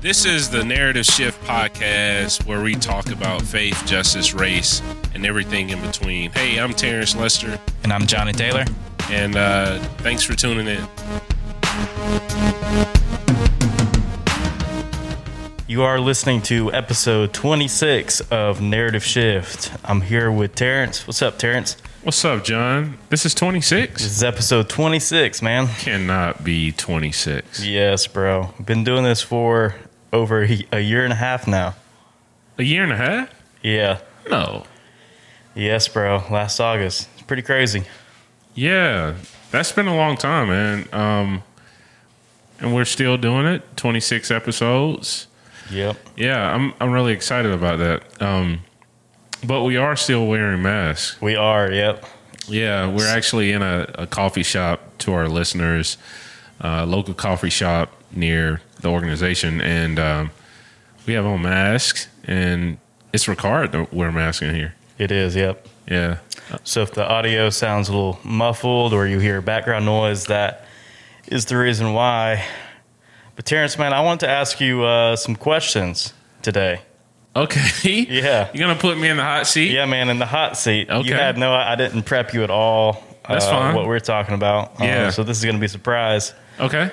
This 0.00 0.24
is 0.24 0.48
the 0.48 0.64
Narrative 0.64 1.04
Shift 1.04 1.40
podcast 1.44 2.46
where 2.46 2.62
we 2.62 2.74
talk 2.74 3.10
about 3.12 3.42
faith, 3.42 3.80
justice, 3.86 4.32
race, 4.32 4.82
and 5.14 5.26
everything 5.26 5.68
in 5.70 5.80
between. 5.82 6.30
Hey, 6.30 6.58
I'm 6.58 6.72
Terrence 6.72 7.14
Lester, 7.14 7.60
And 7.84 7.92
I'm 7.92 8.06
Johnny 8.06 8.32
Taylor. 8.32 8.64
and 9.10 9.36
uh, 9.36 9.78
thanks 9.98 10.22
for 10.24 10.34
tuning 10.34 10.66
in. 10.66 10.88
You 15.68 15.82
are 15.82 16.00
listening 16.00 16.40
to 16.42 16.72
episode 16.72 17.32
26 17.34 18.22
of 18.32 18.60
Narrative 18.60 19.04
Shift. 19.04 19.70
I'm 19.84 20.00
here 20.00 20.32
with 20.32 20.54
Terrence. 20.54 21.06
What's 21.06 21.22
up, 21.22 21.38
Terrence? 21.38 21.76
What's 22.02 22.24
up, 22.24 22.44
John? 22.44 22.96
This 23.10 23.26
is 23.26 23.34
26. 23.34 24.02
This 24.02 24.10
is 24.10 24.22
episode 24.24 24.68
26, 24.70 25.42
man. 25.42 25.66
Cannot 25.68 26.42
be 26.42 26.72
26. 26.72 27.64
Yes, 27.64 28.06
bro. 28.06 28.54
Been 28.64 28.84
doing 28.84 29.04
this 29.04 29.20
for 29.20 29.74
over 30.12 30.42
a 30.72 30.80
year 30.80 31.04
and 31.04 31.12
a 31.12 31.16
half 31.16 31.46
now. 31.46 31.74
A 32.58 32.62
year 32.62 32.82
and 32.84 32.92
a 32.92 32.96
half? 32.96 33.28
Yeah. 33.62 33.98
No. 34.30 34.64
Yes, 35.54 35.88
bro. 35.88 36.22
Last 36.30 36.58
August. 36.58 37.08
It's 37.14 37.22
pretty 37.22 37.42
crazy. 37.42 37.82
Yeah, 38.54 39.14
that's 39.50 39.72
been 39.72 39.86
a 39.86 39.96
long 39.96 40.16
time, 40.16 40.48
man. 40.48 40.88
Um, 40.94 41.42
and 42.60 42.74
we're 42.74 42.84
still 42.86 43.18
doing 43.18 43.44
it. 43.46 43.76
26 43.76 44.30
episodes. 44.30 45.26
Yep. 45.70 45.96
Yeah, 46.16 46.52
I'm 46.54 46.72
I'm 46.80 46.90
really 46.92 47.12
excited 47.12 47.52
about 47.52 47.78
that. 47.78 48.22
Um, 48.22 48.60
but 49.44 49.62
we 49.62 49.76
are 49.76 49.96
still 49.96 50.26
wearing 50.26 50.62
masks. 50.62 51.20
We 51.20 51.36
are. 51.36 51.70
Yep. 51.70 52.04
Yeah, 52.48 52.88
we're 52.88 53.08
actually 53.08 53.52
in 53.52 53.62
a, 53.62 53.88
a 53.94 54.06
coffee 54.06 54.42
shop 54.42 54.98
to 54.98 55.12
our 55.12 55.28
listeners, 55.28 55.96
uh, 56.62 56.84
local 56.84 57.14
coffee 57.14 57.50
shop 57.50 57.92
near 58.12 58.60
the 58.80 58.88
organization, 58.88 59.60
and 59.60 59.98
um, 59.98 60.30
we 61.06 61.14
have 61.14 61.26
on 61.26 61.42
masks, 61.42 62.08
and 62.24 62.78
it's 63.12 63.28
required 63.28 63.72
to 63.72 63.86
wear 63.92 64.10
masks 64.10 64.42
in 64.42 64.54
here. 64.54 64.74
It 64.98 65.10
is. 65.12 65.36
Yep. 65.36 65.66
Yeah, 65.88 66.18
So 66.62 66.82
if 66.82 66.92
the 66.94 67.04
audio 67.04 67.50
sounds 67.50 67.88
a 67.88 67.92
little 67.92 68.20
muffled 68.22 68.92
or 68.92 69.08
you 69.08 69.18
hear 69.18 69.40
background 69.40 69.86
noise, 69.86 70.26
that 70.26 70.64
is 71.26 71.46
the 71.46 71.56
reason 71.56 71.94
why. 71.94 72.44
But 73.34 73.44
Terrence, 73.44 73.76
man, 73.76 73.92
I 73.92 74.00
want 74.00 74.20
to 74.20 74.28
ask 74.28 74.60
you 74.60 74.84
uh, 74.84 75.16
some 75.16 75.34
questions 75.34 76.12
today. 76.42 76.82
Okay. 77.36 77.66
Yeah. 78.08 78.48
you're 78.52 78.66
gonna 78.66 78.78
put 78.78 78.98
me 78.98 79.08
in 79.08 79.16
the 79.16 79.22
hot 79.22 79.46
seat. 79.46 79.70
Yeah, 79.72 79.86
man, 79.86 80.08
in 80.08 80.18
the 80.18 80.26
hot 80.26 80.56
seat. 80.56 80.90
Okay. 80.90 81.08
You 81.08 81.14
had 81.14 81.38
no, 81.38 81.52
I 81.52 81.74
didn't 81.76 82.02
prep 82.04 82.32
you 82.34 82.42
at 82.44 82.50
all. 82.50 83.02
That's 83.28 83.44
uh, 83.44 83.50
fine. 83.50 83.74
What 83.74 83.86
we're 83.86 84.00
talking 84.00 84.34
about. 84.34 84.80
Uh, 84.80 84.84
Yeah. 84.84 85.10
so 85.10 85.22
this 85.22 85.38
is 85.38 85.44
going 85.44 85.56
to 85.56 85.60
be 85.60 85.66
a 85.66 85.68
surprise. 85.70 86.34
Okay. 86.58 86.90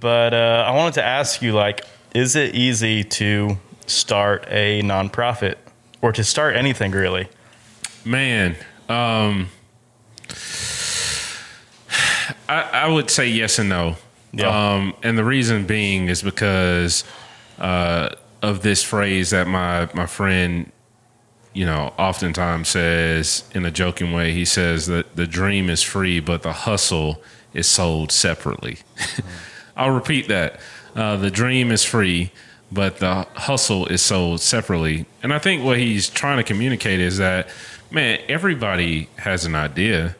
But 0.00 0.34
uh, 0.34 0.64
I 0.66 0.72
wanted 0.74 0.94
to 0.94 1.04
ask 1.04 1.40
you, 1.42 1.52
like, 1.52 1.84
is 2.14 2.34
it 2.34 2.54
easy 2.54 3.04
to 3.04 3.56
start 3.86 4.44
a 4.48 4.82
nonprofit 4.82 5.54
or 6.02 6.10
to 6.12 6.24
start 6.24 6.56
anything 6.56 6.90
really? 6.90 7.28
Man, 8.04 8.56
um, 8.88 9.48
I, 12.48 12.62
I 12.72 12.88
would 12.88 13.10
say 13.10 13.28
yes 13.28 13.58
and 13.58 13.68
no. 13.68 13.96
Yeah. 14.32 14.48
Um, 14.74 14.94
and 15.02 15.16
the 15.16 15.24
reason 15.24 15.66
being 15.66 16.08
is 16.08 16.22
because 16.22 17.04
uh, 17.58 18.10
of 18.46 18.62
this 18.62 18.82
phrase 18.82 19.30
that 19.30 19.48
my 19.48 19.88
my 19.92 20.06
friend, 20.06 20.70
you 21.52 21.66
know, 21.66 21.92
oftentimes 21.98 22.68
says 22.68 23.44
in 23.54 23.64
a 23.64 23.70
joking 23.72 24.12
way. 24.12 24.32
He 24.32 24.44
says 24.44 24.86
that 24.86 25.16
the 25.16 25.26
dream 25.26 25.68
is 25.68 25.82
free, 25.82 26.20
but 26.20 26.42
the 26.42 26.52
hustle 26.52 27.20
is 27.52 27.66
sold 27.66 28.12
separately. 28.12 28.78
I'll 29.76 29.90
repeat 29.90 30.28
that: 30.28 30.60
uh, 30.94 31.16
the 31.16 31.30
dream 31.30 31.72
is 31.72 31.84
free, 31.84 32.30
but 32.70 32.98
the 32.98 33.26
hustle 33.34 33.86
is 33.86 34.00
sold 34.00 34.40
separately. 34.40 35.06
And 35.24 35.34
I 35.34 35.40
think 35.40 35.64
what 35.64 35.78
he's 35.78 36.08
trying 36.08 36.36
to 36.36 36.44
communicate 36.44 37.00
is 37.00 37.18
that, 37.18 37.48
man, 37.90 38.20
everybody 38.28 39.08
has 39.16 39.44
an 39.44 39.56
idea. 39.56 40.14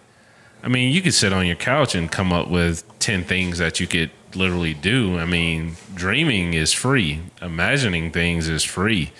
I 0.64 0.68
mean, 0.68 0.92
you 0.92 1.00
could 1.00 1.14
sit 1.14 1.32
on 1.32 1.46
your 1.46 1.54
couch 1.54 1.94
and 1.94 2.10
come 2.10 2.32
up 2.32 2.48
with 2.50 2.82
10 2.98 3.22
things 3.22 3.58
that 3.58 3.78
you 3.78 3.86
could 3.86 4.10
literally 4.34 4.74
do. 4.74 5.18
I 5.18 5.24
mean, 5.24 5.76
dreaming 5.94 6.54
is 6.54 6.72
free, 6.72 7.20
imagining 7.40 8.10
things 8.10 8.48
is 8.48 8.64
free, 8.64 9.12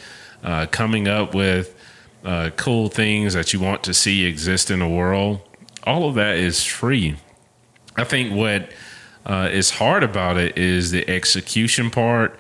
uh, 0.43 0.67
coming 0.71 1.07
up 1.09 1.35
with 1.35 1.75
uh, 2.25 2.51
cool 2.57 2.89
things 2.89 3.35
that 3.35 3.53
you 3.53 3.61
want 3.61 3.85
to 3.85 3.95
see 3.95 4.25
exist 4.25 4.71
in 4.71 4.81
the 4.81 4.89
world, 4.89 5.41
all 5.85 6.09
of 6.09 6.17
that 6.17 6.37
is 6.37 6.65
free. 6.65 7.17
I 7.97 8.05
think 8.05 8.35
what 8.35 8.71
uh, 9.25 9.49
is 9.53 9.71
hard 9.71 10.03
about 10.03 10.37
it 10.37 10.59
is 10.59 10.91
the 10.91 11.09
execution 11.09 11.91
part 11.91 12.39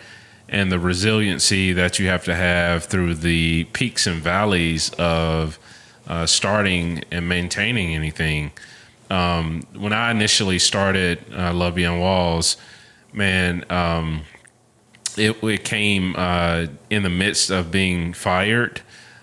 and 0.48 0.70
the 0.70 0.78
resiliency 0.78 1.72
that 1.72 1.98
you 1.98 2.08
have 2.08 2.24
to 2.24 2.34
have 2.34 2.84
through 2.84 3.14
the 3.14 3.64
peaks 3.72 4.06
and 4.06 4.20
valleys 4.20 4.90
of 4.98 5.58
uh, 6.06 6.26
starting 6.26 7.02
and 7.10 7.28
maintaining 7.28 7.94
anything. 7.94 8.52
Um, 9.10 9.62
when 9.76 9.92
I 9.92 10.10
initially 10.10 10.58
started 10.58 11.24
uh, 11.32 11.52
Love 11.52 11.76
Beyond 11.76 12.00
Walls, 12.00 12.56
man, 13.12 13.64
um, 13.70 14.22
it, 15.16 15.42
it 15.42 15.64
came 15.64 16.14
uh, 16.16 16.66
in 16.90 17.02
the 17.02 17.10
midst 17.10 17.50
of 17.50 17.70
being 17.70 18.12
fired 18.12 18.82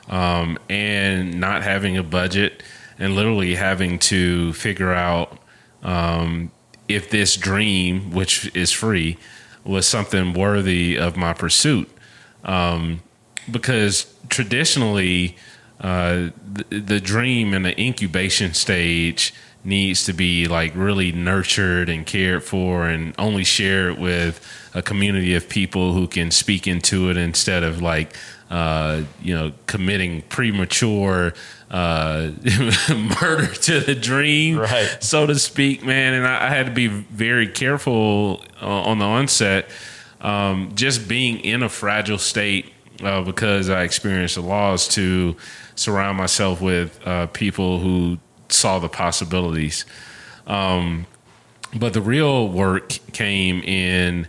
um, 0.10 0.58
and 0.70 1.40
not 1.40 1.64
having 1.64 1.98
a 1.98 2.04
budget 2.04 2.64
and 2.98 3.16
literally 3.16 3.56
having 3.56 4.00
to 4.00 4.54
figure 4.54 4.94
out 4.94 5.38
um, 5.84 6.52
if 6.88 7.10
this 7.10 7.36
dream, 7.36 8.12
which 8.12 8.56
is 8.56 8.72
free, 8.72 9.18
was 9.64 9.88
something 9.88 10.34
worthy 10.34 10.98
of 10.98 11.16
my 11.16 11.34
pursuit. 11.34 11.90
Um, 12.44 13.02
because 13.50 14.14
traditionally, 14.30 15.36
uh, 15.80 16.30
the, 16.46 16.80
the 16.80 17.00
dream 17.00 17.54
in 17.54 17.64
the 17.64 17.80
incubation 17.80 18.54
stage 18.54 19.34
needs 19.66 20.04
to 20.06 20.14
be 20.14 20.48
like 20.48 20.74
really 20.76 21.12
nurtured 21.12 21.90
and 21.90 22.06
cared 22.06 22.44
for 22.44 22.86
and 22.88 23.14
only 23.18 23.44
share 23.44 23.90
it 23.90 23.98
with 23.98 24.46
a 24.74 24.82
community 24.82 25.36
of 25.36 25.48
people 25.48 25.94
who 25.94 26.08
can 26.08 26.32
speak 26.32 26.68
into 26.68 27.10
it 27.10 27.18
instead 27.18 27.64
of 27.64 27.82
like 27.82 28.16
uh, 28.50 29.02
you 29.22 29.34
know 29.34 29.52
committing 29.68 30.22
premature 30.24 31.34
uh, 31.72 32.30
murder 33.22 33.48
to 33.48 33.80
the 33.80 33.96
dream 33.96 34.58
Right. 34.60 34.98
so 35.02 35.26
to 35.26 35.40
speak 35.40 35.84
man 35.84 36.14
and 36.14 36.28
i, 36.28 36.48
I 36.48 36.50
had 36.50 36.66
to 36.68 36.72
be 36.72 36.88
very 36.88 37.48
careful 37.48 38.44
uh, 38.62 38.68
on 38.68 39.00
the 39.00 39.06
onset 39.06 39.70
um, 40.22 40.72
just 40.76 41.08
being 41.08 41.40
in 41.40 41.64
a 41.64 41.70
fragile 41.70 42.18
state 42.20 42.72
uh, 43.02 43.22
because 43.24 43.70
i 43.70 43.84
experienced 43.84 44.36
the 44.36 44.42
loss 44.42 44.88
to 44.90 45.36
surround 45.76 46.18
myself 46.18 46.62
with 46.62 47.00
uh, 47.08 47.26
people 47.28 47.80
who 47.80 48.20
saw 48.54 48.80
the 48.80 48.90
possibilities 48.90 49.86
um, 50.48 51.06
but 51.76 51.94
the 51.94 52.02
real 52.02 52.50
work 52.50 52.90
came 53.14 53.62
in 53.62 54.28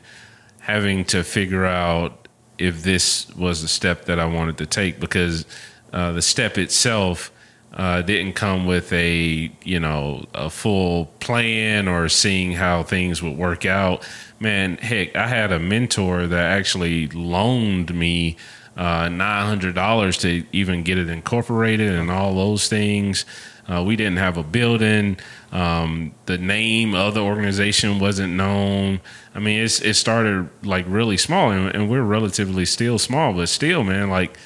having 0.61 1.05
to 1.05 1.23
figure 1.23 1.67
out 1.67 2.29
if 2.59 2.83
this 2.83 3.29
was 3.37 3.63
the 3.63 3.69
step 3.69 4.07
that 4.07 4.19
I 4.19 4.25
wanted 4.25 4.59
to 4.59 4.67
take 4.67 5.01
because 5.01 5.45
uh, 5.93 6.13
the 6.13 6.23
step 6.23 6.57
itself 6.57 7.31
uh, 7.75 8.03
didn't 8.03 8.35
come 8.35 8.67
with 8.67 8.93
a 8.93 9.51
you 9.65 9.81
know 9.81 10.25
a 10.33 10.49
full 10.49 11.07
plan 11.19 11.89
or 11.89 12.09
seeing 12.09 12.53
how 12.53 12.85
things 12.85 13.21
would 13.23 13.37
work 13.37 13.67
out. 13.67 14.09
Man, 14.39 14.77
heck, 14.77 15.17
I 15.17 15.27
had 15.27 15.51
a 15.51 15.59
mentor 15.59 16.27
that 16.27 16.53
actually 16.53 17.09
loaned 17.09 17.93
me 17.93 18.37
uh, 18.77 19.09
nine 19.09 19.47
hundred 19.47 19.75
dollars 19.75 20.17
to 20.19 20.45
even 20.53 20.85
get 20.85 20.99
it 20.99 21.09
incorporated 21.09 21.93
and 21.95 22.11
all 22.11 22.35
those 22.35 22.69
things. 22.69 23.25
Uh, 23.69 23.83
we 23.83 23.97
didn't 23.97 24.19
have 24.19 24.37
a 24.37 24.43
building. 24.43 25.17
Um, 25.53 26.15
the 26.27 26.37
name 26.37 26.95
of 26.95 27.15
the 27.15 27.21
organization 27.21 27.99
wasn't 27.99 28.35
known. 28.35 29.01
I 29.35 29.39
mean, 29.39 29.65
it's, 29.65 29.81
it 29.81 29.95
started 29.95 30.49
like 30.63 30.85
really 30.89 31.17
small, 31.17 31.51
and, 31.51 31.75
and 31.75 31.89
we're 31.89 32.03
relatively 32.03 32.67
still 32.67 32.99
small, 32.99 33.33
but 33.33 33.49
still, 33.49 33.83
man, 33.83 34.11
like 34.11 34.37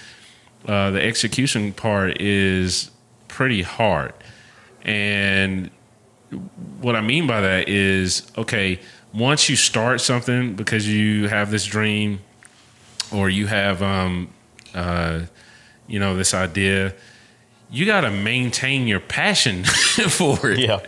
uh, 0.66 0.90
the 0.90 1.02
execution 1.02 1.72
part 1.72 2.20
is 2.20 2.90
pretty 3.26 3.62
hard. 3.62 4.12
And 4.82 5.70
what 6.80 6.94
I 6.94 7.00
mean 7.00 7.26
by 7.26 7.40
that 7.40 7.68
is, 7.68 8.30
okay, 8.36 8.80
once 9.12 9.48
you 9.48 9.56
start 9.56 10.00
something 10.00 10.54
because 10.54 10.86
you 10.86 11.28
have 11.28 11.50
this 11.50 11.64
dream, 11.64 12.20
or 13.12 13.30
you 13.30 13.46
have, 13.46 13.82
um, 13.82 14.28
uh, 14.74 15.22
you 15.86 15.98
know, 15.98 16.14
this 16.14 16.34
idea, 16.34 16.94
you 17.70 17.86
got 17.86 18.02
to 18.02 18.10
maintain 18.10 18.86
your 18.86 19.00
passion 19.00 19.64
for 20.08 20.50
it. 20.50 20.58
Yeah. 20.58 20.80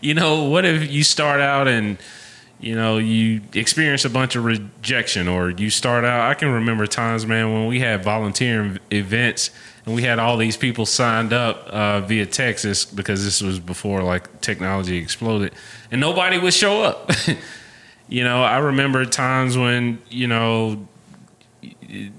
You 0.00 0.14
know, 0.14 0.44
what 0.44 0.64
if 0.64 0.90
you 0.90 1.02
start 1.02 1.40
out 1.40 1.68
and 1.68 1.98
you 2.60 2.74
know 2.74 2.98
you 2.98 3.40
experience 3.54 4.04
a 4.04 4.10
bunch 4.10 4.36
of 4.36 4.44
rejection, 4.44 5.28
or 5.28 5.50
you 5.50 5.70
start 5.70 6.04
out? 6.04 6.30
I 6.30 6.34
can 6.34 6.50
remember 6.50 6.86
times, 6.86 7.26
man, 7.26 7.52
when 7.52 7.66
we 7.66 7.80
had 7.80 8.04
volunteering 8.04 8.78
events 8.90 9.50
and 9.86 9.94
we 9.94 10.02
had 10.02 10.18
all 10.18 10.36
these 10.36 10.56
people 10.56 10.86
signed 10.86 11.32
up 11.32 11.66
uh, 11.68 12.00
via 12.02 12.26
Texas 12.26 12.84
because 12.84 13.24
this 13.24 13.40
was 13.40 13.58
before 13.58 14.02
like 14.02 14.40
technology 14.40 14.98
exploded, 14.98 15.52
and 15.90 16.00
nobody 16.00 16.38
would 16.38 16.54
show 16.54 16.82
up. 16.82 17.10
you 18.08 18.24
know, 18.24 18.42
I 18.42 18.58
remember 18.58 19.04
times 19.06 19.56
when 19.56 19.98
you 20.10 20.26
know, 20.26 20.86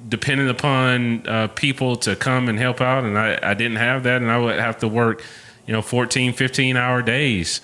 depending 0.10 0.50
upon 0.50 1.28
uh, 1.28 1.48
people 1.50 1.96
to 1.98 2.16
come 2.16 2.50
and 2.50 2.60
help 2.60 2.82
out, 2.82 3.04
and 3.04 3.18
I, 3.18 3.40
I 3.42 3.54
didn't 3.54 3.78
have 3.78 4.04
that, 4.04 4.22
and 4.22 4.30
I 4.30 4.38
would 4.38 4.60
have 4.60 4.78
to 4.80 4.88
work, 4.88 5.24
you 5.66 5.74
know, 5.74 5.82
14, 5.82 6.34
15 6.34 6.78
hour 6.78 7.02
days. 7.02 7.62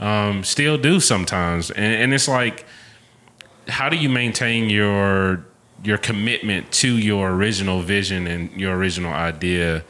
Um, 0.00 0.44
still 0.44 0.78
do 0.78 1.00
sometimes, 1.00 1.70
and, 1.70 1.94
and 1.94 2.14
it's 2.14 2.28
like, 2.28 2.66
how 3.68 3.88
do 3.88 3.96
you 3.96 4.08
maintain 4.08 4.70
your 4.70 5.44
your 5.84 5.98
commitment 5.98 6.70
to 6.72 6.96
your 6.96 7.30
original 7.30 7.82
vision 7.82 8.26
and 8.26 8.50
your 8.52 8.76
original 8.76 9.12
idea 9.12 9.84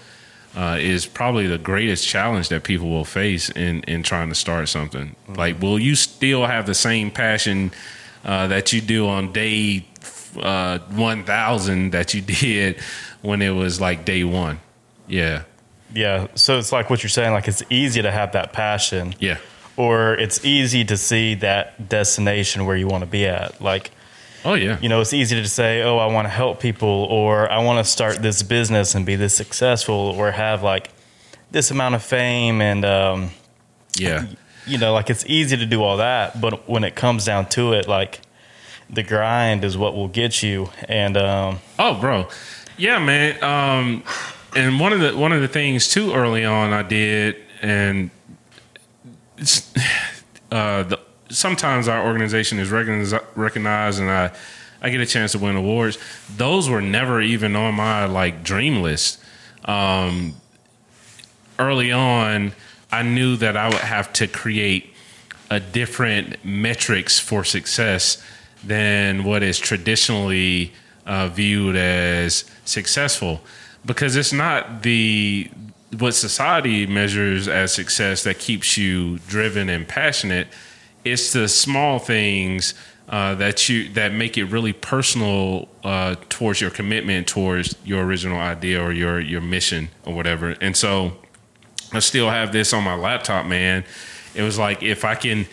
uh, 0.55 0.77
is 0.79 1.07
probably 1.07 1.47
the 1.47 1.59
greatest 1.59 2.07
challenge 2.07 2.49
that 2.49 2.63
people 2.63 2.89
will 2.89 3.05
face 3.05 3.49
in 3.51 3.83
in 3.85 4.03
trying 4.03 4.29
to 4.29 4.35
start 4.35 4.69
something. 4.69 5.09
Mm-hmm. 5.09 5.35
Like, 5.35 5.63
will 5.63 5.79
you 5.79 5.95
still 5.95 6.47
have 6.47 6.67
the 6.67 6.75
same 6.75 7.11
passion 7.11 7.71
uh, 8.25 8.47
that 8.49 8.73
you 8.73 8.81
do 8.81 9.07
on 9.09 9.33
day 9.33 9.87
uh, 10.41 10.79
one 10.91 11.25
thousand 11.25 11.91
that 11.91 12.15
you 12.15 12.21
did 12.41 12.81
when 13.23 13.43
it 13.43 13.51
was 13.51 13.81
like 13.81 14.05
day 14.05 14.25
one? 14.25 14.61
Yeah, 15.07 15.45
yeah. 15.95 16.29
So 16.35 16.59
it's 16.59 16.73
like 16.73 16.91
what 16.91 17.03
you're 17.03 17.11
saying. 17.11 17.33
Like, 17.33 17.49
it's 17.49 17.63
easy 17.71 18.03
to 18.03 18.11
have 18.11 18.33
that 18.33 18.53
passion. 18.53 19.15
Yeah. 19.19 19.39
Or 19.77 20.15
it's 20.15 20.45
easy 20.45 20.85
to 20.87 20.97
see 20.97 21.37
that 21.37 21.89
destination 21.89 22.67
where 22.67 22.77
you 22.77 22.89
want 22.89 23.03
to 23.03 23.07
be 23.11 23.27
at. 23.27 23.61
Like, 23.63 23.93
Oh 24.45 24.55
yeah. 24.55 24.79
You 24.81 24.89
know, 24.89 25.01
it's 25.01 25.13
easy 25.13 25.41
to 25.41 25.49
say, 25.49 25.83
"Oh, 25.83 25.99
I 25.99 26.07
want 26.07 26.27
to 26.27 26.31
help 26.31 26.61
people," 26.61 26.89
or 26.89 27.51
"I 27.51 27.59
want 27.59 27.85
to 27.85 27.91
start 27.91 28.23
this 28.23 28.43
business 28.43 28.95
and 28.95 29.05
be 29.05 29.17
this 29.17 29.35
successful," 29.35 29.95
or 29.95 30.31
have 30.31 30.63
like 30.63 30.91
this 31.51 31.71
amount 31.71 31.95
of 31.95 32.03
fame 32.03 32.61
and 32.61 32.85
um, 32.85 33.31
yeah. 33.97 34.27
You 34.67 34.79
know, 34.79 34.93
like 34.93 35.11
it's 35.11 35.25
easy 35.27 35.57
to 35.57 35.67
do 35.67 35.83
all 35.83 35.97
that, 35.97 36.41
but 36.41 36.69
when 36.69 36.85
it 36.85 36.95
comes 36.95 37.25
down 37.25 37.47
to 37.51 37.73
it, 37.73 37.89
like 37.89 38.21
the 38.91 39.03
grind 39.03 39.65
is 39.65 39.77
what 39.77 39.95
will 39.95 40.09
get 40.09 40.43
you. 40.43 40.71
And 40.89 41.17
um, 41.17 41.61
oh, 41.79 42.01
bro, 42.01 42.29
yeah, 42.77 42.99
man. 42.99 43.43
Um, 43.43 44.03
and 44.57 44.81
one 44.81 44.93
of 44.93 45.01
the 45.01 45.17
one 45.17 45.33
of 45.33 45.41
the 45.41 45.49
things 45.49 45.89
too 45.89 46.15
early 46.15 46.45
on 46.45 46.73
I 46.73 46.83
did, 46.83 47.37
and 47.61 48.11
uh, 50.51 50.83
the 50.85 51.01
sometimes 51.31 51.89
our 51.89 52.07
organization 52.07 52.59
is 52.59 52.71
recognized, 52.71 54.01
and 54.01 54.11
I 54.11 54.33
I 54.81 54.91
get 54.91 55.01
a 55.01 55.07
chance 55.07 55.33
to 55.33 55.39
win 55.39 55.57
awards. 55.57 55.99
Those 56.37 56.69
were 56.69 56.83
never 56.83 57.21
even 57.21 57.57
on 57.57 57.75
my 57.75 58.07
like 58.07 58.43
dream 58.43 58.83
list. 58.83 59.23
Um, 59.65 60.37
early 61.59 61.93
on, 61.93 62.53
I 62.91 63.03
knew 63.03 63.37
that 63.37 63.57
I 63.57 63.69
would 63.69 63.79
have 63.79 64.13
to 64.15 64.27
create 64.27 64.95
a 65.51 65.61
different 65.61 66.45
metrics 66.45 67.19
for 67.19 67.45
success 67.45 68.23
than 68.65 69.25
what 69.25 69.43
is 69.43 69.59
traditionally 69.59 70.73
uh, 71.07 71.29
viewed 71.29 71.77
as 71.77 72.45
successful, 72.65 73.41
because 73.85 74.17
it's 74.17 74.33
not 74.33 74.83
the 74.83 75.51
what 75.99 76.13
society 76.13 76.87
measures 76.87 77.49
as 77.49 77.73
success 77.73 78.23
that 78.25 78.39
keeps 78.39 78.77
you 78.77 79.19
driven 79.21 79.71
and 79.71 79.89
passionate 79.89 80.49
it's 81.05 81.33
the 81.33 81.49
small 81.49 81.99
things 81.99 82.75
uh, 83.09 83.35
that 83.37 83.69
you 83.69 83.89
that 83.91 84.13
make 84.13 84.37
it 84.37 84.45
really 84.45 84.73
personal 84.73 85.69
uh, 85.83 86.15
towards 86.29 86.61
your 86.61 86.71
commitment 86.71 87.27
towards 87.27 87.75
your 87.85 88.05
original 88.05 88.39
idea 88.39 88.83
or 88.83 88.93
your 88.93 89.19
your 89.21 89.41
mission 89.41 89.89
or 90.05 90.15
whatever. 90.15 90.51
And 90.61 90.77
so 90.77 91.17
I 91.93 92.01
still 92.01 92.29
have 92.29 92.53
this 92.53 92.73
on 92.75 92.85
my 92.85 92.95
laptop, 92.95 93.47
man. 93.47 93.85
It 94.35 94.43
was 94.43 94.59
like 94.59 94.83
if 94.83 95.05
I 95.05 95.15
can, 95.15 95.47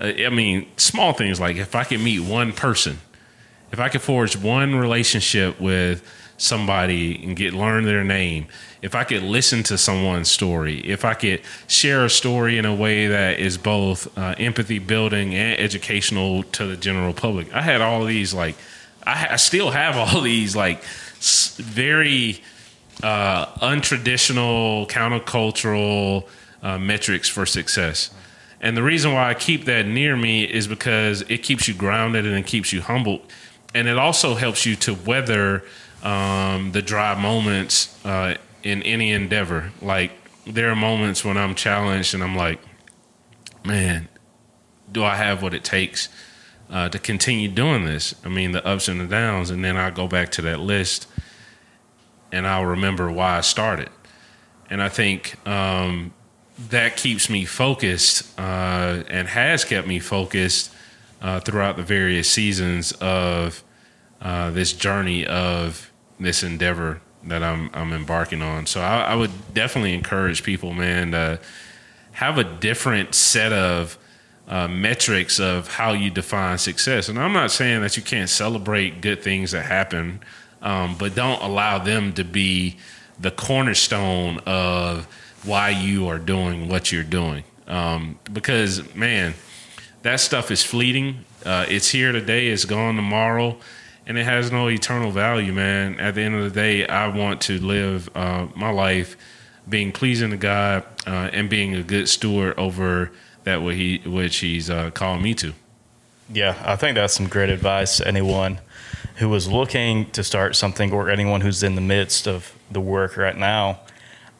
I 0.00 0.30
mean, 0.30 0.66
small 0.76 1.12
things 1.12 1.38
like 1.38 1.56
if 1.56 1.74
I 1.74 1.84
could 1.84 2.00
meet 2.00 2.20
one 2.20 2.52
person, 2.52 2.98
if 3.70 3.78
I 3.78 3.88
could 3.88 4.02
forge 4.02 4.36
one 4.36 4.74
relationship 4.74 5.60
with 5.60 6.02
somebody 6.40 7.22
and 7.22 7.36
get 7.36 7.52
learn 7.52 7.84
their 7.84 8.02
name 8.02 8.46
if 8.80 8.94
i 8.94 9.04
could 9.04 9.22
listen 9.22 9.62
to 9.62 9.76
someone's 9.76 10.30
story 10.30 10.78
if 10.88 11.04
i 11.04 11.12
could 11.12 11.38
share 11.66 12.06
a 12.06 12.08
story 12.08 12.56
in 12.56 12.64
a 12.64 12.74
way 12.74 13.08
that 13.08 13.38
is 13.38 13.58
both 13.58 14.16
uh, 14.18 14.34
empathy 14.38 14.78
building 14.78 15.34
and 15.34 15.60
educational 15.60 16.42
to 16.44 16.64
the 16.64 16.76
general 16.78 17.12
public. 17.12 17.52
I 17.52 17.60
had 17.60 17.82
all 17.82 18.06
these 18.06 18.32
like 18.32 18.56
i, 19.06 19.28
I 19.32 19.36
still 19.36 19.70
have 19.70 19.98
all 19.98 20.20
these 20.32 20.56
like 20.56 20.82
very 21.58 22.42
uh, 23.02 23.46
untraditional 23.56 24.88
countercultural 24.88 26.26
uh, 26.62 26.78
metrics 26.78 27.28
for 27.28 27.44
success 27.44 28.10
and 28.60 28.76
the 28.76 28.82
reason 28.82 29.12
why 29.12 29.28
i 29.28 29.34
keep 29.34 29.64
that 29.64 29.86
near 29.86 30.16
me 30.16 30.44
is 30.44 30.68
because 30.68 31.22
it 31.22 31.38
keeps 31.38 31.68
you 31.68 31.74
grounded 31.74 32.26
and 32.26 32.36
it 32.36 32.46
keeps 32.46 32.72
you 32.72 32.80
humbled 32.80 33.22
and 33.74 33.88
it 33.88 33.98
also 33.98 34.34
helps 34.34 34.66
you 34.66 34.74
to 34.76 34.94
weather 34.94 35.62
um, 36.02 36.72
the 36.72 36.82
dry 36.82 37.20
moments 37.20 38.04
uh, 38.04 38.36
in 38.62 38.82
any 38.82 39.12
endeavor. 39.12 39.72
Like 39.80 40.12
there 40.46 40.70
are 40.70 40.76
moments 40.76 41.24
when 41.24 41.36
I'm 41.36 41.54
challenged 41.54 42.14
and 42.14 42.22
I'm 42.22 42.36
like, 42.36 42.60
man, 43.64 44.08
do 44.90 45.04
I 45.04 45.16
have 45.16 45.42
what 45.42 45.54
it 45.54 45.64
takes 45.64 46.08
uh, 46.68 46.88
to 46.88 46.98
continue 46.98 47.48
doing 47.48 47.84
this? 47.84 48.14
I 48.24 48.28
mean, 48.28 48.52
the 48.52 48.66
ups 48.66 48.88
and 48.88 49.00
the 49.00 49.06
downs, 49.06 49.50
and 49.50 49.64
then 49.64 49.76
I 49.76 49.90
go 49.90 50.08
back 50.08 50.30
to 50.32 50.42
that 50.42 50.60
list 50.60 51.06
and 52.32 52.46
I'll 52.46 52.66
remember 52.66 53.10
why 53.10 53.38
I 53.38 53.40
started. 53.40 53.90
And 54.68 54.82
I 54.82 54.88
think 54.88 55.36
um, 55.46 56.12
that 56.68 56.96
keeps 56.96 57.30
me 57.30 57.44
focused 57.44 58.38
uh, 58.38 59.02
and 59.08 59.28
has 59.28 59.64
kept 59.64 59.86
me 59.86 59.98
focused 59.98 60.72
uh, 61.22 61.40
throughout 61.40 61.76
the 61.76 61.82
various 61.82 62.30
seasons 62.30 62.92
of 63.00 63.64
uh, 64.20 64.50
this 64.50 64.72
journey 64.72 65.26
of 65.26 65.90
this 66.18 66.42
endeavor 66.42 67.00
that 67.24 67.42
I'm 67.42 67.70
I'm 67.72 67.92
embarking 67.92 68.42
on. 68.42 68.66
So 68.66 68.80
I, 68.80 69.02
I 69.02 69.14
would 69.14 69.54
definitely 69.54 69.94
encourage 69.94 70.42
people, 70.42 70.72
man, 70.72 71.12
to 71.12 71.40
have 72.12 72.38
a 72.38 72.44
different 72.44 73.14
set 73.14 73.52
of 73.52 73.98
uh, 74.48 74.68
metrics 74.68 75.38
of 75.38 75.68
how 75.68 75.92
you 75.92 76.10
define 76.10 76.58
success. 76.58 77.08
And 77.08 77.18
I'm 77.18 77.32
not 77.32 77.50
saying 77.50 77.82
that 77.82 77.96
you 77.96 78.02
can't 78.02 78.28
celebrate 78.28 79.00
good 79.00 79.22
things 79.22 79.52
that 79.52 79.64
happen, 79.64 80.20
um, 80.60 80.96
but 80.98 81.14
don't 81.14 81.40
allow 81.42 81.78
them 81.78 82.12
to 82.14 82.24
be 82.24 82.76
the 83.18 83.30
cornerstone 83.30 84.38
of 84.46 85.06
why 85.44 85.70
you 85.70 86.08
are 86.08 86.18
doing 86.18 86.68
what 86.68 86.92
you're 86.92 87.02
doing. 87.02 87.44
Um, 87.66 88.18
because 88.32 88.94
man, 88.94 89.34
that 90.02 90.20
stuff 90.20 90.50
is 90.50 90.62
fleeting. 90.62 91.24
Uh, 91.44 91.66
it's 91.68 91.88
here 91.88 92.12
today. 92.12 92.48
It's 92.48 92.64
gone 92.64 92.96
tomorrow 92.96 93.58
and 94.06 94.18
it 94.18 94.24
has 94.24 94.50
no 94.50 94.68
eternal 94.68 95.10
value, 95.12 95.52
man. 95.52 95.98
At 96.00 96.16
the 96.16 96.22
end 96.22 96.34
of 96.34 96.42
the 96.42 96.50
day, 96.50 96.86
I 96.86 97.06
want 97.08 97.40
to 97.42 97.58
live 97.60 98.10
uh, 98.16 98.48
my 98.56 98.70
life 98.70 99.16
being 99.68 99.92
pleasing 99.92 100.30
to 100.30 100.36
God 100.36 100.84
uh, 101.06 101.30
and 101.32 101.48
being 101.48 101.74
a 101.76 101.82
good 101.82 102.08
steward 102.08 102.58
over 102.58 103.12
that 103.44 103.62
what 103.62 103.74
he 103.74 103.98
which 103.98 104.38
He's 104.38 104.68
uh, 104.68 104.90
called 104.90 105.22
me 105.22 105.34
to. 105.34 105.52
Yeah, 106.28 106.60
I 106.64 106.76
think 106.76 106.96
that's 106.96 107.14
some 107.14 107.28
great 107.28 107.50
advice 107.50 107.98
to 107.98 108.08
anyone 108.08 108.60
who 109.16 109.32
is 109.34 109.48
looking 109.48 110.10
to 110.10 110.24
start 110.24 110.56
something 110.56 110.92
or 110.92 111.08
anyone 111.10 111.40
who's 111.42 111.62
in 111.62 111.74
the 111.74 111.80
midst 111.80 112.26
of 112.26 112.52
the 112.70 112.80
work 112.80 113.16
right 113.16 113.36
now. 113.36 113.80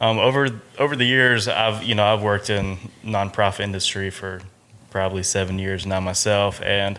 Um, 0.01 0.19
over 0.19 0.49
over 0.79 0.97
the 0.97 1.05
years, 1.05 1.47
I've 1.47 1.83
you 1.83 1.95
know 1.95 2.05
I've 2.05 2.23
worked 2.23 2.51
in 2.51 2.79
nonprofit 3.05 3.61
industry 3.61 4.11
for 4.11 4.41
probably 4.91 5.23
seven 5.23 5.59
years 5.59 5.87
now 5.87 6.01
myself, 6.01 6.61
and 6.63 6.99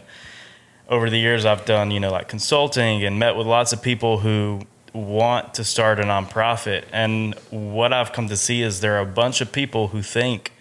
over 0.87 1.09
the 1.09 1.17
years 1.17 1.45
I've 1.45 1.65
done, 1.65 1.89
you 1.89 1.99
know, 1.99 2.11
like 2.11 2.27
consulting 2.27 3.03
and 3.03 3.17
met 3.17 3.35
with 3.35 3.47
lots 3.47 3.73
of 3.73 3.81
people 3.81 4.19
who 4.19 4.61
want 4.93 5.53
to 5.55 5.63
start 5.63 5.99
a 5.99 6.03
nonprofit. 6.03 6.83
And 6.91 7.33
what 7.49 7.93
I've 7.93 8.11
come 8.11 8.27
to 8.27 8.37
see 8.37 8.61
is 8.61 8.81
there 8.81 8.97
are 8.97 9.01
a 9.01 9.05
bunch 9.05 9.39
of 9.39 9.51
people 9.51 9.87
who 9.87 10.01
think 10.01 10.51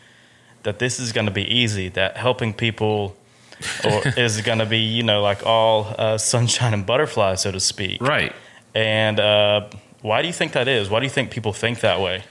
that 0.62 0.78
this 0.78 1.00
is 1.00 1.12
going 1.12 1.26
to 1.26 1.32
be 1.32 1.42
easy, 1.42 1.88
that 1.90 2.16
helping 2.16 2.54
people 2.54 3.16
or 3.84 4.02
is 4.16 4.40
going 4.40 4.58
to 4.58 4.66
be, 4.66 4.78
you 4.78 5.02
know, 5.02 5.20
like 5.20 5.44
all 5.44 5.94
uh, 5.98 6.16
sunshine 6.16 6.72
and 6.72 6.86
butterflies, 6.86 7.42
so 7.42 7.50
to 7.50 7.60
speak. 7.60 8.00
Right. 8.00 8.32
And 8.74 9.18
uh, 9.18 9.68
why 10.02 10.22
do 10.22 10.28
you 10.28 10.34
think 10.34 10.52
that 10.52 10.68
is? 10.68 10.88
Why 10.88 11.00
do 11.00 11.04
you 11.04 11.10
think 11.10 11.30
people 11.30 11.52
think 11.52 11.80
that 11.80 12.00
way? 12.00 12.24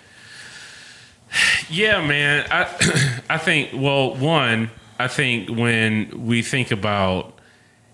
Yeah, 1.69 2.05
man. 2.05 2.47
I 2.51 3.21
I 3.29 3.37
think 3.37 3.71
well, 3.73 4.15
one, 4.15 4.71
I 4.97 5.07
think 5.07 5.49
when 5.49 6.25
we 6.25 6.41
think 6.41 6.71
about 6.71 7.37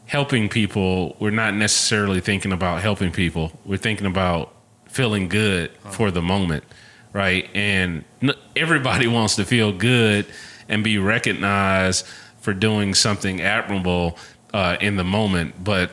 helping 0.06 0.50
people, 0.50 1.16
we're 1.20 1.32
not 1.32 1.54
necessarily 1.54 2.22
thinking 2.22 2.52
about 2.52 2.82
helping 2.82 3.12
people. 3.12 3.52
We're 3.66 3.78
thinking 3.78 4.08
about 4.08 4.54
feeling 4.88 5.28
good 5.28 5.72
for 5.92 6.12
the 6.12 6.22
moment, 6.22 6.64
right? 7.12 7.50
And 7.54 8.06
everybody 8.56 9.08
wants 9.18 9.36
to 9.36 9.46
feel 9.46 9.72
good 9.72 10.26
and 10.70 10.84
be 10.84 10.98
recognized 10.98 12.06
for 12.40 12.54
doing 12.54 12.94
something 12.94 13.42
admirable 13.42 14.18
uh, 14.54 14.78
in 14.80 14.96
the 14.96 15.04
moment. 15.04 15.64
But 15.64 15.92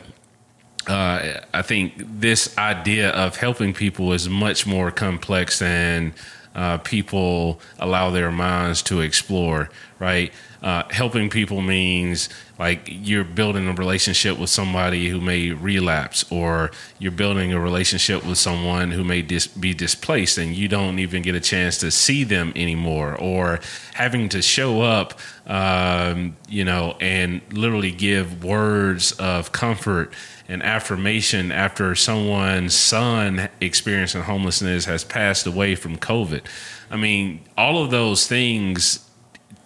uh, 0.89 1.41
I 1.53 1.63
think 1.63 1.95
this 1.99 2.57
idea 2.59 3.11
of 3.11 3.37
helping 3.37 3.73
people 3.73 4.13
is 4.13 4.29
much 4.29 4.67
more 4.67 4.91
complex 4.91 5.59
than 5.59 6.15
uh, 6.55 6.79
people 6.79 7.61
allow 7.79 8.11
their 8.11 8.31
minds 8.31 8.83
to 8.83 9.01
explore, 9.01 9.71
right? 9.99 10.33
Uh, 10.63 10.85
helping 10.91 11.29
people 11.29 11.61
means 11.61 12.29
like 12.57 12.87
you're 12.87 13.25
building 13.25 13.67
a 13.67 13.73
relationship 13.73 14.39
with 14.39 14.49
somebody 14.49 15.09
who 15.09 15.21
may 15.21 15.51
relapse, 15.51 16.25
or 16.31 16.71
you're 17.01 17.11
building 17.11 17.53
a 17.53 17.59
relationship 17.59 18.25
with 18.25 18.39
someone 18.39 18.93
who 18.93 19.03
may 19.03 19.23
dis- 19.23 19.49
be 19.49 19.75
displaced 19.75 20.39
and 20.39 20.55
you 20.55 20.69
don't 20.69 21.01
even 21.01 21.21
get 21.21 21.35
a 21.35 21.41
chance 21.41 21.79
to 21.79 21.91
see 21.91 22.23
them 22.23 22.53
anymore, 22.55 23.17
or 23.17 23.59
having 23.95 24.29
to 24.29 24.41
show 24.41 24.83
up, 24.83 25.19
um, 25.49 26.37
you 26.49 26.65
know, 26.65 26.97
and 27.01 27.41
literally 27.51 27.91
give 27.91 28.45
words 28.45 29.11
of 29.13 29.51
comfort 29.51 30.13
and 30.49 30.63
affirmation 30.63 31.51
after 31.51 31.97
someone's 31.97 32.75
son 32.75 33.49
experiencing 33.61 34.23
homelessness 34.23 34.85
has 34.85 35.03
passed 35.03 35.45
away 35.45 35.75
from 35.75 35.97
COVID. 35.97 36.43
I 36.89 36.97
mean, 36.97 37.41
all 37.57 37.83
of 37.83 37.91
those 37.91 38.29
things 38.29 39.09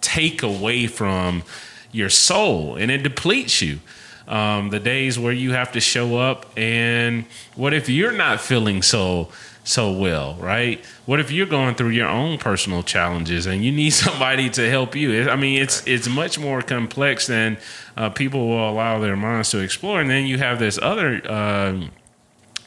take 0.07 0.41
away 0.41 0.87
from 0.87 1.43
your 1.91 2.09
soul 2.09 2.77
and 2.77 2.89
it 2.89 3.03
depletes 3.03 3.61
you. 3.61 3.79
Um, 4.27 4.71
the 4.71 4.79
days 4.79 5.17
where 5.17 5.31
you 5.31 5.53
have 5.53 5.71
to 5.71 5.79
show 5.79 6.17
up 6.17 6.51
and 6.57 7.25
what 7.55 7.73
if 7.73 7.87
you're 7.87 8.11
not 8.11 8.41
feeling 8.41 8.81
so 8.81 9.29
so 9.63 9.91
well, 9.91 10.35
right? 10.35 10.83
What 11.05 11.19
if 11.19 11.29
you're 11.29 11.45
going 11.45 11.75
through 11.75 11.89
your 11.89 12.07
own 12.07 12.37
personal 12.37 12.83
challenges 12.83 13.45
and 13.45 13.63
you 13.65 13.71
need 13.71 13.89
somebody 14.05 14.49
to 14.51 14.69
help 14.69 14.95
you? 14.95 15.29
I 15.29 15.35
mean, 15.35 15.61
it's 15.61 15.85
it's 15.85 16.07
much 16.07 16.39
more 16.39 16.61
complex 16.61 17.27
than 17.27 17.57
uh, 17.95 18.09
people 18.09 18.47
will 18.47 18.69
allow 18.69 18.99
their 18.99 19.15
minds 19.15 19.49
to 19.51 19.59
explore. 19.59 19.99
And 20.01 20.09
then 20.09 20.25
you 20.25 20.37
have 20.37 20.59
this 20.59 20.77
other 20.81 21.21
uh, 21.29 21.87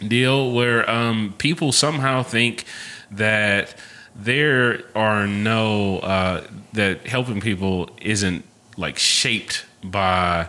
deal 0.06 0.52
where 0.52 0.88
um, 0.88 1.34
people 1.38 1.72
somehow 1.72 2.22
think 2.22 2.64
that 3.10 3.74
there 4.14 4.82
are 4.94 5.26
no 5.26 5.98
uh, 5.98 6.46
that 6.72 7.06
helping 7.06 7.40
people 7.40 7.90
isn't 8.00 8.44
like 8.76 8.98
shaped 8.98 9.64
by 9.82 10.48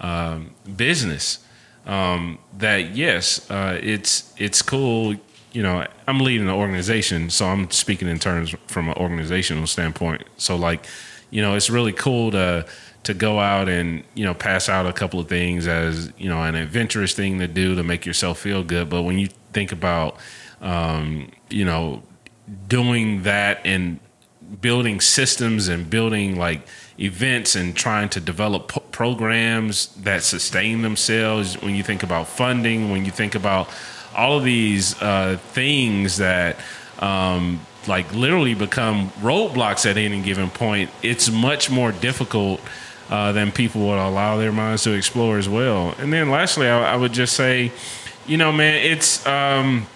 um, 0.00 0.50
business. 0.76 1.44
Um, 1.86 2.38
that 2.58 2.94
yes, 2.96 3.50
uh, 3.50 3.78
it's 3.82 4.32
it's 4.36 4.62
cool. 4.62 5.14
You 5.52 5.62
know, 5.62 5.86
I'm 6.08 6.18
leading 6.20 6.48
an 6.48 6.54
organization, 6.54 7.30
so 7.30 7.46
I'm 7.46 7.70
speaking 7.70 8.08
in 8.08 8.18
terms 8.18 8.54
from 8.66 8.88
an 8.88 8.96
organizational 8.96 9.66
standpoint. 9.66 10.24
So 10.36 10.56
like, 10.56 10.86
you 11.30 11.42
know, 11.42 11.54
it's 11.54 11.70
really 11.70 11.92
cool 11.92 12.30
to 12.32 12.66
to 13.04 13.12
go 13.12 13.38
out 13.38 13.68
and 13.68 14.02
you 14.14 14.24
know 14.24 14.34
pass 14.34 14.68
out 14.68 14.86
a 14.86 14.92
couple 14.92 15.20
of 15.20 15.28
things 15.28 15.66
as 15.66 16.10
you 16.16 16.28
know 16.28 16.42
an 16.42 16.54
adventurous 16.54 17.12
thing 17.12 17.38
to 17.38 17.46
do 17.46 17.74
to 17.74 17.82
make 17.82 18.06
yourself 18.06 18.38
feel 18.38 18.64
good. 18.64 18.88
But 18.88 19.02
when 19.02 19.18
you 19.18 19.28
think 19.52 19.72
about 19.72 20.16
um, 20.60 21.30
you 21.50 21.64
know 21.64 22.02
doing 22.68 23.22
that 23.22 23.60
and 23.64 23.98
building 24.60 25.00
systems 25.00 25.68
and 25.68 25.88
building 25.88 26.36
like 26.36 26.66
events 26.98 27.56
and 27.56 27.74
trying 27.74 28.08
to 28.08 28.20
develop 28.20 28.72
p- 28.72 28.80
programs 28.92 29.88
that 29.96 30.22
sustain 30.22 30.82
themselves. 30.82 31.60
When 31.60 31.74
you 31.74 31.82
think 31.82 32.02
about 32.02 32.28
funding 32.28 32.90
when 32.90 33.04
you 33.04 33.10
think 33.10 33.34
about 33.34 33.68
all 34.14 34.38
of 34.38 34.44
these 34.44 35.00
uh, 35.02 35.38
things 35.52 36.18
that 36.18 36.56
um, 37.00 37.60
like 37.88 38.12
literally 38.14 38.54
become 38.54 39.10
roadblocks 39.20 39.90
at 39.90 39.96
any 39.96 40.22
given 40.22 40.50
point 40.50 40.90
it's 41.02 41.30
much 41.30 41.70
more 41.70 41.92
difficult 41.92 42.60
uh, 43.10 43.32
than 43.32 43.52
people 43.52 43.82
would 43.82 43.98
allow 43.98 44.36
their 44.36 44.52
minds 44.52 44.84
to 44.84 44.92
explore 44.92 45.36
as 45.38 45.48
well. 45.48 45.94
And 45.98 46.12
then 46.12 46.30
lastly 46.30 46.68
i, 46.68 46.94
I 46.94 46.96
would 46.96 47.12
just 47.12 47.34
say 47.34 47.72
you 48.26 48.36
know 48.36 48.52
man 48.52 48.74
it's 48.74 49.26
um, 49.26 49.86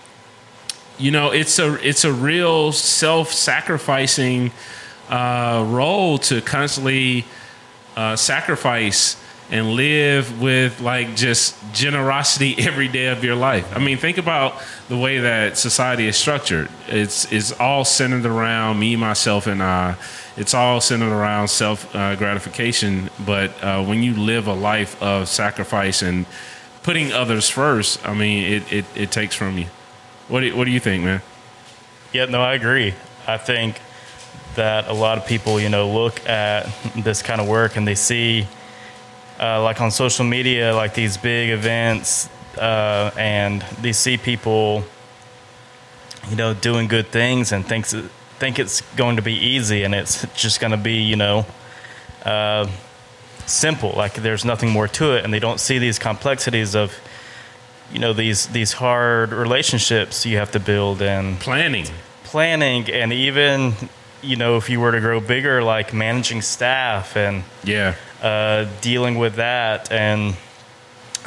you 0.98 1.10
know 1.10 1.30
it's 1.30 1.58
a 1.58 1.74
it's 1.86 2.04
a 2.04 2.12
real 2.12 2.72
self-sacrificing 2.72 4.50
uh, 5.08 5.64
role 5.68 6.18
to 6.18 6.40
constantly 6.42 7.24
uh, 7.96 8.16
sacrifice 8.16 9.16
and 9.50 9.72
live 9.72 10.40
with 10.42 10.80
like 10.80 11.16
just 11.16 11.56
generosity 11.72 12.54
every 12.58 12.88
day 12.88 13.06
of 13.06 13.24
your 13.24 13.34
life. 13.34 13.74
I 13.74 13.78
mean, 13.78 13.96
think 13.96 14.18
about 14.18 14.60
the 14.88 14.96
way 14.96 15.18
that 15.18 15.56
society 15.56 16.06
is 16.06 16.16
structured. 16.16 16.68
It's 16.88 17.30
it's 17.32 17.52
all 17.52 17.84
centered 17.84 18.26
around 18.26 18.78
me, 18.78 18.96
myself, 18.96 19.46
and 19.46 19.62
I. 19.62 19.96
It's 20.36 20.54
all 20.54 20.80
centered 20.80 21.12
around 21.12 21.48
self 21.48 21.94
uh, 21.94 22.16
gratification. 22.16 23.10
But 23.24 23.62
uh, 23.62 23.84
when 23.84 24.02
you 24.02 24.14
live 24.14 24.46
a 24.46 24.54
life 24.54 25.00
of 25.02 25.28
sacrifice 25.28 26.02
and 26.02 26.26
putting 26.82 27.12
others 27.12 27.48
first, 27.48 28.06
I 28.06 28.14
mean, 28.14 28.44
it, 28.44 28.72
it, 28.72 28.84
it 28.94 29.10
takes 29.10 29.34
from 29.34 29.58
you. 29.58 29.66
What 30.28 30.40
do, 30.40 30.56
what 30.56 30.64
do 30.64 30.70
you 30.70 30.80
think, 30.80 31.04
man? 31.04 31.22
Yeah, 32.12 32.26
no, 32.26 32.40
I 32.40 32.54
agree. 32.54 32.94
I 33.26 33.38
think 33.38 33.80
that 34.56 34.88
a 34.88 34.92
lot 34.92 35.18
of 35.18 35.26
people, 35.26 35.58
you 35.58 35.68
know, 35.68 35.90
look 35.90 36.26
at 36.28 36.68
this 36.94 37.22
kind 37.22 37.40
of 37.40 37.48
work 37.48 37.76
and 37.76 37.88
they 37.88 37.94
see, 37.94 38.46
uh, 39.40 39.62
like 39.62 39.80
on 39.80 39.90
social 39.90 40.24
media, 40.24 40.74
like 40.74 40.94
these 40.94 41.16
big 41.16 41.50
events, 41.50 42.28
uh, 42.58 43.10
and 43.16 43.62
they 43.80 43.92
see 43.92 44.16
people, 44.16 44.84
you 46.28 46.36
know, 46.36 46.52
doing 46.54 46.88
good 46.88 47.06
things 47.06 47.52
and 47.52 47.66
thinks 47.66 47.94
think 48.38 48.58
it's 48.58 48.82
going 48.96 49.16
to 49.16 49.22
be 49.22 49.34
easy 49.34 49.82
and 49.82 49.94
it's 49.94 50.26
just 50.34 50.60
going 50.60 50.70
to 50.70 50.76
be, 50.76 51.02
you 51.02 51.16
know, 51.16 51.46
uh, 52.24 52.68
simple. 53.46 53.92
Like 53.96 54.14
there's 54.14 54.44
nothing 54.44 54.70
more 54.70 54.88
to 54.88 55.16
it, 55.16 55.24
and 55.24 55.32
they 55.32 55.40
don't 55.40 55.58
see 55.58 55.78
these 55.78 55.98
complexities 55.98 56.74
of, 56.74 56.92
you 57.92 57.98
know, 57.98 58.12
these 58.12 58.46
these 58.48 58.72
hard 58.74 59.32
relationships 59.32 60.26
you 60.26 60.36
have 60.38 60.50
to 60.52 60.60
build 60.60 61.00
and 61.02 61.38
Planning. 61.40 61.86
planning 62.24 62.90
and 62.90 63.12
even 63.12 63.72
you 64.22 64.36
know 64.36 64.56
if 64.56 64.68
you 64.68 64.80
were 64.80 64.92
to 64.92 65.00
grow 65.00 65.20
bigger 65.20 65.62
like 65.62 65.94
managing 65.94 66.42
staff 66.42 67.16
and 67.16 67.44
Yeah. 67.64 67.94
uh, 68.22 68.66
dealing 68.82 69.16
with 69.18 69.36
that 69.36 69.90
and 69.90 70.36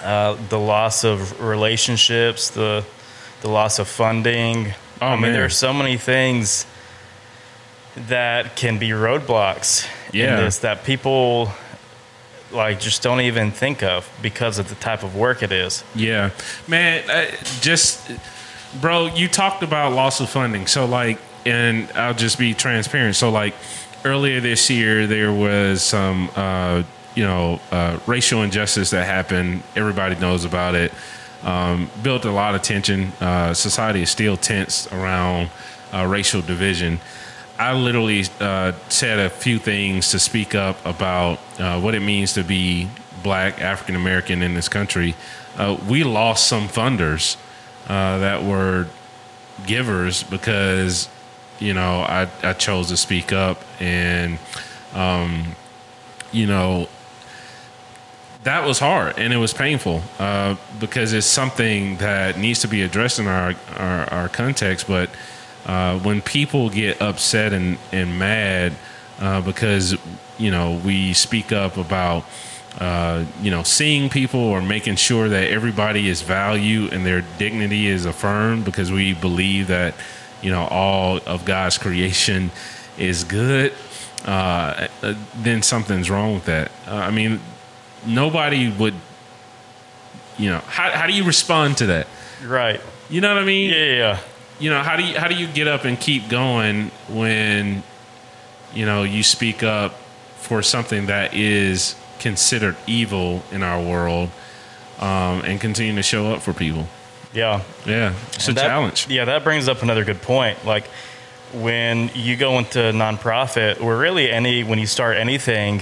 uh, 0.03 0.35
the 0.49 0.59
loss 0.59 1.03
of 1.03 1.39
relationships 1.41 2.49
the 2.51 2.83
the 3.41 3.47
loss 3.49 3.79
of 3.79 3.87
funding 3.87 4.73
Oh, 5.01 5.07
i 5.07 5.11
mean 5.13 5.21
man. 5.21 5.33
there 5.33 5.45
are 5.45 5.49
so 5.49 5.73
many 5.73 5.97
things 5.97 6.65
that 8.07 8.55
can 8.55 8.77
be 8.77 8.89
roadblocks 8.89 9.87
Yeah. 10.13 10.37
in 10.39 10.45
this 10.45 10.59
that 10.59 10.83
people 10.83 11.51
like 12.53 12.79
just 12.79 13.01
don't 13.01 13.21
even 13.21 13.51
think 13.51 13.83
of 13.83 14.09
because 14.21 14.59
of 14.59 14.69
the 14.69 14.75
type 14.75 15.03
of 15.03 15.15
work 15.15 15.43
it 15.43 15.51
is 15.51 15.83
Yeah, 15.95 16.31
man. 16.67 17.09
Uh, 17.09 17.25
just, 17.61 18.11
bro, 18.79 19.07
you 19.07 19.27
talked 19.27 19.63
about 19.63 19.93
loss 19.93 20.19
of 20.19 20.29
funding. 20.29 20.67
So, 20.67 20.85
like, 20.85 21.19
and 21.45 21.91
I'll 21.93 22.13
just 22.13 22.37
be 22.37 22.53
transparent. 22.53 23.15
So, 23.15 23.29
like, 23.29 23.53
earlier 24.05 24.39
this 24.39 24.69
year, 24.69 25.07
there 25.07 25.31
was 25.31 25.81
some, 25.83 26.29
uh, 26.35 26.83
you 27.15 27.23
know, 27.23 27.59
uh, 27.71 27.99
racial 28.07 28.43
injustice 28.43 28.91
that 28.91 29.05
happened. 29.05 29.63
Everybody 29.75 30.15
knows 30.15 30.45
about 30.45 30.75
it. 30.75 30.93
Um, 31.43 31.89
built 32.03 32.25
a 32.25 32.31
lot 32.31 32.53
of 32.53 32.61
tension. 32.61 33.11
Uh, 33.19 33.53
society 33.53 34.03
is 34.03 34.09
still 34.09 34.37
tense 34.37 34.91
around 34.91 35.49
uh, 35.93 36.05
racial 36.05 36.41
division. 36.41 36.99
I 37.61 37.73
literally 37.73 38.25
uh, 38.39 38.71
said 38.89 39.19
a 39.19 39.29
few 39.29 39.59
things 39.59 40.09
to 40.11 40.19
speak 40.19 40.55
up 40.55 40.83
about 40.83 41.37
uh, 41.59 41.79
what 41.79 41.93
it 41.93 41.99
means 41.99 42.33
to 42.33 42.43
be 42.43 42.89
black 43.21 43.61
African 43.61 43.95
American 43.95 44.41
in 44.41 44.55
this 44.55 44.67
country. 44.67 45.13
Uh, 45.55 45.77
we 45.87 46.03
lost 46.03 46.47
some 46.47 46.67
funders 46.67 47.37
uh, 47.87 48.17
that 48.17 48.43
were 48.43 48.87
givers 49.67 50.23
because 50.23 51.07
you 51.59 51.75
know 51.75 52.01
I, 52.01 52.27
I 52.41 52.53
chose 52.53 52.87
to 52.87 52.97
speak 52.97 53.31
up 53.31 53.61
and 53.79 54.39
um, 54.95 55.55
you 56.31 56.47
know 56.47 56.89
that 58.41 58.65
was 58.65 58.79
hard 58.79 59.19
and 59.19 59.31
it 59.31 59.37
was 59.37 59.53
painful 59.53 60.01
uh, 60.17 60.55
because 60.79 61.13
it's 61.13 61.27
something 61.27 61.97
that 61.97 62.39
needs 62.39 62.61
to 62.61 62.67
be 62.67 62.81
addressed 62.81 63.19
in 63.19 63.27
our 63.27 63.53
our, 63.77 64.11
our 64.11 64.29
context 64.29 64.87
but 64.87 65.11
uh, 65.65 65.99
when 65.99 66.21
people 66.21 66.69
get 66.69 67.01
upset 67.01 67.53
and, 67.53 67.77
and 67.91 68.17
mad 68.17 68.73
uh, 69.19 69.41
because 69.41 69.95
you 70.37 70.51
know 70.51 70.81
we 70.83 71.13
speak 71.13 71.51
up 71.51 71.77
about 71.77 72.25
uh, 72.79 73.23
you 73.41 73.51
know 73.51 73.63
seeing 73.63 74.09
people 74.09 74.39
or 74.39 74.61
making 74.61 74.95
sure 74.95 75.29
that 75.29 75.49
everybody 75.49 76.07
is 76.07 76.21
valued 76.21 76.93
and 76.93 77.05
their 77.05 77.23
dignity 77.37 77.87
is 77.87 78.05
affirmed 78.05 78.65
because 78.65 78.91
we 78.91 79.13
believe 79.13 79.67
that 79.67 79.93
you 80.41 80.49
know 80.49 80.67
all 80.67 81.19
of 81.25 81.45
God's 81.45 81.77
creation 81.77 82.51
is 82.97 83.23
good 83.23 83.73
uh, 84.25 84.87
then 85.35 85.63
something's 85.63 86.09
wrong 86.09 86.33
with 86.33 86.45
that. 86.45 86.71
Uh, 86.87 86.95
I 86.95 87.11
mean 87.11 87.39
nobody 88.05 88.71
would 88.71 88.93
you 90.37 90.49
know 90.49 90.59
how, 90.59 90.91
how 90.91 91.07
do 91.07 91.13
you 91.13 91.23
respond 91.23 91.77
to 91.77 91.87
that? 91.87 92.07
Right. 92.43 92.79
You 93.09 93.21
know 93.21 93.33
what 93.33 93.43
I 93.43 93.45
mean? 93.45 93.71
Yeah. 93.71 94.19
You 94.61 94.69
know 94.69 94.81
how 94.83 94.95
do 94.95 95.03
you 95.03 95.19
how 95.19 95.27
do 95.27 95.35
you 95.35 95.47
get 95.47 95.67
up 95.67 95.83
and 95.85 95.99
keep 95.99 96.29
going 96.29 96.91
when 97.09 97.83
you 98.73 98.85
know 98.85 99.03
you 99.03 99.23
speak 99.23 99.63
up 99.63 99.93
for 100.37 100.61
something 100.61 101.07
that 101.07 101.33
is 101.33 101.95
considered 102.19 102.75
evil 102.87 103.43
in 103.51 103.63
our 103.63 103.81
world 103.81 104.29
um, 104.99 105.41
and 105.45 105.59
continue 105.59 105.95
to 105.95 106.03
show 106.03 106.31
up 106.33 106.41
for 106.41 106.53
people. 106.53 106.87
Yeah. 107.33 107.61
Yeah, 107.85 108.13
it's 108.33 108.47
a 108.47 108.53
That- 108.53 108.67
challenge. 108.67 109.07
Yeah, 109.09 109.25
that 109.25 109.43
brings 109.43 109.67
up 109.67 109.81
another 109.81 110.03
good 110.03 110.21
point. 110.21 110.63
Like 110.65 110.85
when 111.53 112.11
you 112.13 112.35
go 112.37 112.57
into 112.59 112.79
nonprofit, 112.79 113.81
or 113.81 113.97
really 113.97 114.29
any 114.31 114.63
when 114.63 114.79
you 114.79 114.85
start 114.87 115.17
anything, 115.17 115.81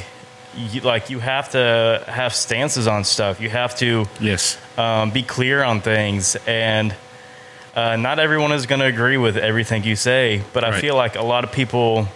you, 0.55 0.81
like 0.81 1.09
you 1.09 1.19
have 1.19 1.49
to 1.51 2.03
have 2.07 2.33
stances 2.33 2.87
on 2.87 3.03
stuff. 3.03 3.39
You 3.41 3.49
have 3.49 3.75
to 3.77 4.05
Yes. 4.19 4.57
um, 4.77 5.11
be 5.11 5.21
clear 5.23 5.63
on 5.63 5.81
things, 5.81 6.35
and 6.47 6.95
uh, 7.79 7.95
not 7.95 8.19
everyone 8.19 8.51
is 8.51 8.65
going 8.65 8.81
to 8.81 8.87
agree 8.87 9.17
with 9.17 9.37
everything 9.37 9.83
you 9.83 9.95
say. 9.95 10.41
But 10.53 10.63
I 10.63 10.69
Right. 10.71 10.81
feel 10.81 10.95
like 10.95 11.15
a 11.15 11.23
lot 11.33 11.43
of 11.43 11.51
people 11.51 12.07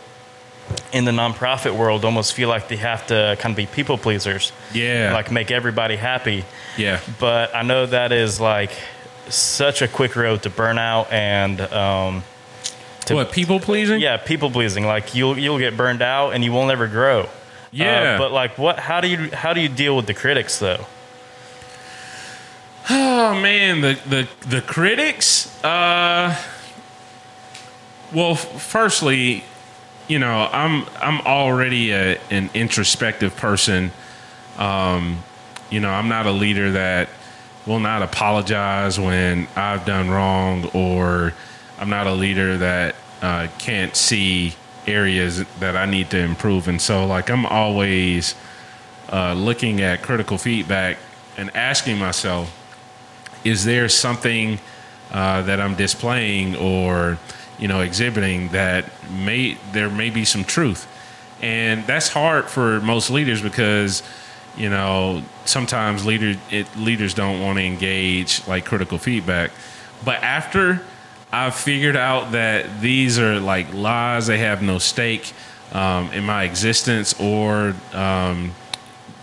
in 0.92 1.06
the 1.06 1.12
nonprofit 1.12 1.74
world 1.76 2.06
almost 2.06 2.34
feel 2.34 2.50
like 2.50 2.68
they 2.68 2.78
have 2.78 3.06
to 3.08 3.36
kind 3.40 3.52
of 3.54 3.58
be 3.58 3.66
people 3.66 3.98
pleasers, 3.98 4.52
Yeah. 4.74 5.12
like 5.14 5.32
make 5.32 5.52
everybody 5.52 5.96
happy. 5.98 6.46
yeah. 6.78 7.00
But 7.20 7.56
I 7.56 7.62
know 7.64 7.86
that 7.86 8.12
is 8.12 8.40
like 8.40 8.72
such 9.30 9.82
a 9.82 9.88
quick 9.88 10.16
road 10.16 10.42
to 10.44 10.50
burnout 10.50 11.12
and 11.12 11.60
um, 11.62 12.24
to 13.06 13.16
what 13.16 13.32
people 13.32 13.60
pleasing? 13.60 14.00
yeah, 14.02 14.18
people 14.18 14.50
pleasing. 14.52 14.86
Like 14.86 15.14
you'll 15.16 15.38
you'll 15.38 15.60
get 15.60 15.76
burned 15.78 16.02
out 16.02 16.32
and 16.34 16.44
you 16.44 16.52
will 16.54 16.66
never 16.66 16.88
grow. 16.88 17.28
Yeah. 17.72 18.16
Uh, 18.16 18.18
but 18.18 18.32
like, 18.32 18.58
what? 18.58 18.80
How 18.80 19.02
do 19.02 19.08
you 19.08 19.30
how 19.34 19.54
do 19.54 19.60
you 19.62 19.70
deal 19.70 19.96
with 19.98 20.08
the 20.08 20.14
critics 20.14 20.60
though? 20.60 20.86
Oh 22.90 23.40
man, 23.40 23.82
the 23.82 23.98
the 24.08 24.28
the 24.48 24.62
critics. 24.62 25.64
Uh, 25.64 26.38
well, 28.14 28.36
firstly, 28.36 29.44
you 30.08 30.20
know, 30.20 30.50
I'm 30.52 30.86
I'm 31.02 31.22
already 31.22 31.92
a, 31.92 32.20
an 32.30 32.50
introspective 32.54 33.36
person. 33.36 33.92
Um, 34.58 35.24
you 35.70 35.80
know, 35.80 35.90
I'm 35.90 36.10
not 36.10 36.26
a 36.26 36.32
leader 36.32 36.74
that 36.74 37.10
will 37.66 37.80
not 37.80 38.02
apologize 38.02 39.00
when 39.00 39.48
I've 39.56 39.86
done 39.86 40.10
wrong, 40.10 40.66
or 40.74 41.34
I'm 41.80 41.90
not 41.90 42.08
a 42.08 42.14
leader 42.14 42.58
that 42.58 42.96
uh, 43.22 43.48
can't 43.58 43.96
see 43.96 44.56
areas 44.86 45.46
that 45.60 45.78
I 45.78 45.86
need 45.86 46.10
to 46.10 46.20
improve. 46.20 46.68
And 46.68 46.82
so, 46.82 47.06
like, 47.06 47.30
I'm 47.30 47.46
always 47.46 48.36
uh, 49.12 49.34
looking 49.34 49.82
at 49.82 50.02
critical 50.02 50.38
feedback 50.38 50.98
and 51.38 51.56
asking 51.56 51.98
myself, 51.98 52.54
is 53.44 53.66
there 53.66 53.90
something 53.90 54.60
uh, 55.12 55.42
that 55.44 55.60
I'm 55.60 55.76
displaying 55.76 56.56
or 56.56 57.18
you 57.60 57.68
know 57.68 57.82
exhibiting 57.82 58.50
that 58.50 58.86
may 59.12 59.58
there 59.72 59.90
may 59.90 60.10
be 60.10 60.26
some 60.26 60.44
truth, 60.44 60.88
and 61.42 61.86
that's 61.86 62.10
hard 62.10 62.46
for 62.46 62.82
most 62.82 63.10
leaders 63.10 63.42
because 63.42 64.04
you 64.58 64.70
know 64.70 65.24
sometimes 65.46 66.06
leader 66.06 66.40
it, 66.50 66.68
leaders 66.76 67.14
don't 67.14 67.42
want 67.42 67.60
to 67.60 67.64
engage 67.64 68.46
like 68.48 68.66
critical 68.66 68.98
feedback, 68.98 69.52
but 70.04 70.22
after 70.24 70.82
I've 71.32 71.56
figured 71.56 71.96
out 71.96 72.32
that 72.32 72.82
these 72.82 73.20
are 73.20 73.40
like 73.40 73.74
lies; 73.74 74.28
they 74.28 74.40
have 74.40 74.62
no 74.62 74.78
stake 74.80 75.34
um, 75.72 76.12
in 76.12 76.24
my 76.24 76.44
existence, 76.44 77.20
or 77.20 77.76
um, 77.94 78.52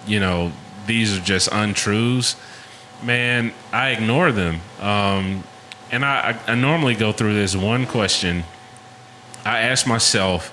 you 0.07 0.21
know 0.21 0.53
these 0.87 1.17
are 1.17 1.21
just 1.21 1.49
untruths 1.53 2.37
man, 3.03 3.53
I 3.73 3.91
ignore 3.91 4.33
them. 4.33 4.61
Um, 4.81 5.45
and 5.91 6.05
I, 6.05 6.39
I, 6.47 6.55
normally 6.55 6.95
go 6.95 7.13
through 7.13 7.35
this 7.35 7.57
one 7.57 7.87
question. 7.87 8.45
I 9.45 9.61
ask 9.61 9.87
myself, 9.87 10.53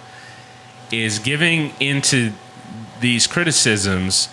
is 0.92 1.20
giving 1.20 1.74
into 1.80 2.34
these 3.00 3.28
criticisms 3.28 4.30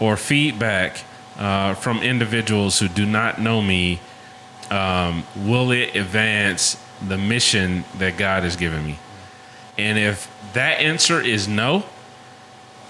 or 0.00 0.16
feedback 0.16 1.02
uh, 1.38 1.74
from 1.74 2.02
individuals 2.02 2.78
who 2.78 2.88
do 2.88 3.06
not 3.06 3.40
know 3.40 3.62
me, 3.62 4.00
um, 4.70 5.24
will 5.36 5.70
it 5.70 5.94
advance 5.94 6.76
the 7.06 7.18
mission 7.18 7.84
that 7.98 8.16
God 8.16 8.42
has 8.42 8.56
given 8.56 8.84
me? 8.84 8.98
And 9.78 9.98
if 9.98 10.30
that 10.52 10.80
answer 10.80 11.20
is 11.20 11.48
no, 11.48 11.84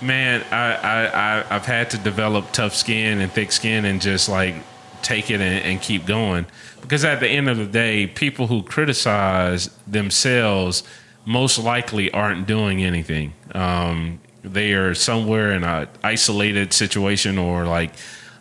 man, 0.04 0.44
I, 0.50 0.75
I, 0.75 1.06
I 1.06 1.56
I've 1.56 1.66
had 1.66 1.90
to 1.90 1.99
develop 1.99 2.52
tough 2.52 2.75
skin 2.75 3.20
and 3.20 3.32
thick 3.32 3.52
skin 3.52 3.84
and 3.84 4.00
just 4.00 4.28
like 4.28 4.54
take 5.02 5.31
it 5.31 5.40
and, 5.40 5.64
and 5.64 5.81
keep 5.81 6.07
going. 6.07 6.46
Because 6.81 7.05
at 7.05 7.20
the 7.20 7.29
end 7.29 7.48
of 7.48 7.57
the 7.57 7.66
day, 7.66 8.07
people 8.07 8.46
who 8.46 8.62
criticize 8.62 9.68
themselves 9.87 10.83
most 11.24 11.59
likely 11.59 12.11
aren't 12.11 12.46
doing 12.46 12.85
anything. 12.85 13.33
Um, 13.55 14.20
they 14.42 14.74
are 14.74 14.94
somewhere 14.94 15.52
in 15.52 15.64
a 15.64 15.88
isolated 16.02 16.72
situation 16.74 17.38
or 17.38 17.64
like 17.64 17.94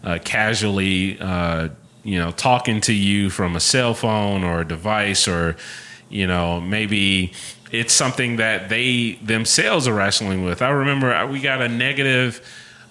uh, 0.03 0.19
casually, 0.23 1.17
uh, 1.19 1.69
you 2.03 2.19
know, 2.19 2.31
talking 2.31 2.81
to 2.81 2.93
you 2.93 3.29
from 3.29 3.55
a 3.55 3.61
cell 3.61 3.93
phone 3.93 4.43
or 4.43 4.61
a 4.61 4.67
device 4.67 5.27
or 5.27 5.55
you 6.13 6.27
know 6.27 6.61
maybe 6.61 7.33
it's 7.71 7.91
something 7.91 8.35
that 8.35 8.69
they 8.69 9.13
themselves 9.23 9.87
are 9.87 9.93
wrestling 9.93 10.43
with 10.43 10.61
i 10.61 10.69
remember 10.69 11.11
uh, 11.11 11.27
we 11.27 11.39
got 11.41 11.61
a 11.61 11.67
negative 11.67 12.41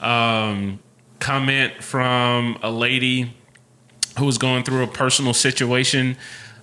um, 0.01 0.81
comment 1.21 1.73
from 1.83 2.59
a 2.63 2.71
lady 2.71 3.33
who 4.19 4.27
was 4.27 4.37
going 4.37 4.65
through 4.65 4.83
a 4.83 4.89
personal 4.89 5.33
situation 5.33 6.17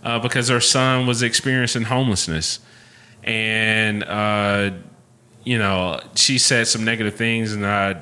uh, 0.03 0.19
because 0.19 0.49
her 0.49 0.59
son 0.59 1.07
was 1.07 1.23
experiencing 1.23 1.83
homelessness 1.83 2.59
and 3.23 4.03
uh, 4.03 4.69
you 5.45 5.57
know 5.57 5.99
she 6.13 6.37
said 6.37 6.67
some 6.67 6.83
negative 6.83 7.15
things 7.15 7.53
and 7.53 7.65
i 7.65 7.99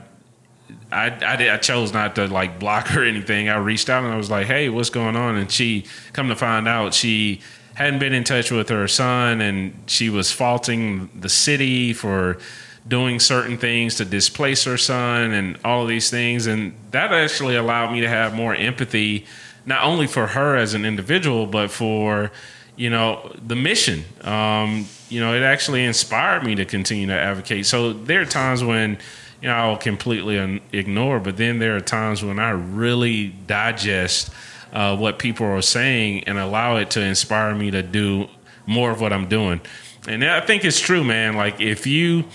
I, 0.92 1.08
I, 1.08 1.36
did, 1.36 1.50
I 1.50 1.58
chose 1.58 1.94
not 1.94 2.16
to 2.16 2.28
like 2.28 2.60
block 2.60 2.88
her 2.88 3.02
or 3.02 3.06
anything. 3.06 3.50
I 3.50 3.58
reached 3.58 3.90
out 3.90 4.04
and 4.04 4.14
I 4.14 4.16
was 4.16 4.30
like, 4.30 4.48
"Hey, 4.48 4.70
what's 4.70 4.90
going 4.90 5.18
on?" 5.18 5.36
And 5.36 5.52
she, 5.52 5.86
come 6.14 6.30
to 6.30 6.36
find 6.36 6.66
out, 6.66 6.94
she 6.94 7.42
hadn't 7.78 8.00
been 8.00 8.14
in 8.14 8.24
touch 8.24 8.50
with 8.50 8.70
her 8.70 8.88
son, 8.88 9.40
and 9.40 9.72
she 9.86 10.10
was 10.10 10.32
faulting 10.32 11.12
the 11.14 11.30
city 11.30 11.94
for 11.94 12.40
doing 12.88 13.20
certain 13.20 13.56
things 13.56 13.94
to 13.96 14.06
displace 14.06 14.64
her 14.64 14.78
son, 14.78 15.32
and 15.32 15.60
all 15.64 15.84
of 15.84 15.88
these 15.88 16.10
things. 16.10 16.48
And 16.48 16.74
that 16.90 17.14
actually 17.14 17.56
allowed 17.56 17.92
me 17.92 18.02
to 18.02 18.10
have 18.10 18.34
more 18.34 18.56
empathy, 18.56 19.28
not 19.64 19.84
only 19.84 20.08
for 20.08 20.26
her 20.26 20.56
as 20.56 20.74
an 20.74 20.86
individual, 20.86 21.46
but 21.46 21.70
for 21.70 22.32
you 22.76 22.90
know 22.90 23.32
the 23.46 23.56
mission. 23.56 24.06
Um, 24.22 24.88
you 25.10 25.20
know, 25.20 25.36
it 25.36 25.44
actually 25.44 25.84
inspired 25.84 26.44
me 26.44 26.56
to 26.56 26.66
continue 26.66 27.06
to 27.06 27.14
advocate. 27.14 27.68
So 27.68 27.94
there 27.94 28.22
are 28.22 28.26
times 28.26 28.64
when 28.64 28.98
you 29.40 29.50
know, 29.50 29.54
I'll 29.54 29.78
completely 29.78 30.64
ignore. 30.74 31.20
But 31.20 31.38
then 31.38 31.60
there 31.60 31.76
are 31.76 31.82
times 31.82 32.24
when 32.24 32.40
I 32.40 32.50
really 32.50 33.28
digest 33.28 34.32
uh, 34.78 34.96
what 34.96 35.18
people 35.18 35.48
are 35.48 35.62
saying 35.64 36.24
and 36.26 36.38
allow 36.38 36.76
it 36.76 36.92
to 36.92 37.02
inspire 37.02 37.56
me 37.56 37.72
to 37.72 37.82
do 37.82 38.28
more 38.68 38.92
of 38.92 39.02
what 39.02 39.12
I'm 39.12 39.28
doing. 39.28 39.60
And 40.08 40.24
I 40.24 40.40
think 40.40 40.64
it's 40.64 40.80
true, 40.80 41.04
man. 41.04 41.36
Like 41.36 41.60
if 41.60 41.88
you 41.88 42.26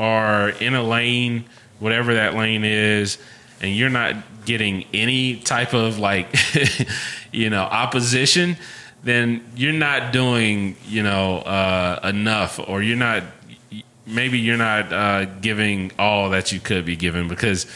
are 0.00 0.48
in 0.48 0.74
a 0.74 0.82
lane, 0.82 1.44
whatever 1.78 2.14
that 2.14 2.34
lane 2.34 2.64
is, 2.64 3.18
and 3.60 3.76
you're 3.76 3.90
not 3.90 4.16
getting 4.44 4.86
any 4.92 5.36
type 5.36 5.72
of 5.72 6.00
like, 6.00 6.34
you 7.32 7.48
know, 7.48 7.62
opposition, 7.62 8.56
then 9.04 9.44
you're 9.54 9.72
not 9.72 10.12
doing, 10.12 10.74
you 10.88 11.04
know, 11.04 11.38
uh, 11.38 12.00
enough, 12.02 12.58
or 12.58 12.82
you're 12.82 12.96
not 12.96 13.22
maybe 14.04 14.40
you're 14.40 14.56
not 14.56 14.92
uh, 14.92 15.26
giving 15.26 15.92
all 15.96 16.30
that 16.30 16.50
you 16.50 16.58
could 16.58 16.84
be 16.84 16.96
given 16.96 17.28
because 17.28 17.66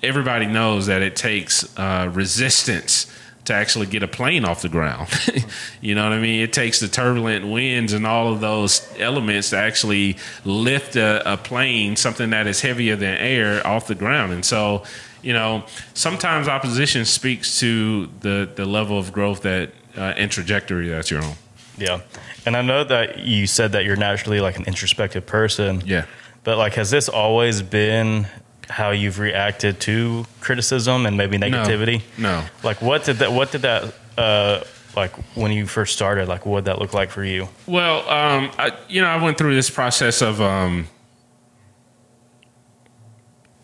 everybody 0.00 0.46
knows 0.46 0.86
that 0.86 1.02
it 1.02 1.16
takes 1.16 1.76
uh, 1.76 2.08
resistance 2.14 3.12
to 3.48 3.54
actually 3.54 3.86
get 3.86 4.02
a 4.02 4.08
plane 4.08 4.44
off 4.44 4.62
the 4.62 4.68
ground. 4.68 5.08
you 5.80 5.94
know 5.94 6.04
what 6.04 6.12
I 6.12 6.20
mean? 6.20 6.40
It 6.40 6.52
takes 6.52 6.80
the 6.80 6.88
turbulent 6.88 7.46
winds 7.46 7.92
and 7.92 8.06
all 8.06 8.32
of 8.32 8.40
those 8.40 8.86
elements 8.98 9.50
to 9.50 9.56
actually 9.56 10.16
lift 10.44 10.96
a, 10.96 11.32
a 11.32 11.36
plane, 11.36 11.96
something 11.96 12.30
that 12.30 12.46
is 12.46 12.60
heavier 12.60 12.94
than 12.94 13.16
air, 13.16 13.66
off 13.66 13.86
the 13.86 13.94
ground. 13.94 14.32
And 14.32 14.44
so, 14.44 14.84
you 15.22 15.32
know, 15.32 15.64
sometimes 15.94 16.46
opposition 16.46 17.04
speaks 17.04 17.58
to 17.60 18.08
the, 18.20 18.48
the 18.54 18.64
level 18.64 18.98
of 18.98 19.12
growth 19.12 19.42
that 19.42 19.72
uh, 19.96 20.14
and 20.16 20.30
trajectory 20.30 20.88
that 20.88 21.10
you're 21.10 21.22
on. 21.22 21.34
Yeah. 21.78 22.00
And 22.44 22.56
I 22.56 22.62
know 22.62 22.84
that 22.84 23.20
you 23.20 23.46
said 23.46 23.72
that 23.72 23.84
you're 23.84 23.96
naturally 23.96 24.40
like 24.40 24.58
an 24.58 24.64
introspective 24.64 25.26
person. 25.26 25.82
Yeah. 25.84 26.06
But 26.44 26.58
like, 26.58 26.74
has 26.74 26.90
this 26.90 27.08
always 27.08 27.62
been 27.62 28.26
how 28.68 28.90
you've 28.90 29.18
reacted 29.18 29.80
to 29.80 30.26
criticism 30.40 31.06
and 31.06 31.16
maybe 31.16 31.38
negativity? 31.38 32.02
No. 32.16 32.44
Like, 32.62 32.82
what 32.82 33.04
did 33.04 33.16
that? 33.16 33.32
What 33.32 33.52
did 33.52 33.62
that? 33.62 33.94
Uh, 34.16 34.62
like 34.96 35.14
when 35.36 35.52
you 35.52 35.66
first 35.66 35.92
started, 35.94 36.28
like 36.28 36.44
what 36.44 36.60
did 36.60 36.64
that 36.66 36.80
look 36.80 36.92
like 36.92 37.10
for 37.10 37.24
you? 37.24 37.48
Well, 37.66 38.00
um, 38.08 38.50
I, 38.58 38.76
you 38.88 39.00
know, 39.00 39.06
I 39.06 39.22
went 39.22 39.38
through 39.38 39.54
this 39.54 39.70
process 39.70 40.22
of, 40.22 40.40
um, 40.40 40.88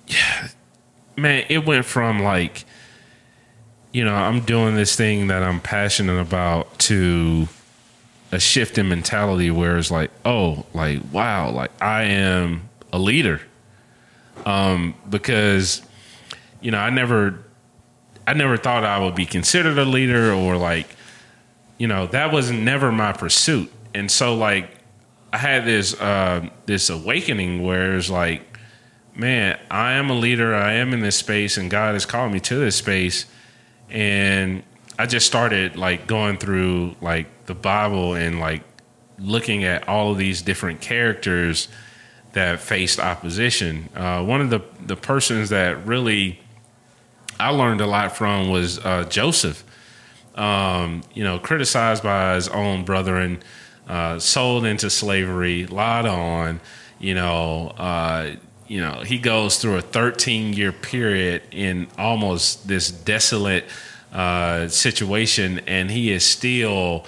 yeah, 0.07 0.49
man, 1.17 1.45
it 1.49 1.67
went 1.67 1.87
from 1.87 2.23
like, 2.23 2.65
you 3.93 4.05
know, 4.05 4.15
I'm 4.15 4.41
doing 4.41 4.77
this 4.77 4.95
thing 4.97 5.27
that 5.29 5.43
I'm 5.43 5.61
passionate 5.61 6.21
about 6.21 6.79
to 6.81 7.49
a 8.33 8.41
shift 8.41 8.79
in 8.79 8.89
mentality 8.89 9.51
where 9.51 9.79
it's 9.79 9.91
like, 9.91 10.11
oh, 10.25 10.67
like, 10.75 11.01
wow, 11.13 11.51
like 11.51 11.71
I 11.83 12.05
am 12.05 12.69
a 12.93 12.99
leader. 12.99 13.41
Um, 14.45 14.95
because, 15.09 15.83
you 16.61 16.71
know, 16.71 16.79
I 16.79 16.91
never 16.91 17.45
I 18.27 18.35
never 18.35 18.57
thought 18.57 18.85
I 18.85 18.99
would 18.99 19.15
be 19.15 19.27
considered 19.27 19.79
a 19.79 19.85
leader 19.85 20.33
or 20.33 20.57
like, 20.57 20.89
you 21.79 21.87
know, 21.87 22.07
that 22.09 22.33
was 22.33 22.51
never 22.51 22.91
my 22.91 23.13
pursuit. 23.13 23.71
And 23.95 24.11
so 24.11 24.35
like 24.35 24.71
I 25.33 25.39
had 25.39 25.65
this 25.65 25.99
uh, 26.01 26.49
this 26.67 26.91
awakening 26.91 27.65
where 27.65 27.97
it's 27.97 28.09
like, 28.09 28.59
man, 29.17 29.59
I 29.71 29.93
am 29.93 30.11
a 30.11 30.15
leader. 30.15 30.55
I 30.55 30.75
am 30.75 30.93
in 30.93 31.01
this 31.01 31.17
space, 31.17 31.57
and 31.57 31.71
God 31.71 31.95
has 31.95 32.07
called 32.07 32.33
me 32.33 32.41
to 32.41 32.57
this 32.57 32.77
space. 32.77 33.27
And 33.91 34.63
I 34.99 35.07
just 35.07 35.27
started 35.27 35.77
like 35.77 36.07
going 36.07 36.39
through 36.39 36.95
like 37.01 37.47
the 37.47 37.55
Bible 37.55 38.15
and 38.15 38.39
like 38.39 38.63
looking 39.19 39.65
at 39.65 39.89
all 39.89 40.13
of 40.13 40.19
these 40.19 40.41
different 40.43 40.81
characters 40.81 41.69
that 42.35 42.61
faced 42.61 43.01
opposition. 43.01 43.89
Uh, 43.95 44.23
one 44.25 44.41
of 44.41 44.51
the 44.51 44.61
the 44.87 44.97
persons 44.97 45.49
that 45.51 45.87
really 45.87 46.39
I 47.39 47.51
learned 47.51 47.81
a 47.81 47.87
lot 47.87 48.17
from 48.17 48.51
was 48.51 48.79
uh, 48.79 49.05
Joseph. 49.09 49.65
Um, 50.35 51.03
you 51.15 51.23
know, 51.23 51.39
criticized 51.39 52.03
by 52.03 52.35
his 52.35 52.49
own 52.49 52.85
brethren, 52.85 53.41
uh, 53.89 54.19
sold 54.19 54.65
into 54.65 54.91
slavery, 54.91 55.67
lied 55.67 56.07
on. 56.07 56.61
You 56.99 57.15
know, 57.15 57.69
uh, 57.79 58.33
you 58.67 58.81
know, 58.81 59.03
he 59.05 59.19
goes 59.19 59.59
through 59.59 59.77
a 59.77 59.83
13 59.83 60.53
year 60.53 60.73
period 60.73 61.43
in 61.51 61.87
almost 61.99 62.67
this 62.67 62.91
desolate 62.91 63.65
uh, 64.13 64.69
situation, 64.69 65.61
and 65.67 65.91
he 65.91 66.11
is 66.11 66.25
still 66.25 67.05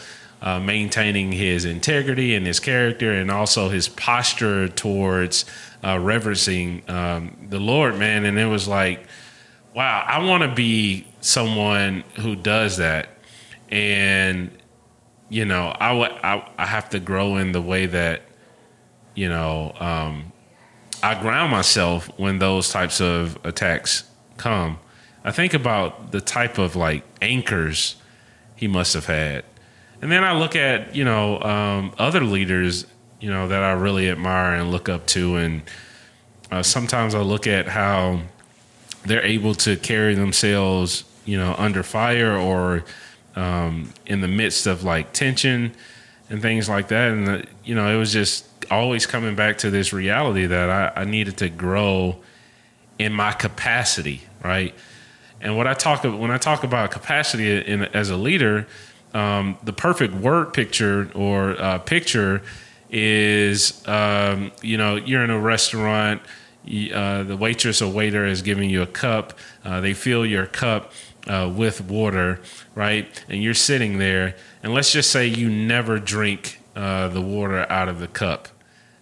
uh, 0.46 0.60
maintaining 0.60 1.32
his 1.32 1.64
integrity 1.64 2.36
and 2.36 2.46
his 2.46 2.60
character, 2.60 3.10
and 3.10 3.32
also 3.32 3.68
his 3.68 3.88
posture 3.88 4.68
towards 4.68 5.44
uh, 5.82 5.98
reverencing 5.98 6.88
um, 6.88 7.36
the 7.50 7.58
Lord, 7.58 7.98
man. 7.98 8.24
And 8.24 8.38
it 8.38 8.46
was 8.46 8.68
like, 8.68 9.08
wow, 9.74 10.04
I 10.06 10.24
want 10.24 10.44
to 10.44 10.54
be 10.54 11.04
someone 11.20 12.04
who 12.20 12.36
does 12.36 12.76
that, 12.76 13.08
and 13.70 14.52
you 15.28 15.44
know, 15.44 15.74
I, 15.80 15.88
w- 15.88 16.20
I, 16.22 16.48
I 16.56 16.66
have 16.66 16.90
to 16.90 17.00
grow 17.00 17.38
in 17.38 17.50
the 17.50 17.60
way 17.60 17.86
that 17.86 18.22
you 19.16 19.28
know 19.28 19.74
um, 19.80 20.32
I 21.02 21.20
ground 21.20 21.50
myself 21.50 22.06
when 22.20 22.38
those 22.38 22.70
types 22.70 23.00
of 23.00 23.36
attacks 23.42 24.04
come. 24.36 24.78
I 25.24 25.32
think 25.32 25.54
about 25.54 26.12
the 26.12 26.20
type 26.20 26.56
of 26.58 26.76
like 26.76 27.02
anchors 27.20 27.96
he 28.54 28.68
must 28.68 28.94
have 28.94 29.06
had. 29.06 29.44
And 30.06 30.12
then 30.12 30.22
I 30.22 30.38
look 30.38 30.54
at, 30.54 30.94
you 30.94 31.02
know, 31.02 31.42
um, 31.42 31.92
other 31.98 32.20
leaders, 32.20 32.86
you 33.18 33.28
know, 33.28 33.48
that 33.48 33.64
I 33.64 33.72
really 33.72 34.08
admire 34.08 34.54
and 34.54 34.70
look 34.70 34.88
up 34.88 35.04
to. 35.08 35.34
And 35.34 35.62
uh, 36.48 36.62
sometimes 36.62 37.12
I 37.12 37.22
look 37.22 37.48
at 37.48 37.66
how 37.66 38.20
they're 39.04 39.24
able 39.24 39.56
to 39.56 39.76
carry 39.76 40.14
themselves, 40.14 41.02
you 41.24 41.36
know, 41.36 41.56
under 41.58 41.82
fire 41.82 42.36
or 42.36 42.84
um, 43.34 43.92
in 44.06 44.20
the 44.20 44.28
midst 44.28 44.68
of 44.68 44.84
like 44.84 45.12
tension 45.12 45.74
and 46.30 46.40
things 46.40 46.68
like 46.68 46.86
that. 46.86 47.10
And, 47.10 47.28
uh, 47.28 47.42
you 47.64 47.74
know, 47.74 47.92
it 47.92 47.98
was 47.98 48.12
just 48.12 48.46
always 48.70 49.06
coming 49.06 49.34
back 49.34 49.58
to 49.58 49.70
this 49.70 49.92
reality 49.92 50.46
that 50.46 50.70
I, 50.70 51.00
I 51.00 51.04
needed 51.04 51.36
to 51.38 51.48
grow 51.48 52.20
in 52.96 53.12
my 53.12 53.32
capacity, 53.32 54.22
right? 54.44 54.72
And 55.40 55.56
what 55.56 55.66
I 55.66 55.74
talk 55.74 56.04
when 56.04 56.30
I 56.30 56.38
talk 56.38 56.62
about 56.62 56.92
capacity 56.92 57.58
in, 57.58 57.86
as 57.86 58.08
a 58.08 58.16
leader, 58.16 58.68
um, 59.16 59.56
the 59.64 59.72
perfect 59.72 60.12
word 60.12 60.52
picture 60.52 61.10
or 61.14 61.58
uh, 61.58 61.78
picture 61.78 62.42
is 62.90 63.86
um, 63.88 64.52
you 64.62 64.76
know 64.76 64.96
you're 64.96 65.24
in 65.24 65.30
a 65.30 65.40
restaurant. 65.40 66.20
Uh, 66.66 67.22
the 67.22 67.36
waitress 67.36 67.80
or 67.80 67.92
waiter 67.92 68.26
is 68.26 68.42
giving 68.42 68.68
you 68.68 68.82
a 68.82 68.86
cup. 68.86 69.38
Uh, 69.64 69.80
they 69.80 69.94
fill 69.94 70.26
your 70.26 70.46
cup 70.46 70.90
uh, 71.28 71.50
with 71.54 71.80
water, 71.80 72.40
right? 72.74 73.24
And 73.28 73.40
you're 73.40 73.54
sitting 73.54 73.98
there, 73.98 74.34
and 74.62 74.74
let's 74.74 74.92
just 74.92 75.10
say 75.10 75.28
you 75.28 75.48
never 75.48 76.00
drink 76.00 76.60
uh, 76.74 77.08
the 77.08 77.22
water 77.22 77.70
out 77.70 77.88
of 77.88 78.00
the 78.00 78.08
cup. 78.08 78.48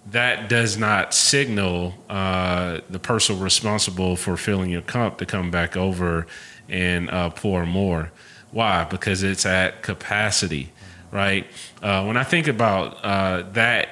That 0.06 0.50
does 0.50 0.76
not 0.76 1.14
signal 1.14 1.94
uh, 2.10 2.80
the 2.90 2.98
person 2.98 3.40
responsible 3.40 4.14
for 4.14 4.36
filling 4.36 4.70
your 4.70 4.82
cup 4.82 5.16
to 5.18 5.26
come 5.26 5.50
back 5.50 5.76
over 5.76 6.26
and 6.68 7.08
pour 7.34 7.66
more. 7.66 8.12
Why? 8.54 8.84
Because 8.84 9.24
it's 9.24 9.44
at 9.44 9.82
capacity, 9.82 10.70
right? 11.10 11.44
Uh, 11.82 12.04
when 12.04 12.16
I 12.16 12.22
think 12.22 12.46
about 12.46 13.04
uh, 13.04 13.42
that 13.54 13.88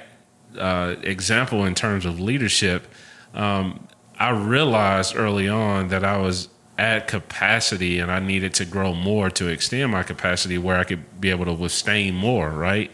example 1.03 1.65
in 1.65 1.75
terms 1.75 2.07
of 2.07 2.21
leadership, 2.21 2.87
um, 3.35 3.89
I 4.21 4.31
realized 4.31 5.17
early 5.17 5.49
on 5.49 5.89
that 5.89 6.05
I 6.05 6.19
was 6.19 6.49
at 6.79 7.09
capacity 7.09 7.99
and 7.99 8.13
I 8.13 8.21
needed 8.21 8.55
to 8.55 8.65
grow 8.65 8.95
more 8.95 9.31
to 9.31 9.49
extend 9.49 9.91
my 9.91 10.05
capacity 10.05 10.59
where 10.59 10.77
I 10.77 10.85
could 10.85 11.21
be 11.21 11.31
able 11.31 11.47
to 11.47 11.53
withstand 11.53 12.17
more, 12.17 12.49
right? 12.49 12.93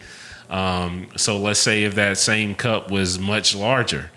Um, 0.49 1.09
so 1.17 1.37
let's 1.37 1.59
say 1.59 1.83
if 1.83 1.93
that 1.95 2.17
same 2.17 2.55
cup 2.55 2.89
was 2.89 3.19
much 3.19 3.55
larger, 3.55 4.09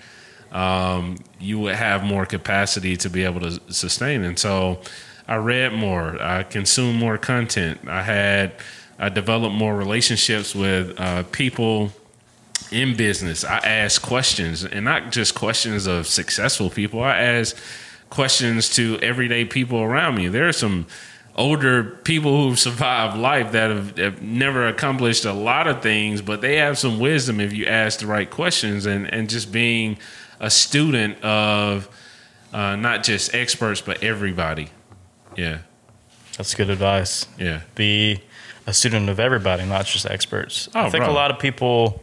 um, 0.53 1.19
you 1.39 1.59
would 1.59 1.75
have 1.75 2.03
more 2.03 2.25
capacity 2.25 2.97
to 2.97 3.11
be 3.11 3.25
able 3.25 3.41
to 3.41 3.61
sustain. 3.71 4.25
And 4.25 4.39
so 4.39 4.81
I 5.29 5.37
read 5.37 5.73
more, 5.73 6.21
I 6.21 6.43
consumed 6.43 6.99
more 6.99 7.19
content, 7.19 7.81
I 7.87 8.03
had, 8.03 8.53
I 8.99 9.09
developed 9.09 9.55
more 9.55 9.77
relationships 9.77 10.55
with 10.55 10.99
uh, 10.99 11.23
people 11.25 11.93
in 12.71 12.97
business. 12.97 13.45
I 13.45 13.59
asked 13.59 14.03
questions 14.03 14.65
and 14.65 14.85
not 14.85 15.13
just 15.13 15.35
questions 15.35 15.87
of 15.87 16.07
successful 16.07 16.71
people. 16.71 17.03
I 17.03 17.19
asked 17.19 17.57
questions 18.11 18.75
to 18.77 18.99
everyday 19.01 19.45
people 19.45 19.81
around 19.81 20.17
me. 20.17 20.29
There 20.29 20.49
are 20.49 20.53
some 20.53 20.87
older 21.35 21.83
people 21.83 22.37
who've 22.43 22.59
survived 22.59 23.17
life 23.17 23.53
that 23.53 23.71
have, 23.71 23.97
have, 23.97 24.23
never 24.23 24.69
accomplished 24.69 25.25
a 25.25 25.33
lot 25.33 25.67
of 25.67 25.83
things, 25.83 26.21
but 26.21 26.41
they 26.41 26.57
have 26.57 26.79
some 26.79 26.99
wisdom 26.99 27.41
if 27.41 27.53
you 27.53 27.67
ask 27.67 28.01
the 28.01 28.07
right 28.07 28.31
questions 28.31 28.85
and, 28.87 29.13
and 29.13 29.31
just 29.31 29.51
being 29.51 29.97
a 30.41 30.51
student 30.51 31.23
of 31.23 31.89
uh, 32.53 32.77
not 32.77 33.03
just 33.03 33.35
experts, 33.35 33.81
but 33.81 34.03
everybody. 34.03 34.69
Yeah. 35.37 35.59
That's 36.37 36.55
good 36.55 36.71
advice. 36.71 37.27
Yeah. 37.39 37.61
Be 37.75 38.23
a 38.67 38.73
student 38.73 39.09
of 39.09 39.21
everybody, 39.21 39.65
not 39.65 39.87
just 39.87 40.07
experts. 40.07 40.69
Oh, 40.75 40.81
I 40.81 40.91
think 40.91 41.05
bro. 41.05 41.13
a 41.13 41.15
lot 41.15 41.31
of 41.31 41.39
people 41.39 42.03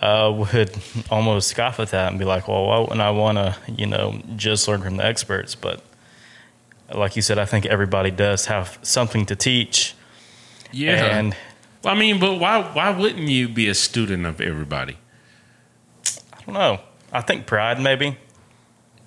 uh, 0.00 0.32
would 0.52 0.76
almost 1.10 1.48
scoff 1.48 1.80
at 1.80 1.90
that 1.90 2.10
and 2.10 2.18
be 2.18 2.24
like, 2.24 2.48
well, 2.48 2.66
why 2.66 2.78
wouldn't 2.78 3.00
I 3.00 3.10
want 3.10 3.38
to, 3.38 3.56
you 3.68 3.86
know, 3.86 4.20
just 4.36 4.68
learn 4.68 4.82
from 4.82 4.96
the 4.96 5.04
experts? 5.04 5.54
But 5.54 5.82
like 6.94 7.16
you 7.16 7.22
said, 7.22 7.38
I 7.38 7.44
think 7.44 7.66
everybody 7.66 8.10
does 8.10 8.46
have 8.46 8.78
something 8.82 9.26
to 9.26 9.36
teach. 9.36 9.94
Yeah. 10.72 11.16
And 11.16 11.36
Well, 11.82 11.94
I 11.94 11.98
mean, 11.98 12.20
but 12.20 12.38
why 12.38 12.62
why 12.72 12.90
wouldn't 12.90 13.28
you 13.28 13.48
be 13.48 13.68
a 13.68 13.74
student 13.74 14.26
of 14.26 14.40
everybody? 14.40 14.98
I 16.32 16.44
don't 16.46 16.54
know. 16.54 16.80
I 17.12 17.20
think 17.20 17.46
pride, 17.46 17.80
maybe. 17.80 18.16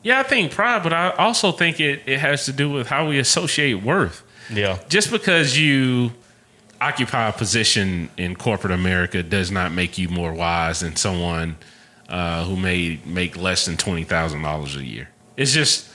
Yeah, 0.05 0.19
I 0.19 0.23
think 0.23 0.51
pride, 0.51 0.83
but 0.83 0.93
I 0.93 1.09
also 1.17 1.51
think 1.51 1.79
it, 1.79 2.03
it 2.05 2.19
has 2.19 2.45
to 2.45 2.53
do 2.53 2.69
with 2.69 2.87
how 2.87 3.09
we 3.09 3.17
associate 3.17 3.81
worth. 3.81 4.21
Yeah. 4.53 4.77
Just 4.87 5.09
because 5.09 5.57
you 5.57 6.11
occupy 6.79 7.29
a 7.29 7.33
position 7.33 8.11
in 8.15 8.35
corporate 8.35 8.71
America 8.71 9.23
does 9.23 9.49
not 9.49 9.71
make 9.71 9.97
you 9.97 10.07
more 10.07 10.31
wise 10.31 10.81
than 10.81 10.95
someone 10.95 11.57
uh, 12.07 12.45
who 12.45 12.55
may 12.55 12.99
make 13.03 13.35
less 13.35 13.65
than 13.65 13.77
twenty 13.77 14.03
thousand 14.03 14.43
dollars 14.43 14.75
a 14.75 14.85
year. 14.85 15.09
It's 15.37 15.51
just, 15.51 15.89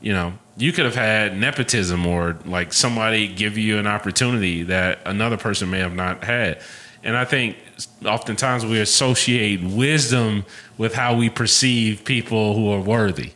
you 0.00 0.12
know, 0.12 0.32
you 0.56 0.72
could 0.72 0.84
have 0.84 0.96
had 0.96 1.38
nepotism 1.38 2.04
or 2.04 2.36
like 2.44 2.72
somebody 2.72 3.28
give 3.28 3.56
you 3.56 3.78
an 3.78 3.86
opportunity 3.86 4.64
that 4.64 4.98
another 5.06 5.36
person 5.36 5.70
may 5.70 5.78
have 5.78 5.94
not 5.94 6.24
had. 6.24 6.60
And 7.04 7.16
I 7.16 7.24
think 7.24 7.56
oftentimes 8.04 8.66
we 8.66 8.80
associate 8.80 9.62
wisdom 9.62 10.46
with 10.78 10.94
how 10.94 11.14
we 11.14 11.30
perceive 11.30 12.04
people 12.04 12.56
who 12.56 12.68
are 12.68 12.80
worthy. 12.80 13.34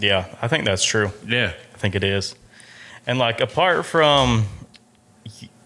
Yeah. 0.00 0.26
I 0.42 0.48
think 0.48 0.64
that's 0.64 0.84
true. 0.84 1.10
Yeah. 1.26 1.52
I 1.74 1.78
think 1.78 1.94
it 1.94 2.04
is. 2.04 2.34
And 3.06 3.18
like 3.18 3.40
apart 3.40 3.86
from 3.86 4.46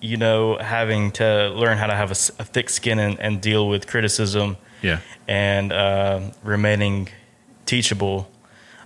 you 0.00 0.16
know 0.16 0.56
having 0.58 1.10
to 1.12 1.48
learn 1.50 1.76
how 1.78 1.86
to 1.86 1.94
have 1.94 2.10
a 2.10 2.14
thick 2.14 2.70
skin 2.70 2.98
and, 2.98 3.18
and 3.20 3.40
deal 3.40 3.68
with 3.68 3.86
criticism 3.86 4.56
Yeah. 4.82 5.00
and 5.28 5.72
uh, 5.72 6.20
remaining 6.42 7.08
teachable, 7.66 8.30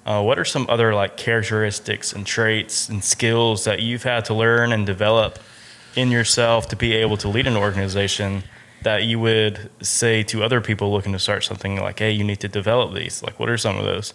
uh, 0.06 0.22
what 0.22 0.38
are 0.38 0.44
some 0.44 0.66
other 0.68 0.92
like 0.94 1.16
characteristics 1.16 2.12
and 2.12 2.26
traits 2.26 2.88
and 2.88 3.02
skills 3.04 3.64
that 3.64 3.80
you've 3.80 4.02
had 4.02 4.24
to 4.26 4.34
learn 4.34 4.72
and 4.72 4.84
develop 4.86 5.38
in 5.96 6.10
yourself 6.10 6.68
to 6.68 6.76
be 6.76 6.92
able 6.94 7.16
to 7.18 7.28
lead 7.28 7.46
an 7.46 7.56
organization 7.56 8.42
that 8.82 9.04
you 9.04 9.18
would 9.18 9.70
say 9.80 10.22
to 10.24 10.42
other 10.42 10.60
people 10.60 10.92
looking 10.92 11.12
to 11.12 11.18
start 11.18 11.42
something 11.44 11.80
like, 11.80 12.00
hey, 12.00 12.10
you 12.10 12.22
need 12.24 12.40
to 12.40 12.48
develop 12.48 12.92
these? 12.94 13.22
Like, 13.22 13.38
what 13.40 13.48
are 13.48 13.56
some 13.56 13.78
of 13.78 13.84
those? 13.84 14.12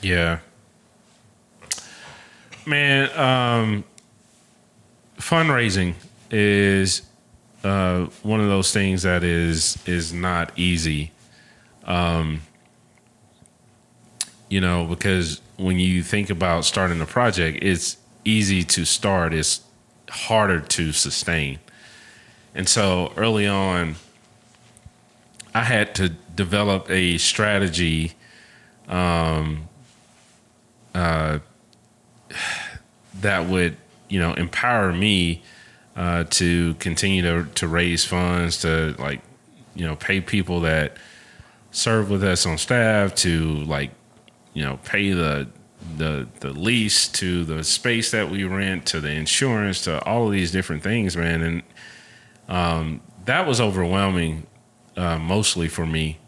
Yeah. 0.00 0.40
Man, 2.64 3.10
um, 3.18 3.84
fundraising 5.18 5.94
is 6.30 7.02
uh, 7.64 8.06
one 8.22 8.40
of 8.40 8.48
those 8.48 8.72
things 8.72 9.02
that 9.02 9.24
is 9.24 9.78
is 9.86 10.12
not 10.12 10.56
easy. 10.56 11.10
Um, 11.84 12.42
you 14.48 14.60
know, 14.60 14.84
because 14.84 15.40
when 15.56 15.78
you 15.78 16.02
think 16.02 16.30
about 16.30 16.64
starting 16.64 17.00
a 17.00 17.06
project, 17.06 17.58
it's 17.62 17.96
easy 18.24 18.62
to 18.62 18.84
start, 18.84 19.32
it's 19.32 19.62
harder 20.08 20.60
to 20.60 20.92
sustain. 20.92 21.58
And 22.54 22.68
so 22.68 23.12
early 23.16 23.46
on, 23.46 23.96
I 25.54 25.64
had 25.64 25.94
to 25.96 26.10
develop 26.10 26.90
a 26.90 27.18
strategy 27.18 28.12
um, 28.88 29.68
uh, 30.94 31.38
that 33.20 33.48
would, 33.48 33.76
you 34.08 34.18
know, 34.18 34.34
empower 34.34 34.92
me 34.92 35.42
uh, 35.96 36.24
to 36.24 36.74
continue 36.74 37.22
to, 37.22 37.50
to 37.54 37.68
raise 37.68 38.04
funds, 38.04 38.60
to 38.62 38.94
like, 38.98 39.20
you 39.74 39.86
know, 39.86 39.96
pay 39.96 40.20
people 40.20 40.60
that 40.60 40.96
serve 41.70 42.10
with 42.10 42.22
us 42.22 42.46
on 42.46 42.58
staff, 42.58 43.14
to 43.16 43.54
like, 43.64 43.90
you 44.54 44.62
know, 44.62 44.78
pay 44.84 45.12
the 45.12 45.48
the 45.96 46.28
the 46.40 46.50
lease, 46.50 47.08
to 47.08 47.44
the 47.44 47.64
space 47.64 48.10
that 48.12 48.30
we 48.30 48.44
rent, 48.44 48.86
to 48.86 49.00
the 49.00 49.10
insurance, 49.10 49.82
to 49.84 50.02
all 50.04 50.26
of 50.26 50.32
these 50.32 50.52
different 50.52 50.82
things, 50.82 51.16
man. 51.16 51.42
And 51.42 51.62
um, 52.48 53.00
that 53.24 53.46
was 53.46 53.60
overwhelming, 53.60 54.46
uh, 54.96 55.18
mostly 55.18 55.68
for 55.68 55.86
me. 55.86 56.18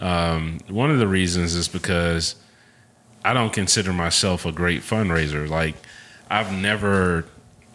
Um, 0.00 0.58
one 0.68 0.90
of 0.90 0.98
the 0.98 1.06
reasons 1.06 1.54
is 1.54 1.68
because 1.68 2.34
I 3.24 3.32
don't 3.32 3.52
consider 3.52 3.92
myself 3.92 4.44
a 4.46 4.52
great 4.52 4.82
fundraiser. 4.82 5.48
Like 5.48 5.76
I've 6.30 6.52
never, 6.52 7.26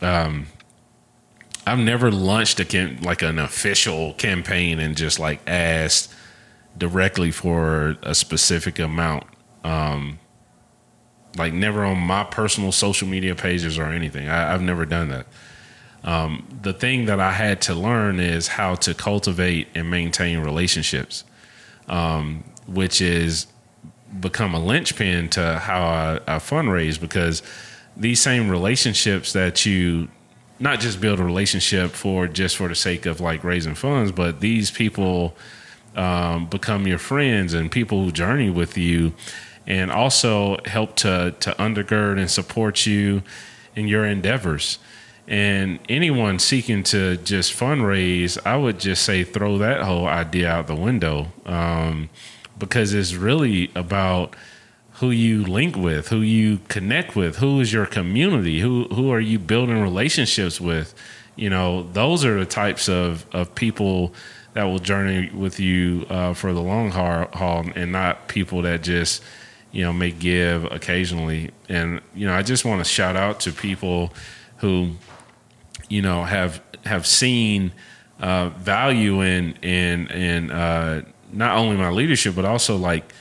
um, 0.01 0.47
I've 1.65 1.79
never 1.79 2.11
launched 2.11 2.59
a 2.59 2.65
cam- 2.65 3.01
like 3.01 3.21
an 3.21 3.39
official 3.39 4.13
campaign 4.13 4.79
and 4.79 4.95
just 4.95 5.19
like 5.19 5.41
asked 5.47 6.13
directly 6.77 7.31
for 7.31 7.97
a 8.03 8.13
specific 8.13 8.79
amount. 8.79 9.23
Um, 9.63 10.19
like 11.37 11.53
never 11.53 11.85
on 11.85 11.97
my 11.99 12.23
personal 12.23 12.71
social 12.71 13.07
media 13.07 13.35
pages 13.35 13.77
or 13.77 13.85
anything. 13.85 14.27
I, 14.27 14.51
have 14.51 14.61
never 14.61 14.85
done 14.85 15.09
that. 15.09 15.27
Um, 16.03 16.47
the 16.61 16.73
thing 16.73 17.05
that 17.05 17.19
I 17.19 17.31
had 17.31 17.61
to 17.63 17.75
learn 17.75 18.19
is 18.19 18.47
how 18.47 18.75
to 18.75 18.93
cultivate 18.93 19.67
and 19.75 19.89
maintain 19.89 20.39
relationships, 20.39 21.23
um, 21.87 22.43
which 22.65 23.01
is 23.01 23.47
become 24.19 24.53
a 24.53 24.59
linchpin 24.59 25.29
to 25.29 25.59
how 25.59 25.81
I, 25.81 26.19
I 26.27 26.37
fundraise 26.37 26.99
because 26.99 27.43
these 27.95 28.21
same 28.21 28.49
relationships 28.49 29.33
that 29.33 29.65
you 29.65 30.07
not 30.59 30.79
just 30.79 30.99
build 30.99 31.19
a 31.19 31.23
relationship 31.23 31.91
for 31.91 32.27
just 32.27 32.57
for 32.57 32.67
the 32.67 32.75
sake 32.75 33.05
of 33.05 33.19
like 33.21 33.43
raising 33.43 33.75
funds, 33.75 34.11
but 34.11 34.39
these 34.39 34.71
people 34.71 35.35
um, 35.95 36.47
become 36.47 36.87
your 36.87 36.97
friends 36.97 37.53
and 37.53 37.71
people 37.71 38.03
who 38.03 38.11
journey 38.11 38.49
with 38.49 38.77
you 38.77 39.13
and 39.65 39.91
also 39.91 40.57
help 40.65 40.95
to 40.95 41.35
to 41.39 41.51
undergird 41.53 42.17
and 42.17 42.31
support 42.31 42.85
you 42.85 43.21
in 43.75 43.87
your 43.87 44.05
endeavors. 44.05 44.79
And 45.27 45.79
anyone 45.89 46.39
seeking 46.39 46.83
to 46.83 47.17
just 47.17 47.51
fundraise, 47.51 48.37
I 48.45 48.55
would 48.55 48.79
just 48.79 49.03
say 49.03 49.25
throw 49.25 49.57
that 49.57 49.81
whole 49.81 50.07
idea 50.07 50.49
out 50.49 50.67
the 50.67 50.75
window 50.75 51.33
um, 51.45 52.09
because 52.57 52.93
it's 52.93 53.13
really 53.13 53.71
about 53.75 54.35
who 54.93 55.11
you 55.11 55.43
link 55.43 55.75
with, 55.75 56.07
who 56.07 56.21
you 56.21 56.59
connect 56.69 57.15
with, 57.15 57.37
who 57.37 57.59
is 57.59 57.71
your 57.71 57.85
community, 57.85 58.59
who 58.59 58.85
who 58.85 59.11
are 59.11 59.19
you 59.19 59.39
building 59.39 59.81
relationships 59.81 60.59
with. 60.59 60.93
You 61.35 61.51
know, 61.51 61.83
those 61.93 62.25
are 62.25 62.39
the 62.39 62.45
types 62.45 62.89
of 62.89 63.25
of 63.31 63.53
people 63.53 64.13
that 64.53 64.63
will 64.63 64.79
journey 64.79 65.29
with 65.29 65.59
you 65.59 66.07
uh, 66.09 66.33
for 66.33 66.51
the 66.51 66.61
long 66.61 66.89
haul, 66.89 67.65
and 67.75 67.91
not 67.91 68.27
people 68.27 68.63
that 68.63 68.81
just 68.81 69.23
you 69.71 69.83
know 69.83 69.93
may 69.93 70.11
give 70.11 70.65
occasionally. 70.65 71.51
And 71.69 72.01
you 72.15 72.25
know, 72.25 72.33
I 72.33 72.41
just 72.41 72.65
want 72.65 72.83
to 72.83 72.89
shout 72.89 73.15
out 73.15 73.39
to 73.41 73.51
people 73.51 74.11
who 74.57 74.93
you 75.89 76.01
know 76.01 76.23
have 76.23 76.59
have 76.85 77.05
seen 77.05 77.71
uh, 78.19 78.49
value 78.49 79.21
in 79.21 79.53
in 79.61 80.07
in 80.07 80.49
uh, 80.49 81.03
not 81.31 81.57
only 81.57 81.77
my 81.77 81.89
leadership 81.89 82.35
but 82.35 82.45
also 82.45 82.75
like 82.75 83.13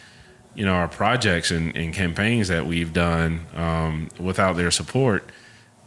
you 0.54 0.64
know 0.64 0.72
our 0.72 0.88
projects 0.88 1.50
and, 1.50 1.76
and 1.76 1.92
campaigns 1.92 2.48
that 2.48 2.66
we've 2.66 2.92
done 2.92 3.46
um, 3.54 4.08
without 4.18 4.56
their 4.56 4.70
support 4.70 5.30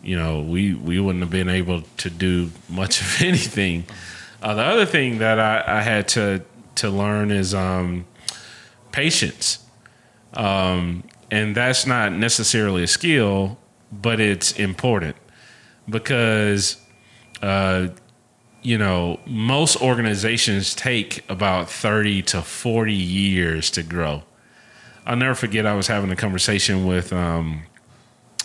you 0.04 0.18
know 0.18 0.42
we 0.42 0.74
we 0.74 1.00
wouldn't 1.00 1.22
have 1.22 1.32
been 1.32 1.50
able 1.50 1.82
to 1.98 2.10
do 2.10 2.52
much 2.68 3.02
of 3.02 3.22
anything. 3.22 3.86
Uh, 4.42 4.54
the 4.54 4.64
other 4.64 4.86
thing 4.86 5.18
that 5.18 5.38
I, 5.38 5.80
I, 5.80 5.82
had 5.82 6.08
to 6.10 6.42
to 6.76 6.90
learn 6.90 7.30
is 7.30 7.54
um, 7.54 8.06
patience. 8.94 9.66
Um, 10.34 11.04
and 11.30 11.54
that's 11.54 11.86
not 11.86 12.14
necessarily 12.14 12.84
a 12.84 12.88
skill 12.88 13.58
but 13.92 14.20
it's 14.20 14.52
important 14.54 15.16
because 15.88 16.78
uh, 17.42 17.88
you 18.62 18.78
know 18.78 19.20
most 19.26 19.82
organizations 19.82 20.76
take 20.76 21.24
about 21.30 21.70
30 21.70 22.22
to 22.24 22.42
40 22.42 22.94
years 22.94 23.72
to 23.72 23.84
grow. 23.84 24.24
I'll 25.06 25.16
never 25.16 25.36
forget 25.36 25.66
i 25.66 25.74
was 25.74 25.88
having 25.88 26.12
a 26.12 26.16
conversation 26.16 26.86
with 26.86 27.12
um, 27.12 27.64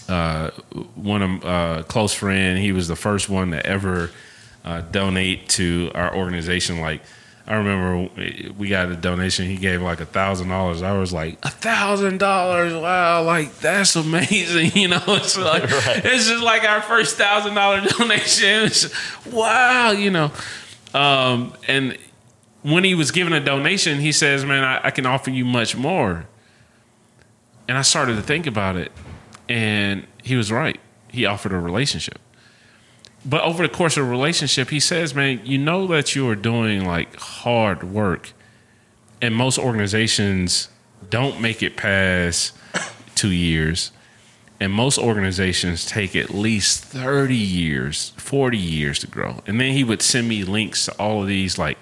uh, 0.09 0.51
one 0.95 1.23
of 1.23 1.45
uh, 1.45 1.83
close 1.85 2.15
friend. 2.15 2.59
He 2.59 2.73
was 2.73 2.89
the 2.89 2.97
first 2.97 3.29
one 3.29 3.51
to 3.51 3.65
ever 3.67 4.11
uh, 4.65 4.81
donate 4.83 5.49
to 5.51 5.91
our 5.95 6.15
organization. 6.15 6.81
Like 6.81 7.03
I 7.47 7.57
remember 7.57 8.09
we 8.57 8.69
got 8.69 8.91
a 8.91 8.97
donation. 8.97 9.47
He 9.47 9.57
gave 9.57 9.83
like 9.83 10.01
a 10.01 10.07
thousand 10.07 10.49
dollars. 10.49 10.81
I 10.81 10.97
was 10.97 11.13
like, 11.13 11.39
a 11.43 11.51
thousand 11.51 12.19
dollars! 12.19 12.73
Wow, 12.73 13.23
like 13.23 13.59
that's 13.59 13.97
amazing. 13.97 14.73
You 14.85 14.89
know, 14.89 15.03
it's 15.09 15.37
like 15.37 15.63
right. 15.87 16.05
it's 16.05 16.27
just 16.27 16.43
like 16.43 16.65
our 16.65 16.81
first 16.81 17.17
thousand 17.17 17.55
dollar 17.55 17.83
donation. 17.99 18.71
wow, 19.31 19.91
you 19.91 20.11
know. 20.11 20.33
Um, 20.95 21.53
and 21.69 21.99
when 22.63 22.83
he 22.85 22.95
was 22.95 23.11
given 23.11 23.33
a 23.35 23.41
donation, 23.41 24.01
he 24.01 24.11
says, 24.11 24.45
"Man, 24.45 24.65
I, 24.65 24.87
I 24.87 24.91
can 24.91 25.05
offer 25.05 25.31
you 25.31 25.45
much 25.45 25.77
more." 25.77 26.27
And 27.69 27.77
I 27.77 27.83
started 27.83 28.17
to 28.17 28.23
think 28.23 28.47
about 28.47 28.77
it, 28.77 28.91
and 29.49 30.07
he 30.23 30.35
was 30.37 30.51
right. 30.51 30.81
He 31.09 31.27
offered 31.27 31.53
a 31.53 31.59
relationship 31.59 32.19
but 33.25 33.43
over 33.43 33.63
the 33.63 33.73
course 33.73 33.97
of 33.97 34.07
a 34.07 34.09
relationship, 34.09 34.71
he 34.71 34.81
says, 34.81 35.15
man, 35.15 35.41
you 35.45 35.59
know 35.59 35.87
that 35.87 36.15
you 36.15 36.29
are 36.29 36.37
doing 36.37 36.87
like 36.87 37.15
hard 37.17 37.83
work. 37.83 38.33
And 39.23 39.35
most 39.35 39.59
organizations 39.59 40.69
don't 41.09 41.41
make 41.41 41.63
it 41.63 41.77
past 41.77 42.55
two 43.15 43.31
years. 43.31 43.91
And 44.61 44.73
most 44.73 44.99
organizations 44.99 45.87
take 45.87 46.15
at 46.15 46.31
least 46.31 46.85
30 46.85 47.35
years, 47.35 48.11
40 48.17 48.59
years 48.59 48.99
to 49.01 49.07
grow. 49.07 49.43
And 49.47 49.61
then 49.61 49.73
he 49.73 49.85
would 49.85 50.03
send 50.03 50.29
me 50.29 50.45
links 50.45 50.85
to 50.87 50.93
all 50.93 51.23
of 51.23 51.29
these 51.29 51.59
like 51.59 51.79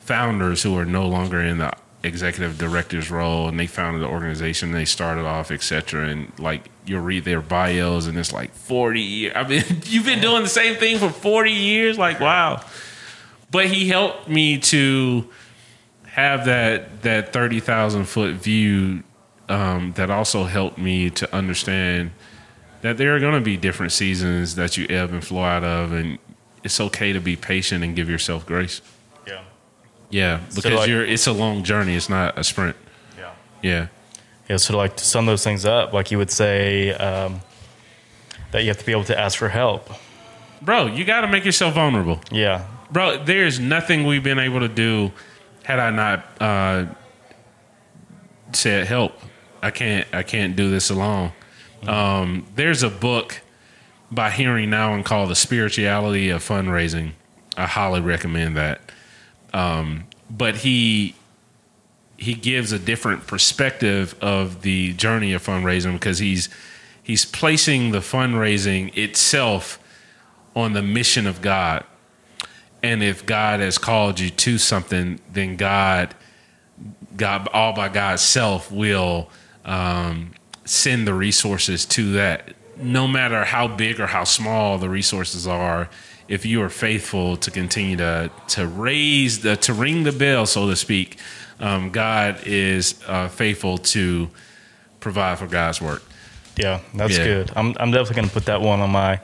founders 0.00 0.62
who 0.62 0.76
are 0.78 0.84
no 0.84 1.06
longer 1.06 1.40
in 1.40 1.58
the 1.58 1.72
executive 2.02 2.58
director's 2.58 3.10
role 3.10 3.48
and 3.48 3.58
they 3.58 3.66
founded 3.66 4.02
the 4.02 4.06
organization 4.06 4.72
they 4.72 4.84
started 4.84 5.24
off 5.24 5.50
etc 5.50 6.06
and 6.06 6.30
like 6.38 6.68
you'll 6.86 7.00
read 7.00 7.24
their 7.24 7.40
bios 7.40 8.06
and 8.06 8.18
it's 8.18 8.32
like 8.32 8.52
40 8.54 9.00
years 9.00 9.32
i 9.36 9.46
mean 9.46 9.62
you've 9.84 10.04
been 10.04 10.20
doing 10.20 10.42
the 10.42 10.48
same 10.48 10.76
thing 10.76 10.98
for 10.98 11.08
40 11.10 11.50
years 11.50 11.98
like 11.98 12.20
wow 12.20 12.62
but 13.50 13.66
he 13.66 13.88
helped 13.88 14.28
me 14.28 14.58
to 14.58 15.28
have 16.06 16.44
that 16.46 17.02
that 17.02 17.32
30,000 17.32 18.04
foot 18.04 18.34
view 18.34 19.02
um, 19.48 19.92
that 19.96 20.10
also 20.10 20.44
helped 20.44 20.78
me 20.78 21.10
to 21.10 21.34
understand 21.34 22.10
that 22.80 22.96
there 22.98 23.14
are 23.14 23.20
going 23.20 23.34
to 23.34 23.40
be 23.40 23.56
different 23.56 23.92
seasons 23.92 24.54
that 24.54 24.76
you 24.76 24.86
ebb 24.88 25.12
and 25.12 25.24
flow 25.24 25.42
out 25.42 25.64
of 25.64 25.92
and 25.92 26.18
it's 26.62 26.80
okay 26.80 27.12
to 27.12 27.20
be 27.20 27.36
patient 27.36 27.84
and 27.84 27.94
give 27.94 28.08
yourself 28.08 28.46
grace 28.46 28.80
yeah, 29.26 29.42
Yeah. 30.10 30.40
because 30.54 30.64
so 30.64 30.70
like, 30.76 30.88
you're 30.88 31.04
it's 31.04 31.26
a 31.26 31.32
long 31.32 31.62
journey. 31.64 31.94
It's 31.94 32.08
not 32.08 32.38
a 32.38 32.44
sprint. 32.44 32.76
Yeah. 33.18 33.32
Yeah. 33.62 33.86
Yeah. 34.48 34.56
So 34.56 34.76
like 34.76 34.96
to 34.96 35.04
sum 35.04 35.26
those 35.26 35.44
things 35.44 35.64
up, 35.64 35.92
like 35.92 36.10
you 36.10 36.18
would 36.18 36.30
say 36.30 36.92
um, 36.92 37.40
that 38.52 38.62
you 38.62 38.68
have 38.68 38.78
to 38.78 38.86
be 38.86 38.92
able 38.92 39.04
to 39.04 39.18
ask 39.18 39.38
for 39.38 39.48
help. 39.48 39.90
Bro, 40.62 40.86
you 40.86 41.04
got 41.04 41.22
to 41.22 41.28
make 41.28 41.44
yourself 41.44 41.74
vulnerable. 41.74 42.20
Yeah. 42.30 42.66
Bro, 42.90 43.24
there's 43.24 43.58
nothing 43.58 44.04
we've 44.04 44.22
been 44.22 44.38
able 44.38 44.60
to 44.60 44.68
do 44.68 45.12
had 45.64 45.78
I 45.78 45.90
not 45.90 46.24
uh, 46.40 46.86
said 48.52 48.86
help. 48.86 49.12
I 49.62 49.70
can't. 49.70 50.06
I 50.12 50.22
can't 50.22 50.56
do 50.56 50.70
this 50.70 50.90
alone. 50.90 51.32
Mm-hmm. 51.80 51.88
Um, 51.88 52.46
there's 52.54 52.82
a 52.82 52.90
book 52.90 53.40
by 54.10 54.30
Henri 54.30 54.66
Nouwen 54.66 55.04
called 55.04 55.30
"The 55.30 55.36
Spirituality 55.36 56.30
of 56.30 56.42
Fundraising." 56.42 57.12
I 57.56 57.66
highly 57.66 58.00
recommend 58.00 58.56
that. 58.56 58.80
Um, 59.52 60.04
but 60.30 60.56
he 60.56 61.14
he 62.16 62.34
gives 62.34 62.72
a 62.72 62.78
different 62.78 63.26
perspective 63.26 64.14
of 64.20 64.62
the 64.62 64.92
journey 64.94 65.32
of 65.32 65.44
fundraising 65.44 65.94
because 65.94 66.18
he's 66.18 66.48
he's 67.02 67.24
placing 67.24 67.90
the 67.90 67.98
fundraising 67.98 68.96
itself 68.96 69.78
on 70.56 70.72
the 70.72 70.82
mission 70.82 71.26
of 71.26 71.42
God. 71.42 71.84
And 72.82 73.02
if 73.02 73.24
God 73.24 73.60
has 73.60 73.78
called 73.78 74.20
you 74.20 74.30
to 74.30 74.58
something, 74.58 75.20
then 75.32 75.56
God, 75.56 76.14
God, 77.16 77.48
all 77.52 77.72
by 77.72 77.88
God's 77.88 78.22
self 78.22 78.70
will 78.70 79.30
um, 79.64 80.32
send 80.64 81.06
the 81.06 81.14
resources 81.14 81.86
to 81.86 82.12
that 82.12 82.54
no 82.76 83.06
matter 83.06 83.44
how 83.44 83.68
big 83.68 84.00
or 84.00 84.06
how 84.06 84.24
small 84.24 84.78
the 84.78 84.88
resources 84.88 85.46
are, 85.46 85.88
if 86.28 86.46
you 86.46 86.62
are 86.62 86.70
faithful 86.70 87.36
to 87.38 87.50
continue 87.50 87.96
to 87.96 88.30
to 88.48 88.66
raise 88.66 89.40
the 89.40 89.56
to 89.56 89.72
ring 89.72 90.04
the 90.04 90.12
bell, 90.12 90.46
so 90.46 90.68
to 90.68 90.76
speak, 90.76 91.18
um, 91.60 91.90
God 91.90 92.38
is 92.46 92.94
uh, 93.06 93.28
faithful 93.28 93.78
to 93.78 94.28
provide 95.00 95.38
for 95.38 95.46
God's 95.46 95.80
work. 95.82 96.02
Yeah, 96.56 96.80
that's 96.94 97.18
Yeah. 97.18 97.24
good. 97.24 97.50
I'm 97.56 97.74
I'm 97.80 97.90
definitely 97.90 98.16
going 98.16 98.28
to 98.28 98.34
put 98.34 98.46
that 98.46 98.60
one 98.60 98.80
on 98.80 98.90
my 98.90 99.20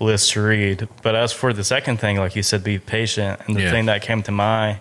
list 0.00 0.32
to 0.32 0.40
read. 0.42 0.88
But 1.02 1.14
as 1.14 1.32
for 1.32 1.52
the 1.52 1.64
second 1.64 1.98
thing, 1.98 2.16
like 2.18 2.34
you 2.36 2.42
said, 2.42 2.64
be 2.64 2.78
patient. 2.78 3.40
And 3.46 3.56
the 3.56 3.62
Yeah. 3.62 3.70
thing 3.70 3.86
that 3.86 4.02
came 4.02 4.22
to 4.22 4.32
my 4.32 4.78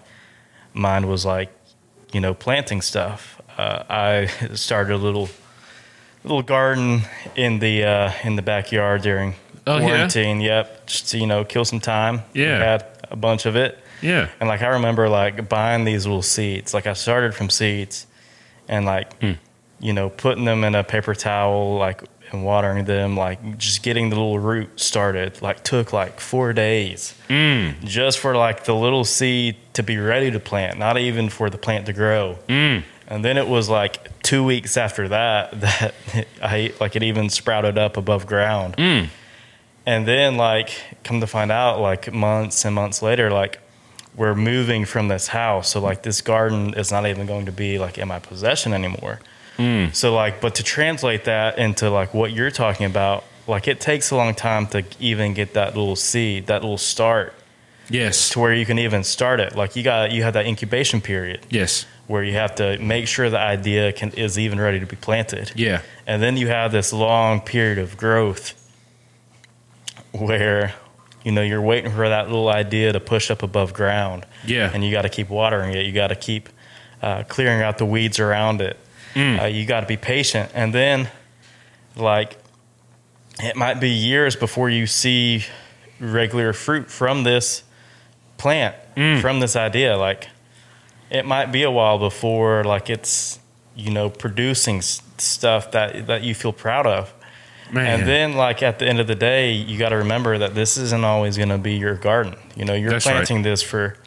mind 0.74 1.08
was 1.08 1.26
like, 1.26 1.50
you 2.12 2.20
know, 2.22 2.34
planting 2.34 2.82
stuff. 2.82 3.42
Uh, 3.58 3.84
I 3.90 4.26
started 4.56 4.94
a 4.94 4.98
little 4.98 5.30
little 6.24 6.42
garden 6.42 7.02
in 7.36 7.60
the 7.60 7.84
uh, 7.84 8.12
in 8.24 8.36
the 8.38 8.42
backyard 8.42 9.02
during 9.02 9.36
Oh, 9.68 9.78
yeah? 9.78 9.86
quarantine. 9.88 10.42
Yep, 10.42 10.88
just 10.88 11.10
to, 11.12 11.18
you 11.18 11.28
know, 11.28 11.44
kill 11.46 11.66
some 11.66 11.80
time. 11.80 12.22
Yeah. 12.34 12.58
had 12.60 12.86
a 13.10 13.16
bunch 13.16 13.46
of 13.46 13.56
it. 13.56 13.80
Yeah, 14.02 14.28
And 14.42 14.50
like 14.50 14.62
I 14.62 14.68
remember 14.68 15.08
like 15.08 15.48
buying 15.48 15.86
these 15.86 16.06
little 16.06 16.22
seeds. 16.22 16.74
Like 16.74 16.88
I 16.88 16.94
started 16.94 17.34
from 17.34 17.50
seeds 17.50 18.06
and 18.68 18.86
like 18.86 19.18
Hmm. 19.22 19.34
you 19.80 19.94
know, 19.94 20.10
putting 20.10 20.44
them 20.44 20.66
in 20.66 20.76
a 20.76 20.84
paper 20.84 21.16
towel 21.16 21.78
like 21.78 22.04
and 22.32 22.44
watering 22.44 22.84
them, 22.84 23.16
like 23.16 23.58
just 23.58 23.82
getting 23.84 24.10
the 24.10 24.16
little 24.18 24.40
root 24.40 24.78
started, 24.80 25.42
like 25.42 25.64
took 25.64 25.94
like 25.94 26.20
four 26.20 26.52
days. 26.52 27.14
Mm. 27.30 27.82
Just 27.86 28.20
for 28.20 28.36
like 28.36 28.66
the 28.66 28.76
little 28.76 29.06
seed 29.06 29.56
to 29.74 29.84
be 29.84 29.98
ready 29.98 30.32
to 30.32 30.40
plant, 30.40 30.78
not 30.80 30.98
even 30.98 31.30
for 31.30 31.50
the 31.50 31.58
plant 31.58 31.86
to 31.86 31.94
grow. 31.94 32.38
Mm. 32.50 32.84
And 33.08 33.24
then 33.24 33.38
it 33.38 33.48
was 33.48 33.70
like 33.70 34.22
two 34.22 34.44
weeks 34.44 34.76
after 34.76 35.08
that 35.10 35.52
that 35.62 35.94
I 36.42 36.74
like 36.82 36.98
it 36.98 37.04
even 37.04 37.30
sprouted 37.30 37.78
up 37.78 37.96
above 37.96 38.26
ground. 38.26 38.76
Mm. 38.78 39.08
And 39.86 40.08
then 40.08 40.38
like 40.38 40.72
come 41.04 41.20
to 41.20 41.28
find 41.28 41.52
out 41.52 41.80
like 41.80 42.12
months 42.14 42.64
and 42.66 42.74
months 42.74 43.02
later, 43.02 43.30
like 43.32 43.60
we're 44.16 44.36
moving 44.36 44.86
from 44.86 45.08
this 45.08 45.28
house. 45.28 45.70
So 45.70 45.82
like 45.82 46.04
this 46.04 46.22
garden 46.22 46.74
is 46.76 46.92
not 46.92 47.06
even 47.08 47.26
going 47.26 47.46
to 47.48 47.52
be 47.52 47.80
like 47.80 47.98
in 47.98 48.08
my 48.08 48.20
possession 48.20 48.74
anymore. 48.74 49.20
Mm. 49.58 49.94
So 49.94 50.14
like 50.14 50.42
but 50.42 50.56
to 50.56 50.64
translate 50.64 51.26
that 51.26 51.58
into 51.58 51.90
like 51.90 52.14
what 52.14 52.32
you're 52.32 52.52
talking 52.52 52.86
about, 52.86 53.24
like 53.48 53.68
it 53.68 53.80
takes 53.80 54.12
a 54.12 54.16
long 54.16 54.34
time 54.36 54.68
to 54.68 54.84
even 55.00 55.34
get 55.34 55.54
that 55.54 55.76
little 55.76 55.96
seed, 55.96 56.48
that 56.48 56.62
little 56.62 56.78
start 56.78 57.34
yes, 57.90 58.30
to 58.30 58.40
where 58.40 58.54
you 58.54 58.66
can 58.66 58.80
even 58.80 59.04
start 59.04 59.40
it. 59.40 59.56
Like 59.56 59.76
you 59.76 59.84
got 59.84 60.12
you 60.12 60.24
have 60.24 60.34
that 60.34 60.46
incubation 60.46 61.02
period 61.02 61.46
yes, 61.50 61.86
where 62.08 62.24
you 62.24 62.34
have 62.34 62.56
to 62.56 62.78
make 62.80 63.08
sure 63.08 63.30
the 63.30 63.40
idea 63.40 63.92
can 63.92 64.12
is 64.12 64.40
even 64.40 64.60
ready 64.60 64.80
to 64.80 64.86
be 64.86 64.96
planted. 64.96 65.52
yeah, 65.56 65.82
And 66.08 66.22
then 66.22 66.38
you 66.38 66.48
have 66.48 66.72
this 66.72 66.94
long 66.94 67.42
period 67.42 67.78
of 67.78 67.98
growth 67.98 68.60
where 70.14 70.74
you 71.24 71.32
know 71.32 71.42
you're 71.42 71.62
waiting 71.62 71.92
for 71.92 72.08
that 72.08 72.28
little 72.28 72.50
idea 72.50 72.94
to 72.94 73.00
push 73.00 73.30
up 73.32 73.44
above 73.44 73.74
ground 73.74 74.26
yeah, 74.46 74.70
and 74.74 74.84
you 74.84 74.92
got 74.92 75.04
to 75.04 75.10
keep 75.10 75.30
watering 75.30 75.74
it. 75.74 75.86
You 75.86 75.92
got 75.94 76.08
to 76.08 76.16
keep 76.16 76.50
uh, 77.02 77.24
clearing 77.24 77.62
out 77.62 77.78
the 77.78 77.86
weeds 77.86 78.20
around 78.20 78.62
it. 78.62 78.78
Mm. 79.14 79.42
Uh, 79.42 79.46
you 79.46 79.66
got 79.66 79.82
to 79.82 79.86
be 79.88 79.98
patient. 79.98 80.52
And 80.54 80.74
then 80.74 81.10
like 81.96 82.38
it 83.42 83.56
might 83.56 83.80
be 83.80 83.90
years 83.90 84.36
before 84.36 84.70
you 84.70 84.86
see 84.88 85.44
regular 86.00 86.54
fruit 86.54 86.90
from 86.92 87.24
this 87.24 87.64
plant, 88.38 88.76
Mm. 88.96 89.22
from 89.22 89.40
this 89.40 89.56
idea. 89.56 89.98
Like 89.98 90.28
it 91.10 91.26
might 91.26 91.52
be 91.52 91.64
a 91.64 91.72
while 91.72 91.98
before 92.00 92.64
like 92.64 92.90
it's 92.90 93.40
you 93.76 93.90
know 93.92 94.10
producing 94.10 94.82
stuff 94.82 95.72
that 95.72 96.06
that 96.08 96.22
you 96.24 96.36
feel 96.36 96.54
proud 96.54 96.86
of. 96.86 97.14
Man. 97.72 98.00
And 98.00 98.08
then, 98.10 98.34
like 98.34 98.62
at 98.64 98.80
the 98.80 98.88
end 98.88 99.00
of 99.00 99.08
the 99.08 99.16
day, 99.16 99.52
you 99.52 99.78
got 99.78 99.90
to 99.90 99.98
remember 99.98 100.38
that 100.38 100.54
this 100.56 100.78
isn't 100.78 101.04
always 101.04 101.38
going 101.38 101.50
to 101.50 101.58
be 101.58 101.74
your 101.76 101.96
garden. 101.96 102.36
You 102.56 102.66
know, 102.66 102.74
you're 102.74 102.90
That's 102.92 103.06
right. 103.06 103.14
planting 103.14 103.42
this 103.44 103.62
for 103.62 103.98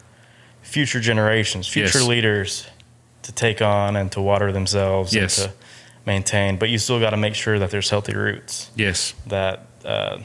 future 0.61 0.99
generations, 0.99 1.67
future 1.67 1.99
Yes. 1.99 2.07
leaders 2.07 2.67
to 3.23 3.31
take 3.31 3.61
on 3.61 3.95
and 3.95 4.11
to 4.13 4.21
water 4.21 4.51
themselves 4.51 5.13
Yes. 5.13 5.37
and 5.39 5.49
to 5.51 5.55
maintain. 6.05 6.57
But 6.57 6.69
you 6.69 6.77
still 6.77 6.99
got 6.99 7.11
to 7.11 7.17
make 7.17 7.35
sure 7.35 7.59
that 7.59 7.71
there's 7.71 7.89
healthy 7.89 8.15
roots, 8.15 8.69
yes, 8.75 9.13
that 9.27 9.65
uh, 9.85 10.19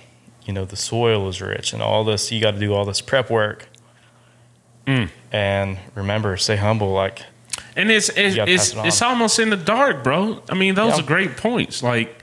you 0.45 0.53
know 0.53 0.65
the 0.65 0.77
soil 0.77 1.29
is 1.29 1.41
rich, 1.41 1.73
and 1.73 1.83
all 1.83 2.05
this. 2.05 2.31
You 2.33 2.41
got 2.41 2.53
to 2.53 2.59
do 2.61 2.75
all 2.75 2.85
this 2.85 3.01
prep 3.01 3.31
work. 3.31 3.69
Mm. 4.87 5.11
And 5.31 5.79
remember, 5.95 6.37
stay 6.37 6.57
humble. 6.57 6.93
Like 6.93 7.23
and 7.77 7.91
it's 7.91 8.09
it's 8.11 8.37
it's, 8.37 8.73
it 8.75 8.79
it's 8.87 9.03
almost 9.03 9.39
in 9.39 9.51
the 9.51 9.57
dark, 9.57 10.03
bro. 10.03 10.43
I 10.49 10.55
mean, 10.55 10.75
those 10.75 10.95
Yeah. 10.99 11.05
are 11.05 11.07
great 11.07 11.37
points. 11.37 11.83
Like 11.83 12.22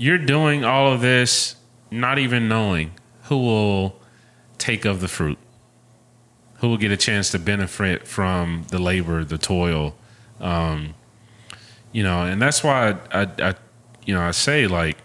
you're 0.00 0.16
doing 0.16 0.64
all 0.64 0.90
of 0.90 1.02
this, 1.02 1.56
not 1.90 2.18
even 2.18 2.48
knowing 2.48 2.90
who 3.24 3.36
will 3.36 4.00
take 4.56 4.86
of 4.86 5.02
the 5.02 5.08
fruit, 5.08 5.36
who 6.60 6.70
will 6.70 6.78
get 6.78 6.90
a 6.90 6.96
chance 6.96 7.30
to 7.32 7.38
benefit 7.38 8.08
from 8.08 8.64
the 8.70 8.78
labor, 8.78 9.24
the 9.24 9.36
toil. 9.36 9.94
Um, 10.40 10.94
you 11.92 12.02
know, 12.02 12.24
and 12.24 12.40
that's 12.40 12.64
why 12.64 12.96
I, 13.12 13.22
I, 13.22 13.28
I 13.50 13.54
you 14.06 14.14
know, 14.14 14.22
I 14.22 14.30
say 14.30 14.66
like 14.66 14.96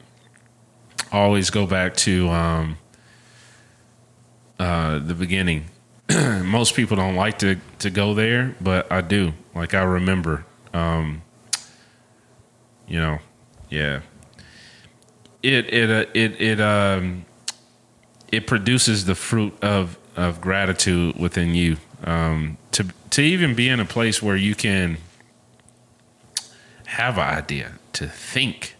always 1.11 1.49
go 1.49 1.67
back 1.67 1.95
to 1.95 2.29
um, 2.29 2.77
uh, 4.57 4.99
the 4.99 5.13
beginning. 5.13 5.65
Most 6.09 6.73
people 6.73 6.95
don't 6.95 7.15
like 7.15 7.37
to 7.39 7.57
to 7.79 7.89
go 7.89 8.13
there, 8.13 8.55
but 8.61 8.89
I 8.89 9.01
do. 9.01 9.33
Like 9.53 9.73
I 9.73 9.83
remember, 9.83 10.45
um, 10.73 11.21
you 12.87 12.97
know, 12.97 13.19
yeah. 13.69 13.99
It 15.45 15.71
it 15.71 15.89
uh, 15.91 16.09
it 16.15 16.41
it 16.41 16.59
um 16.59 17.25
it 18.31 18.47
produces 18.47 19.05
the 19.05 19.13
fruit 19.13 19.53
of 19.61 19.97
of 20.15 20.41
gratitude 20.41 21.17
within 21.17 21.53
you. 21.53 21.77
Um, 22.03 22.57
to 22.71 22.87
to 23.11 23.21
even 23.21 23.53
be 23.53 23.69
in 23.69 23.79
a 23.79 23.85
place 23.85 24.23
where 24.23 24.35
you 24.35 24.55
can 24.55 24.97
have 26.85 27.17
an 27.17 27.37
idea, 27.37 27.73
to 27.93 28.07
think, 28.07 28.75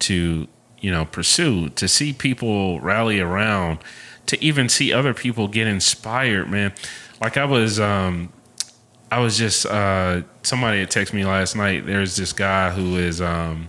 to 0.00 0.46
you 0.80 0.90
know 0.90 1.04
pursue, 1.04 1.70
to 1.70 1.88
see 1.88 2.12
people 2.12 2.80
rally 2.80 3.18
around, 3.18 3.78
to 4.26 4.42
even 4.42 4.68
see 4.68 4.92
other 4.92 5.14
people 5.14 5.48
get 5.48 5.66
inspired, 5.66 6.48
man. 6.48 6.72
Like 7.20 7.36
I 7.36 7.44
was, 7.44 7.80
um, 7.80 8.32
I 9.10 9.18
was 9.18 9.36
just 9.36 9.66
uh, 9.66 10.22
somebody 10.42 10.80
had 10.80 10.90
texted 10.90 11.14
me 11.14 11.24
last 11.24 11.56
night. 11.56 11.86
There's 11.86 12.16
this 12.16 12.32
guy 12.32 12.70
who 12.70 12.96
is 12.96 13.20
um, 13.20 13.68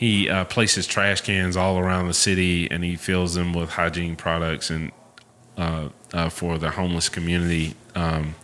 he 0.00 0.30
uh, 0.30 0.46
places 0.46 0.86
trash 0.86 1.20
cans 1.20 1.58
all 1.58 1.78
around 1.78 2.06
the 2.06 2.14
city, 2.14 2.70
and 2.70 2.82
he 2.82 2.96
fills 2.96 3.34
them 3.34 3.52
with 3.52 3.68
hygiene 3.68 4.16
products 4.16 4.70
and 4.70 4.92
uh, 5.58 5.90
uh, 6.14 6.30
for 6.30 6.56
the 6.56 6.70
homeless 6.70 7.10
community. 7.10 7.74
Um, 7.94 8.34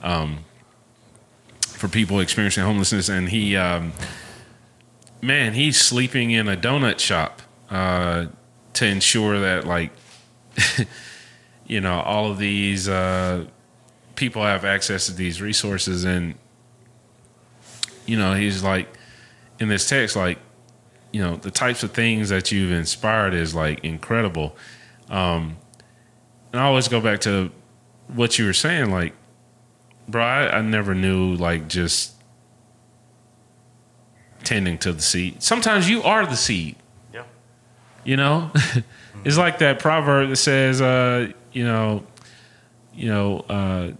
um, 0.00 0.46
for 1.60 1.88
people 1.88 2.20
experiencing 2.20 2.64
homelessness, 2.64 3.10
and 3.10 3.28
he, 3.28 3.54
um, 3.54 3.92
man, 5.20 5.52
he's 5.52 5.78
sleeping 5.78 6.30
in 6.30 6.48
a 6.48 6.56
donut 6.56 7.00
shop 7.00 7.42
uh, 7.68 8.28
to 8.72 8.86
ensure 8.86 9.40
that, 9.40 9.66
like, 9.66 9.92
you 11.66 11.82
know, 11.82 12.00
all 12.00 12.30
of 12.30 12.38
these 12.38 12.88
uh, 12.88 13.44
people 14.16 14.40
have 14.40 14.64
access 14.64 15.04
to 15.04 15.12
these 15.12 15.42
resources, 15.42 16.06
and 16.06 16.34
you 18.06 18.16
know, 18.16 18.32
he's 18.32 18.62
like 18.62 18.88
in 19.60 19.68
this 19.68 19.86
text, 19.86 20.16
like, 20.16 20.38
you 21.12 21.20
know, 21.22 21.36
the 21.36 21.50
types 21.50 21.82
of 21.82 21.92
things 21.92 22.28
that 22.28 22.52
you've 22.52 22.72
inspired 22.72 23.34
is 23.34 23.54
like 23.54 23.82
incredible. 23.84 24.56
Um, 25.08 25.56
and 26.52 26.60
I 26.60 26.64
always 26.64 26.88
go 26.88 27.00
back 27.00 27.20
to 27.20 27.50
what 28.08 28.38
you 28.38 28.46
were 28.46 28.52
saying, 28.52 28.90
like, 28.90 29.14
bro, 30.08 30.22
I, 30.22 30.58
I 30.58 30.62
never 30.62 30.94
knew 30.94 31.34
like 31.34 31.68
just 31.68 32.14
tending 34.44 34.78
to 34.78 34.92
the 34.92 35.02
seed. 35.02 35.42
Sometimes 35.42 35.88
you 35.88 36.02
are 36.02 36.24
the 36.26 36.36
seed. 36.36 36.76
Yeah. 37.12 37.24
You 38.04 38.16
know, 38.16 38.50
it's 39.24 39.36
like 39.36 39.58
that 39.58 39.78
proverb 39.78 40.30
that 40.30 40.36
says, 40.36 40.80
uh, 40.80 41.32
you 41.52 41.64
know, 41.64 42.04
you 42.94 43.08
know, 43.08 43.40
uh, 43.48 43.92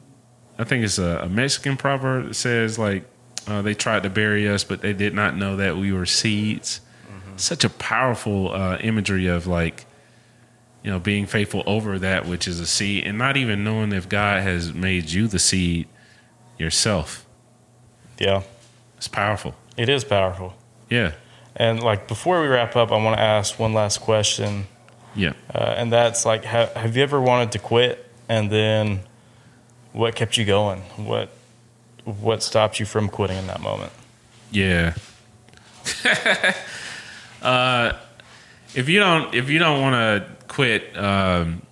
I 0.59 0.65
think 0.65 0.85
it's 0.85 0.99
a, 0.99 1.21
a 1.23 1.29
Mexican 1.29 1.77
proverb 1.77 2.29
that 2.29 2.35
says 2.35 2.79
like 2.79 3.05
uh, 3.47 3.63
they 3.63 3.75
tried 3.75 4.03
to 4.03 4.11
bury 4.11 4.49
us, 4.49 4.65
but 4.65 4.81
they 4.81 4.93
did 4.93 5.15
not 5.15 5.37
know 5.37 5.57
that 5.57 5.77
we 5.77 5.93
were 5.93 6.07
seeds. 6.07 6.81
Such 7.39 7.65
a 7.65 7.71
powerful 7.71 8.53
uh, 8.53 8.77
imagery 8.81 9.27
of 9.27 9.47
like, 9.47 9.87
you 10.83 10.91
know, 10.91 10.99
being 10.99 11.27
faithful 11.27 11.63
over 11.67 11.99
that 11.99 12.27
which 12.27 12.47
is 12.49 12.61
a 12.61 12.67
seed, 12.67 13.07
and 13.07 13.17
not 13.19 13.37
even 13.37 13.65
knowing 13.65 13.93
if 13.93 14.09
God 14.09 14.43
has 14.43 14.73
made 14.75 15.11
you 15.11 15.27
the 15.29 15.39
seed 15.39 15.89
yourself. 16.59 17.25
Yeah. 18.19 18.43
It's 18.97 19.09
powerful. 19.09 19.55
It 19.77 19.89
is 19.89 20.03
powerful. 20.05 20.55
Yeah, 20.91 21.13
And 21.55 21.83
like 21.83 22.09
before 22.09 22.41
we 22.41 22.49
wrap 22.49 22.75
up, 22.75 22.91
I 22.91 22.97
want 22.97 23.17
to 23.17 23.23
ask 23.23 23.59
one 23.59 23.73
last 23.75 24.01
question. 24.01 24.67
yeah. 25.15 25.35
Uh, 25.55 25.75
and 25.77 25.93
that's 25.93 26.25
like, 26.27 26.45
ha- 26.45 26.71
have 26.75 26.97
you 26.97 27.03
ever 27.03 27.21
wanted 27.21 27.53
to 27.53 27.59
quit? 27.59 28.05
And 28.29 28.51
then 28.51 29.01
what 29.93 30.15
kept 30.17 30.37
you 30.37 30.45
going? 30.45 30.81
What 30.97 31.31
what 32.05 32.43
stopped 32.43 32.81
you 32.81 32.87
from 32.87 33.09
quitting 33.09 33.37
in 33.37 33.47
that 33.49 33.61
moment? 33.61 33.93
Yeah. 34.51 34.95
uh, 37.43 37.93
if 38.75 38.89
you 38.89 39.01
don't 39.01 39.35
if 39.35 39.49
you 39.49 39.59
don't 39.59 39.81
want 39.81 39.95
to 39.95 40.47
quit 40.47 40.97
um, 40.97 41.63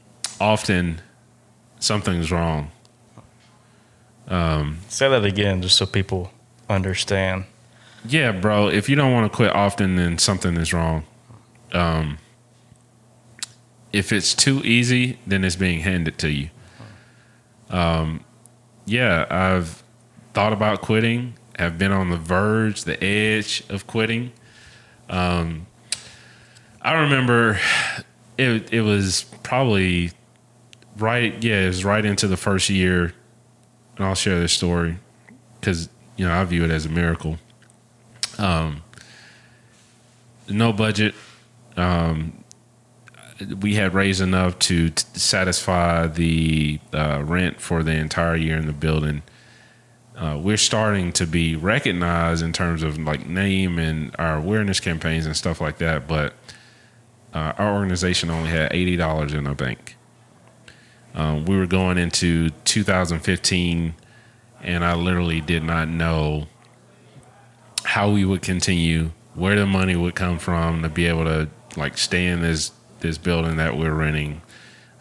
often, 0.40 1.00
something's 1.78 2.30
wrong. 2.30 2.70
Say 4.88 5.08
that 5.08 5.24
again, 5.24 5.62
just 5.62 5.76
so 5.76 5.86
people 5.86 6.32
understand. 6.68 7.44
Yeah, 8.08 8.32
bro. 8.32 8.68
If 8.68 8.88
you 8.88 8.96
don't 8.96 9.12
want 9.12 9.30
to 9.30 9.36
quit 9.36 9.50
often, 9.52 9.96
then 9.96 10.18
something 10.18 10.56
is 10.56 10.72
wrong. 10.72 11.04
Um, 11.72 12.18
if 13.92 14.12
it's 14.12 14.34
too 14.34 14.62
easy, 14.64 15.18
then 15.26 15.44
it's 15.44 15.56
being 15.56 15.80
handed 15.80 16.18
to 16.18 16.30
you. 16.30 16.50
Um, 17.70 18.24
yeah, 18.84 19.26
I've 19.28 19.82
thought 20.34 20.52
about 20.52 20.80
quitting. 20.80 21.34
Have 21.58 21.78
been 21.78 21.92
on 21.92 22.10
the 22.10 22.16
verge, 22.16 22.84
the 22.84 23.02
edge 23.02 23.64
of 23.68 23.86
quitting. 23.86 24.32
Um, 25.08 25.66
I 26.82 26.94
remember 26.94 27.58
it. 28.38 28.72
It 28.72 28.80
was 28.82 29.24
probably 29.42 30.12
right. 30.96 31.42
Yeah, 31.42 31.60
it 31.60 31.68
was 31.68 31.84
right 31.84 32.04
into 32.04 32.28
the 32.28 32.36
first 32.36 32.68
year, 32.70 33.12
and 33.96 34.06
I'll 34.06 34.14
share 34.14 34.38
this 34.40 34.52
story 34.52 34.98
because 35.60 35.88
you 36.16 36.26
know 36.26 36.34
I 36.34 36.44
view 36.44 36.64
it 36.64 36.70
as 36.70 36.86
a 36.86 36.90
miracle. 36.90 37.38
Um, 38.38 38.82
no 40.48 40.72
budget. 40.72 41.14
Um, 41.76 42.44
we 43.60 43.74
had 43.74 43.92
raised 43.94 44.20
enough 44.20 44.58
to 44.60 44.90
t- 44.90 45.04
satisfy 45.14 46.06
the 46.06 46.80
uh, 46.92 47.22
rent 47.24 47.60
for 47.60 47.82
the 47.82 47.92
entire 47.92 48.36
year 48.36 48.56
in 48.56 48.66
the 48.66 48.72
building. 48.72 49.22
Uh, 50.16 50.38
we're 50.42 50.56
starting 50.56 51.12
to 51.12 51.26
be 51.26 51.54
recognized 51.56 52.42
in 52.42 52.52
terms 52.52 52.82
of 52.82 52.98
like 52.98 53.26
name 53.26 53.78
and 53.78 54.14
our 54.18 54.38
awareness 54.38 54.80
campaigns 54.80 55.26
and 55.26 55.36
stuff 55.36 55.60
like 55.60 55.76
that, 55.78 56.08
but 56.08 56.32
uh, 57.34 57.52
our 57.58 57.74
organization 57.74 58.30
only 58.30 58.48
had 58.48 58.72
eighty 58.72 58.96
dollars 58.96 59.34
in 59.34 59.44
the 59.44 59.54
bank. 59.54 59.96
Um, 61.14 61.44
we 61.44 61.56
were 61.56 61.66
going 61.66 61.96
into 61.96 62.50
2015, 62.64 63.94
and 64.62 64.84
I 64.84 64.94
literally 64.94 65.40
did 65.40 65.62
not 65.62 65.88
know 65.88 66.46
how 67.84 68.10
we 68.10 68.24
would 68.24 68.42
continue, 68.42 69.10
where 69.34 69.56
the 69.56 69.66
money 69.66 69.96
would 69.96 70.14
come 70.14 70.38
from 70.38 70.82
to 70.82 70.88
be 70.88 71.06
able 71.06 71.24
to 71.24 71.48
like 71.76 71.98
stay 71.98 72.26
in 72.26 72.40
this 72.40 72.72
this 73.00 73.18
building 73.18 73.56
that 73.56 73.76
we're 73.76 73.92
renting. 73.92 74.40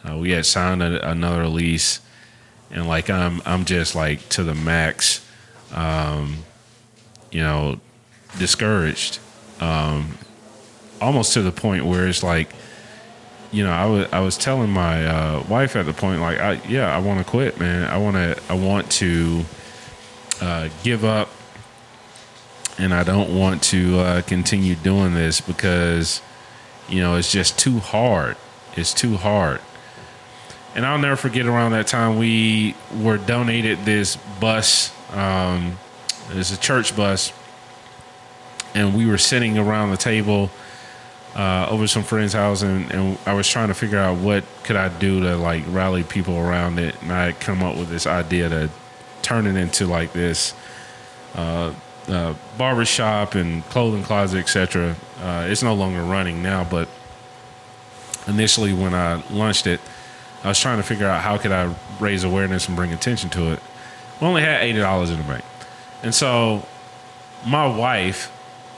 Uh, 0.08 0.18
we 0.18 0.32
had 0.32 0.46
signed 0.46 0.84
a, 0.84 1.10
another 1.10 1.48
lease, 1.48 2.00
and 2.72 2.88
like 2.88 3.10
I'm 3.10 3.42
I'm 3.46 3.66
just 3.66 3.96
like 3.96 4.28
to 4.30 4.44
the 4.44 4.56
max, 4.56 5.26
um, 5.74 6.38
you 7.32 7.42
know, 7.42 7.80
discouraged, 8.38 9.20
um, 9.60 10.18
almost 11.02 11.34
to 11.34 11.42
the 11.42 11.52
point 11.52 11.86
where 11.86 12.08
it's 12.08 12.24
like, 12.24 12.50
you 13.52 13.64
know, 13.64 13.72
I 13.72 13.86
was 13.86 14.08
I 14.12 14.20
was 14.20 14.38
telling 14.38 14.70
my 14.70 15.06
uh, 15.06 15.44
wife 15.48 15.76
at 15.76 15.86
the 15.86 15.94
point 15.94 16.22
like, 16.22 16.40
I, 16.40 16.54
yeah, 16.68 16.96
I 16.96 17.00
want 17.00 17.20
to 17.20 17.26
quit, 17.26 17.60
man. 17.60 17.88
I 17.90 17.98
want 17.98 18.16
to 18.16 18.42
I 18.50 18.56
want 18.56 18.92
to 18.94 19.46
uh, 20.42 20.70
give 20.84 21.06
up 21.06 21.30
and 22.78 22.94
I 22.94 23.04
don't 23.04 23.38
want 23.38 23.64
to 23.64 24.00
uh, 24.00 24.22
continue 24.24 24.76
doing 24.76 25.14
this 25.14 25.42
because 25.42 26.22
you 26.90 27.00
know 27.00 27.16
it's 27.16 27.32
just 27.32 27.58
too 27.58 27.80
hard. 27.80 28.38
It's 28.76 28.94
too 28.94 29.18
hard. 29.18 29.62
And 30.76 30.86
I'll 30.86 31.00
never 31.00 31.16
forget 31.16 31.46
around 31.46 31.72
that 31.72 31.88
time 31.88 32.18
we 32.18 32.76
were 33.00 33.18
donated 33.18 33.80
this 33.86 34.18
bus. 34.40 34.94
Um, 35.16 35.78
it's 36.32 36.52
a 36.52 36.60
church 36.60 36.96
bus, 36.96 37.32
and 38.74 38.94
we 38.94 39.06
were 39.06 39.18
sitting 39.18 39.58
around 39.58 39.92
the 39.92 39.98
table 39.98 40.50
uh, 41.36 41.68
over 41.70 41.88
some 41.88 42.04
friend's 42.04 42.34
house, 42.34 42.62
and, 42.62 42.92
and 42.92 43.18
I 43.26 43.34
was 43.34 43.48
trying 43.48 43.70
to 43.70 43.74
figure 43.74 44.00
out 44.00 44.18
what 44.18 44.44
could 44.64 44.76
I 44.76 44.90
do 44.90 45.22
to 45.22 45.38
like 45.38 45.64
rally 45.68 46.04
people 46.04 46.38
around 46.38 46.80
it, 46.80 47.02
and 47.02 47.12
I 47.12 47.26
had 47.26 47.40
come 47.40 47.64
up 47.64 47.78
with 47.78 47.90
this 47.90 48.06
idea 48.06 48.50
to 48.50 48.70
turn 49.22 49.48
it 49.48 49.56
into 49.56 49.86
like 49.86 50.14
this 50.14 50.54
uh, 51.36 51.74
barber 52.58 52.86
shop 52.86 53.36
and 53.36 53.64
clothing 53.70 54.04
closet, 54.04 54.40
etc. 54.40 54.96
Uh, 55.22 55.46
it's 55.50 55.64
no 55.64 55.74
longer 55.74 56.04
running 56.04 56.42
now, 56.42 56.64
but 56.64 56.88
initially 58.28 58.74
when 58.74 58.94
I 58.94 59.24
launched 59.30 59.68
it, 59.68 59.80
I 60.46 60.50
was 60.50 60.60
trying 60.60 60.78
to 60.78 60.84
figure 60.84 61.08
out 61.08 61.22
how 61.22 61.38
could 61.38 61.52
I 61.52 61.74
raise 62.00 62.24
awareness 62.24 62.68
and 62.68 62.76
bring 62.78 62.94
attention 62.94 63.30
to 63.32 63.52
it. 63.52 63.60
We 64.22 64.28
only 64.28 64.42
had 64.42 64.62
eighty 64.62 64.80
dollars 64.80 65.10
in 65.10 65.18
the 65.18 65.24
bank, 65.24 65.44
and 66.04 66.16
so 66.16 66.66
my 67.46 67.68
wife, 67.68 68.32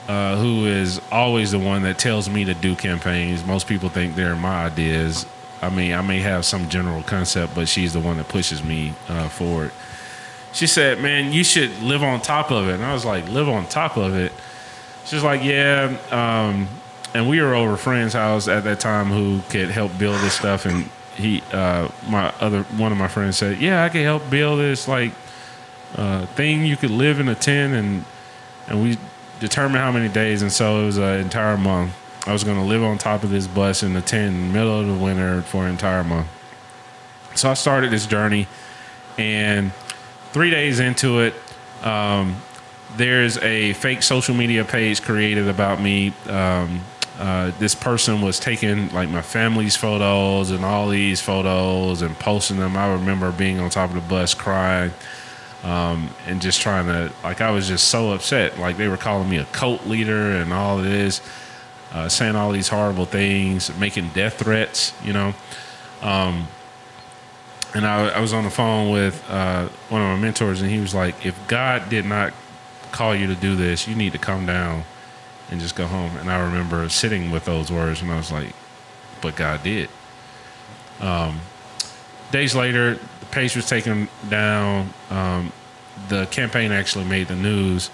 uh, 0.07 0.37
who 0.37 0.65
is 0.65 0.99
always 1.11 1.51
the 1.51 1.59
one 1.59 1.83
that 1.83 1.99
tells 1.99 2.29
me 2.29 2.45
to 2.45 2.53
do 2.53 2.75
campaigns, 2.75 3.45
most 3.45 3.67
people 3.67 3.89
think 3.89 4.15
they're 4.15 4.35
my 4.35 4.65
ideas. 4.65 5.25
I 5.61 5.69
mean, 5.69 5.93
I 5.93 6.01
may 6.01 6.19
have 6.19 6.45
some 6.45 6.69
general 6.69 7.03
concept, 7.03 7.53
but 7.53 7.67
she's 7.67 7.93
the 7.93 7.99
one 7.99 8.17
that 8.17 8.27
pushes 8.27 8.63
me 8.63 8.93
uh, 9.09 9.29
forward 9.29 9.71
she 10.57 10.67
said, 10.67 10.99
"Man, 10.99 11.31
you 11.31 11.43
should 11.43 11.81
live 11.81 12.03
on 12.03 12.21
top 12.21 12.51
of 12.51 12.67
it." 12.67 12.73
And 12.73 12.85
I 12.85 12.93
was 12.93 13.05
like, 13.05 13.27
"Live 13.29 13.47
on 13.47 13.67
top 13.67 13.97
of 13.97 14.15
it." 14.15 14.31
She's 15.05 15.23
like, 15.23 15.43
"Yeah." 15.43 15.95
Um, 16.11 16.67
and 17.13 17.29
we 17.29 17.41
were 17.41 17.53
over 17.53 17.73
a 17.73 17.77
friend's 17.77 18.13
house 18.13 18.47
at 18.47 18.63
that 18.63 18.79
time 18.79 19.07
who 19.07 19.41
could 19.49 19.69
help 19.69 19.97
build 19.97 20.19
this 20.21 20.33
stuff. 20.33 20.65
And 20.65 20.89
he, 21.17 21.41
uh, 21.51 21.89
my 22.07 22.29
other 22.39 22.63
one 22.63 22.91
of 22.91 22.97
my 22.97 23.07
friends 23.07 23.37
said, 23.37 23.59
"Yeah, 23.59 23.83
I 23.83 23.89
could 23.89 24.03
help 24.03 24.29
build 24.29 24.59
this 24.59 24.87
like 24.87 25.13
uh, 25.95 26.25
thing. 26.27 26.65
You 26.65 26.77
could 26.77 26.91
live 26.91 27.19
in 27.19 27.27
a 27.27 27.35
tent." 27.35 27.73
And 27.73 28.05
and 28.67 28.81
we 28.81 28.97
determined 29.39 29.79
how 29.79 29.91
many 29.91 30.09
days. 30.09 30.41
And 30.41 30.51
so 30.51 30.81
it 30.81 30.85
was 30.85 30.97
an 30.97 31.19
entire 31.19 31.57
month. 31.57 31.93
I 32.27 32.33
was 32.33 32.43
going 32.43 32.57
to 32.57 32.63
live 32.63 32.83
on 32.83 32.97
top 32.97 33.23
of 33.23 33.29
this 33.29 33.47
bus 33.47 33.83
in 33.83 33.93
the 33.93 34.01
tent 34.01 34.35
in 34.35 34.47
the 34.47 34.53
middle 34.53 34.79
of 34.79 34.87
the 34.87 34.93
winter 34.93 35.41
for 35.43 35.63
an 35.63 35.71
entire 35.71 36.03
month. 36.03 36.27
So 37.35 37.49
I 37.49 37.53
started 37.53 37.91
this 37.91 38.05
journey, 38.05 38.47
and 39.17 39.71
three 40.33 40.49
days 40.49 40.79
into 40.79 41.19
it, 41.19 41.35
um, 41.83 42.35
there's 42.97 43.37
a 43.37 43.73
fake 43.73 44.01
social 44.01 44.35
media 44.35 44.65
page 44.65 45.01
created 45.01 45.47
about 45.47 45.79
me. 45.79 46.13
Um, 46.27 46.81
uh, 47.17 47.51
this 47.57 47.73
person 47.73 48.21
was 48.21 48.39
taking 48.39 48.89
like 48.93 49.09
my 49.09 49.21
family's 49.21 49.75
photos 49.75 50.51
and 50.51 50.63
all 50.63 50.87
these 50.87 51.19
photos 51.19 52.01
and 52.01 52.17
posting 52.19 52.57
them. 52.57 52.77
I 52.77 52.91
remember 52.93 53.31
being 53.31 53.59
on 53.59 53.69
top 53.69 53.89
of 53.89 53.95
the 53.95 54.01
bus 54.01 54.33
crying 54.33 54.91
um, 55.63 56.09
and 56.27 56.41
just 56.41 56.61
trying 56.61 56.85
to, 56.85 57.11
like, 57.23 57.41
I 57.41 57.51
was 57.51 57.67
just 57.67 57.87
so 57.87 58.11
upset. 58.11 58.59
Like, 58.59 58.77
they 58.77 58.87
were 58.87 58.97
calling 58.97 59.29
me 59.29 59.37
a 59.37 59.45
cult 59.45 59.87
leader 59.87 60.33
and 60.33 60.53
all 60.53 60.77
this, 60.77 61.21
uh, 61.91 62.07
saying 62.07 62.35
all 62.35 62.51
these 62.51 62.67
horrible 62.67 63.05
things, 63.05 63.75
making 63.77 64.09
death 64.09 64.35
threats, 64.35 64.93
you 65.03 65.13
know. 65.13 65.33
Um, 66.01 66.47
and 67.73 67.85
I, 67.85 68.09
I 68.09 68.19
was 68.19 68.33
on 68.33 68.43
the 68.43 68.49
phone 68.51 68.91
with 68.91 69.23
uh, 69.29 69.67
one 69.89 70.01
of 70.01 70.07
my 70.07 70.15
mentors, 70.17 70.61
and 70.61 70.69
he 70.71 70.79
was 70.79 70.95
like, 70.95 71.25
"If 71.25 71.47
God 71.47 71.89
did 71.89 72.05
not 72.05 72.33
call 72.91 73.13
you 73.15 73.27
to 73.27 73.35
do 73.35 73.55
this, 73.55 73.87
you 73.87 73.95
need 73.95 74.13
to 74.13 74.17
come 74.17 74.45
down 74.45 74.83
and 75.49 75.59
just 75.59 75.75
go 75.75 75.87
home." 75.87 76.17
And 76.17 76.31
I 76.31 76.39
remember 76.43 76.87
sitting 76.89 77.31
with 77.31 77.45
those 77.45 77.71
words, 77.71 78.01
and 78.01 78.11
I 78.11 78.17
was 78.17 78.31
like, 78.31 78.53
"But 79.21 79.35
God 79.35 79.63
did." 79.63 79.89
Um, 80.99 81.41
days 82.31 82.55
later, 82.55 82.95
the 82.95 83.25
page 83.27 83.55
was 83.55 83.67
taken 83.67 84.09
down. 84.29 84.93
Um, 85.09 85.51
the 86.09 86.25
campaign 86.27 86.71
actually 86.71 87.05
made 87.05 87.27
the 87.27 87.35
news, 87.35 87.89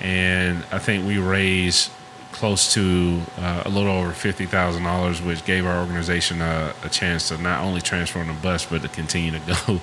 and 0.00 0.64
I 0.70 0.78
think 0.78 1.06
we 1.06 1.18
raised 1.18 1.90
close 2.32 2.74
to 2.74 3.20
uh, 3.38 3.62
a 3.64 3.68
little 3.68 3.92
over 3.92 4.12
fifty 4.12 4.46
thousand 4.46 4.84
dollars, 4.84 5.20
which 5.20 5.44
gave 5.44 5.66
our 5.66 5.80
organization 5.80 6.40
a, 6.40 6.74
a, 6.84 6.88
chance 6.88 7.28
to 7.28 7.38
not 7.38 7.62
only 7.62 7.80
transform 7.80 8.28
the 8.28 8.34
bus 8.34 8.66
but 8.66 8.82
to 8.82 8.88
continue 8.88 9.32
to 9.32 9.40
go 9.66 9.80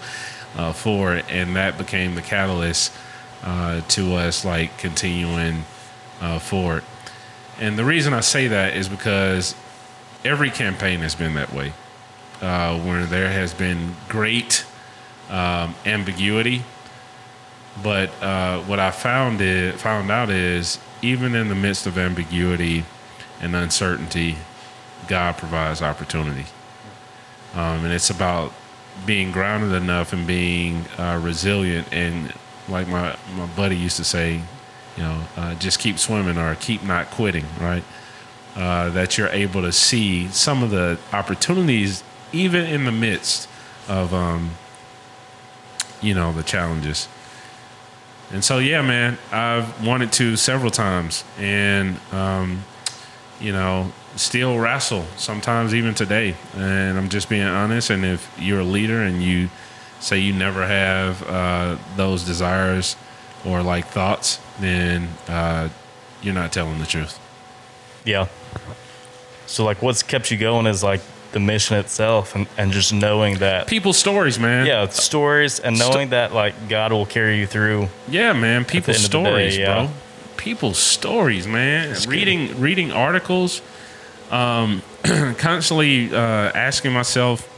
uh, 0.56 0.72
forward, 0.72 1.26
and 1.30 1.56
that 1.56 1.78
became 1.78 2.16
the 2.16 2.22
catalyst 2.22 2.94
uh, 3.44 3.82
to 3.90 4.16
us 4.16 4.46
like 4.46 4.78
continuing 4.78 5.66
uh, 6.22 6.40
forward. 6.40 6.84
And 7.60 7.78
the 7.78 7.86
reason 7.86 8.14
I 8.14 8.20
say 8.20 8.48
that 8.48 8.76
is 8.76 8.90
because 8.90 9.56
every 10.24 10.50
campaign 10.50 11.00
has 11.00 11.16
been 11.16 11.36
that 11.36 11.54
way, 11.54 11.74
uh, 12.42 12.78
where 12.80 13.06
there 13.06 13.32
has 13.32 13.54
been 13.54 13.96
great 14.10 14.66
um, 15.30 15.76
ambiguity. 15.86 16.64
But 17.82 18.10
uh, 18.22 18.62
what 18.62 18.80
I 18.80 18.92
found 18.92 19.42
it 19.42 19.76
found 19.76 20.10
out 20.12 20.30
is 20.30 20.80
even 21.02 21.36
in 21.36 21.50
the 21.50 21.56
midst 21.56 21.88
of 21.88 21.98
ambiguity 21.98 22.86
and 23.42 23.56
uncertainty, 23.56 24.38
God 25.08 25.38
provides 25.38 25.82
opportunity. 25.82 26.46
Um, 27.54 27.86
and 27.86 27.94
it's 27.94 28.10
about 28.10 28.54
being 29.06 29.32
grounded 29.32 29.74
enough 29.74 30.14
and 30.14 30.26
being 30.26 30.86
uh, 30.98 31.20
resilient. 31.22 31.88
And 31.92 32.34
like 32.68 32.88
my, 32.88 33.16
my 33.36 33.46
buddy 33.56 33.78
used 33.78 33.98
to 33.98 34.04
say, 34.04 34.42
you 34.98 35.04
know, 35.04 35.22
uh, 35.38 35.56
just 35.56 35.80
keep 35.80 36.00
swimming 36.00 36.38
or 36.38 36.56
keep 36.56 36.84
not 36.84 37.10
quitting, 37.12 37.46
right? 37.60 37.84
Uh, 38.56 38.90
that 38.90 39.18
you're 39.18 39.30
able 39.30 39.62
to 39.62 39.72
see 39.72 40.28
some 40.30 40.64
of 40.64 40.72
the 40.72 40.98
opportunities, 41.12 42.04
even 42.32 42.66
in 42.66 42.86
the 42.86 42.92
midst 42.92 43.50
of, 43.90 44.14
um, 44.14 44.52
you 46.02 46.14
know, 46.14 46.32
the 46.32 46.44
challenges. 46.44 47.08
And 48.32 48.44
so, 48.44 48.60
yeah, 48.60 48.82
man, 48.82 49.18
I've 49.32 49.86
wanted 49.86 50.12
to 50.14 50.36
several 50.36 50.72
times, 50.72 51.24
and 51.38 52.00
um, 52.12 52.64
you 53.40 53.52
know, 53.52 53.92
still 54.16 54.58
wrestle 54.58 55.06
sometimes 55.18 55.74
even 55.74 55.94
today. 55.94 56.36
And 56.56 56.98
I'm 56.98 57.10
just 57.10 57.30
being 57.30 57.44
honest. 57.44 57.90
And 57.90 58.06
if 58.06 58.34
you're 58.40 58.62
a 58.62 58.66
leader 58.66 59.02
and 59.02 59.22
you 59.22 59.50
say 60.00 60.20
you 60.20 60.34
never 60.34 60.66
have 60.66 61.24
uh, 61.28 61.78
those 61.96 62.24
desires 62.24 62.96
or 63.46 63.62
like 63.62 63.88
thoughts, 63.88 64.40
then 64.60 65.10
uh, 65.28 65.70
you're 66.22 66.34
not 66.34 66.52
telling 66.52 66.80
the 66.80 66.86
truth. 66.86 67.20
Yeah. 68.04 68.28
So 69.48 69.64
like, 69.64 69.82
what's 69.82 70.04
kept 70.04 70.32
you 70.32 70.38
going 70.38 70.66
is 70.68 70.84
like 70.84 71.02
the 71.32 71.40
mission 71.40 71.78
itself, 71.78 72.34
and, 72.34 72.48
and 72.58 72.72
just 72.72 72.94
knowing 72.94 73.40
that. 73.40 73.68
People's 73.68 73.98
stories, 73.98 74.40
man. 74.40 74.66
Yeah, 74.66 74.88
stories 74.88 75.60
and 75.60 75.78
knowing 75.78 76.10
that 76.10 76.34
like 76.34 76.70
God 76.70 76.94
will 76.94 77.06
carry 77.06 77.40
you 77.40 77.46
through. 77.46 77.90
Yeah, 78.08 78.34
man. 78.34 78.64
People's 78.64 79.04
the 79.04 79.10
day, 79.10 79.24
stories, 79.24 79.58
yeah. 79.58 79.86
bro. 79.86 79.94
People's 80.38 80.78
stories, 80.78 81.46
man. 81.46 81.94
Good. 81.94 82.08
reading 82.08 82.60
reading 82.62 82.92
articles, 82.92 83.62
um, 84.32 84.82
constantly 85.38 86.14
uh, 86.14 86.18
asking 86.18 86.94
myself 86.94 87.52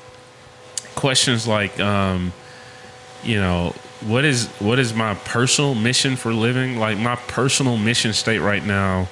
questions 0.96 1.48
like, 1.48 1.80
um, 1.80 2.34
you 3.24 3.36
know, 3.36 3.76
what 4.02 4.26
is 4.26 4.48
what 4.60 4.80
is 4.80 4.94
my 4.94 5.16
personal 5.16 5.76
mission 5.76 6.16
for 6.16 6.34
living? 6.34 6.78
Like 6.78 6.98
my 6.98 7.16
personal 7.16 7.78
mission 7.78 8.14
state 8.14 8.40
right 8.40 8.64
now 8.64 9.08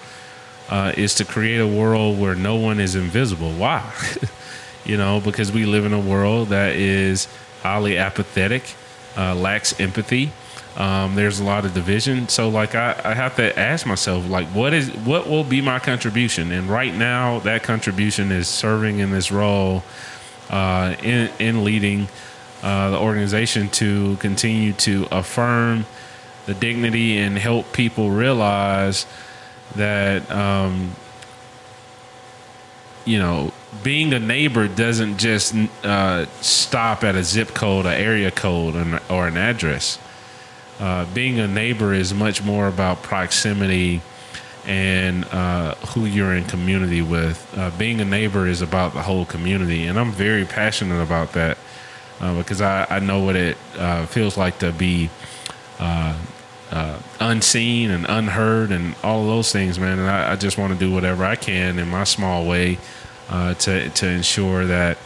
uh, 0.69 0.93
is 0.95 1.15
to 1.15 1.25
create 1.25 1.59
a 1.59 1.67
world 1.67 2.19
where 2.19 2.35
no 2.35 2.55
one 2.55 2.79
is 2.79 2.95
invisible. 2.95 3.51
Why? 3.51 3.91
you 4.85 4.97
know, 4.97 5.19
because 5.19 5.51
we 5.51 5.65
live 5.65 5.85
in 5.85 5.93
a 5.93 5.99
world 5.99 6.49
that 6.49 6.75
is 6.75 7.27
highly 7.63 7.97
apathetic, 7.97 8.75
uh, 9.17 9.35
lacks 9.35 9.79
empathy. 9.79 10.31
Um, 10.77 11.15
there's 11.15 11.39
a 11.39 11.43
lot 11.43 11.63
of 11.63 11.73
division. 11.73 12.27
So, 12.27 12.49
like, 12.49 12.75
I, 12.75 12.99
I 13.03 13.13
have 13.13 13.37
to 13.37 13.57
ask 13.57 13.85
myself, 13.85 14.29
like, 14.29 14.47
what 14.47 14.73
is 14.73 14.89
what 14.89 15.27
will 15.27 15.45
be 15.45 15.61
my 15.61 15.79
contribution? 15.79 16.51
And 16.51 16.69
right 16.69 16.93
now, 16.93 17.39
that 17.39 17.63
contribution 17.63 18.31
is 18.31 18.47
serving 18.47 18.99
in 18.99 19.11
this 19.11 19.31
role 19.31 19.83
uh, 20.49 20.95
in 21.01 21.29
in 21.39 21.63
leading 21.63 22.07
uh, 22.63 22.91
the 22.91 22.99
organization 22.99 23.69
to 23.69 24.15
continue 24.17 24.73
to 24.73 25.07
affirm 25.11 25.85
the 26.45 26.53
dignity 26.53 27.17
and 27.17 27.37
help 27.37 27.71
people 27.73 28.09
realize 28.11 29.05
that 29.75 30.29
um, 30.31 30.95
you 33.05 33.17
know 33.17 33.51
being 33.83 34.13
a 34.13 34.19
neighbor 34.19 34.67
doesn't 34.67 35.17
just 35.17 35.55
uh, 35.83 36.25
stop 36.41 37.03
at 37.03 37.15
a 37.15 37.23
zip 37.23 37.49
code, 37.49 37.85
an 37.85 37.93
area 37.93 38.31
code, 38.31 38.75
or 39.09 39.27
an 39.27 39.37
address. 39.37 39.99
Uh, 40.79 41.05
being 41.13 41.39
a 41.39 41.47
neighbor 41.47 41.93
is 41.93 42.13
much 42.13 42.43
more 42.43 42.67
about 42.67 43.01
proximity 43.03 44.01
and 44.65 45.23
uh, 45.25 45.75
who 45.75 46.05
you're 46.05 46.33
in 46.33 46.43
community 46.45 47.01
with. 47.01 47.53
Uh, 47.57 47.69
being 47.77 48.01
a 48.01 48.05
neighbor 48.05 48.47
is 48.47 48.61
about 48.61 48.93
the 48.93 49.01
whole 49.01 49.25
community, 49.25 49.85
and 49.85 49.99
I'm 49.99 50.11
very 50.11 50.45
passionate 50.45 51.01
about 51.01 51.33
that 51.33 51.57
uh, 52.19 52.35
because 52.37 52.61
I, 52.61 52.85
I 52.89 52.99
know 52.99 53.19
what 53.23 53.35
it 53.35 53.57
uh, 53.77 54.05
feels 54.05 54.37
like 54.37 54.59
to 54.59 54.71
be 54.71 55.09
uh, 55.79 56.17
uh, 56.71 56.99
unseen 57.19 57.91
and 57.91 58.05
unheard 58.07 58.71
and 58.71 58.95
all 59.03 59.21
of 59.21 59.27
those 59.27 59.51
things, 59.51 59.79
man. 59.79 59.99
And 59.99 60.09
I, 60.09 60.33
I 60.33 60.35
just 60.35 60.57
want 60.57 60.73
to 60.73 60.79
do 60.79 60.91
whatever 60.91 61.23
I 61.23 61.35
can 61.35 61.79
in 61.79 61.89
my 61.89 62.03
small 62.03 62.45
way 62.45 62.77
uh, 63.29 63.53
to 63.55 63.89
to 63.89 64.07
ensure 64.07 64.65
that 64.65 64.97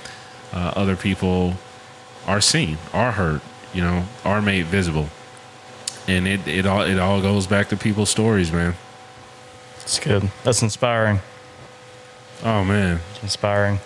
uh, 0.54 0.74
other 0.76 0.96
people 0.96 1.56
are 2.28 2.42
seen, 2.42 2.78
are 2.94 3.12
heard, 3.12 3.42
you 3.74 3.82
know, 3.82 4.06
are 4.24 4.42
made 4.42 4.66
visible. 4.66 5.10
And 6.08 6.28
it, 6.28 6.48
it 6.48 6.66
all 6.66 6.82
it 6.82 7.00
all 7.00 7.22
goes 7.22 7.48
back 7.48 7.70
to 7.70 7.78
people's 7.78 8.10
stories, 8.10 8.52
man. 8.52 8.76
That's 9.80 10.00
good. 10.00 10.32
That's 10.44 10.62
inspiring. 10.62 11.20
Oh 12.44 12.64
man, 12.64 13.02
Inspiring. 13.22 13.80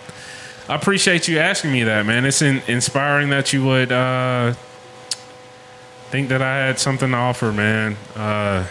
I 0.68 0.76
appreciate 0.76 1.28
you 1.28 1.38
asking 1.38 1.72
me 1.72 1.84
that, 1.84 2.06
man. 2.06 2.24
It's 2.24 2.40
in, 2.40 2.62
inspiring 2.66 3.28
that 3.30 3.52
you 3.52 3.64
would 3.64 3.92
uh, 3.92 4.54
think 6.08 6.30
that 6.30 6.40
I 6.40 6.56
had 6.56 6.78
something 6.78 7.10
to 7.10 7.16
offer, 7.16 7.52
man. 7.52 7.96
Uh, 8.16 8.66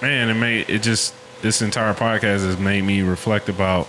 man, 0.00 0.28
it 0.28 0.34
made 0.34 0.70
it 0.70 0.82
just 0.82 1.12
this 1.40 1.60
entire 1.60 1.92
podcast 1.92 2.46
has 2.46 2.58
made 2.58 2.82
me 2.82 3.02
reflect 3.02 3.48
about, 3.48 3.88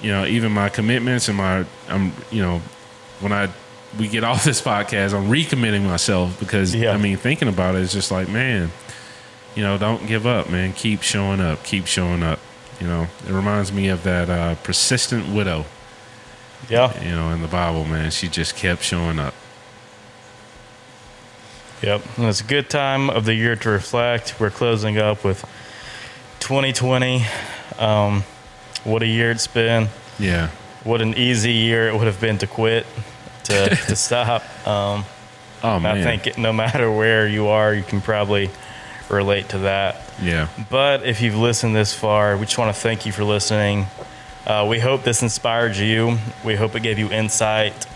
you 0.00 0.10
know, 0.10 0.24
even 0.24 0.52
my 0.52 0.70
commitments 0.70 1.28
and 1.28 1.36
my 1.36 1.66
I'm 1.88 2.12
you 2.30 2.40
know 2.40 2.62
when 3.20 3.32
I 3.32 3.50
we 3.98 4.08
get 4.08 4.24
off 4.30 4.42
this 4.42 4.62
podcast, 4.62 5.12
I'm 5.12 5.28
recommitting 5.30 5.84
myself 5.84 6.40
because 6.40 6.74
Yeah. 6.74 6.92
I 6.92 6.96
mean 6.96 7.18
thinking 7.18 7.48
about 7.48 7.74
it, 7.74 7.82
it's 7.82 7.92
just 7.92 8.10
like 8.10 8.30
man, 8.30 8.70
you 9.54 9.62
know, 9.62 9.76
don't 9.76 10.06
give 10.06 10.26
up, 10.26 10.48
man. 10.48 10.72
Keep 10.72 11.02
showing 11.02 11.40
up, 11.40 11.62
keep 11.62 11.86
showing 11.86 12.22
up. 12.22 12.38
You 12.80 12.86
know, 12.86 13.06
it 13.28 13.32
reminds 13.32 13.70
me 13.70 13.88
of 13.88 14.04
that 14.04 14.30
uh, 14.30 14.54
persistent 14.54 15.28
widow 15.28 15.66
Yeah. 16.68 17.02
you 17.02 17.10
know, 17.10 17.30
in 17.30 17.42
the 17.42 17.48
Bible, 17.48 17.84
man. 17.84 18.10
She 18.10 18.28
just 18.28 18.54
kept 18.56 18.82
showing 18.82 19.18
up. 19.18 19.34
Yep. 21.82 22.02
And 22.18 22.26
it's 22.26 22.40
a 22.40 22.44
good 22.44 22.68
time 22.68 23.08
of 23.08 23.24
the 23.24 23.34
year 23.34 23.56
to 23.56 23.70
reflect. 23.70 24.38
We're 24.38 24.50
closing 24.50 24.98
up 24.98 25.24
with 25.24 25.40
2020. 26.40 27.24
Um, 27.78 28.24
what 28.84 29.02
a 29.02 29.06
year 29.06 29.30
it's 29.30 29.46
been. 29.46 29.88
Yeah. 30.18 30.50
What 30.84 31.00
an 31.00 31.14
easy 31.14 31.52
year 31.52 31.88
it 31.88 31.94
would 31.94 32.06
have 32.06 32.20
been 32.20 32.38
to 32.38 32.46
quit, 32.46 32.86
to, 33.44 33.68
to 33.70 33.96
stop. 33.96 34.42
Um, 34.66 35.04
Oh 35.62 35.78
man. 35.78 35.98
I 35.98 36.16
think 36.16 36.38
no 36.38 36.54
matter 36.54 36.90
where 36.90 37.28
you 37.28 37.48
are, 37.48 37.74
you 37.74 37.82
can 37.82 38.00
probably 38.00 38.48
relate 39.10 39.50
to 39.50 39.58
that. 39.58 40.10
yeah. 40.22 40.48
But 40.70 41.04
if 41.04 41.20
you've 41.20 41.36
listened 41.36 41.76
this 41.76 41.92
far, 41.92 42.34
we 42.38 42.46
just 42.46 42.56
want 42.56 42.74
to 42.74 42.80
thank 42.80 43.04
you 43.04 43.12
for 43.12 43.24
listening. 43.24 43.84
Uh, 44.46 44.66
we 44.68 44.78
hope 44.78 45.02
this 45.02 45.22
inspired 45.22 45.76
you. 45.76 46.18
We 46.44 46.56
hope 46.56 46.74
it 46.74 46.82
gave 46.82 46.98
you 46.98 47.10
insight. 47.10 47.86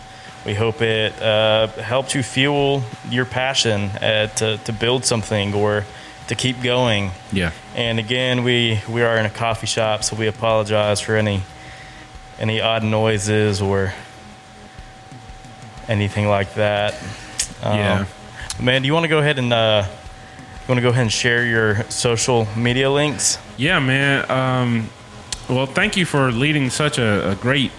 We 0.44 0.54
hope 0.54 0.82
it 0.82 1.20
uh, 1.22 1.68
helped 1.68 2.14
you 2.14 2.22
fuel 2.22 2.82
your 3.08 3.24
passion 3.24 3.84
uh, 3.84 4.26
to, 4.36 4.58
to 4.58 4.72
build 4.72 5.04
something 5.04 5.54
or 5.54 5.84
to 6.28 6.34
keep 6.34 6.60
going. 6.62 7.10
Yeah. 7.32 7.52
And 7.74 7.98
again, 7.98 8.44
we, 8.44 8.80
we 8.88 9.02
are 9.02 9.16
in 9.16 9.24
a 9.26 9.30
coffee 9.30 9.66
shop, 9.66 10.04
so 10.04 10.16
we 10.16 10.26
apologize 10.26 11.00
for 11.00 11.16
any 11.16 11.42
any 12.40 12.60
odd 12.60 12.82
noises 12.82 13.62
or 13.62 13.94
anything 15.88 16.26
like 16.28 16.54
that. 16.54 16.94
Um, 17.62 17.78
Yeah. 17.78 18.04
Man, 18.60 18.82
do 18.82 18.86
you 18.86 18.92
want 18.94 19.04
to 19.04 19.08
go 19.08 19.18
ahead 19.18 19.38
and 19.38 19.52
uh, 19.52 19.84
you 19.86 20.68
want 20.68 20.78
to 20.78 20.82
go 20.82 20.88
ahead 20.90 21.02
and 21.02 21.12
share 21.12 21.44
your 21.44 21.82
social 21.90 22.46
media 22.56 22.90
links? 22.90 23.38
Yeah, 23.56 23.78
man. 23.80 24.30
Um, 24.30 24.90
well, 25.48 25.66
thank 25.66 25.96
you 25.96 26.06
for 26.06 26.30
leading 26.32 26.70
such 26.70 26.98
a, 26.98 27.30
a 27.32 27.34
great 27.36 27.70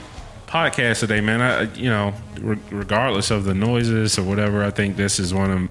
podcast 0.47 0.99
today, 0.99 1.21
man. 1.21 1.41
I, 1.41 1.73
you 1.73 1.89
know, 1.89 2.13
re- 2.39 2.59
regardless 2.69 3.31
of 3.31 3.43
the 3.43 3.53
noises 3.53 4.17
or 4.19 4.23
whatever, 4.23 4.63
I 4.63 4.71
think 4.71 4.95
this 4.97 5.19
is 5.19 5.33
one 5.33 5.51
of 5.51 5.69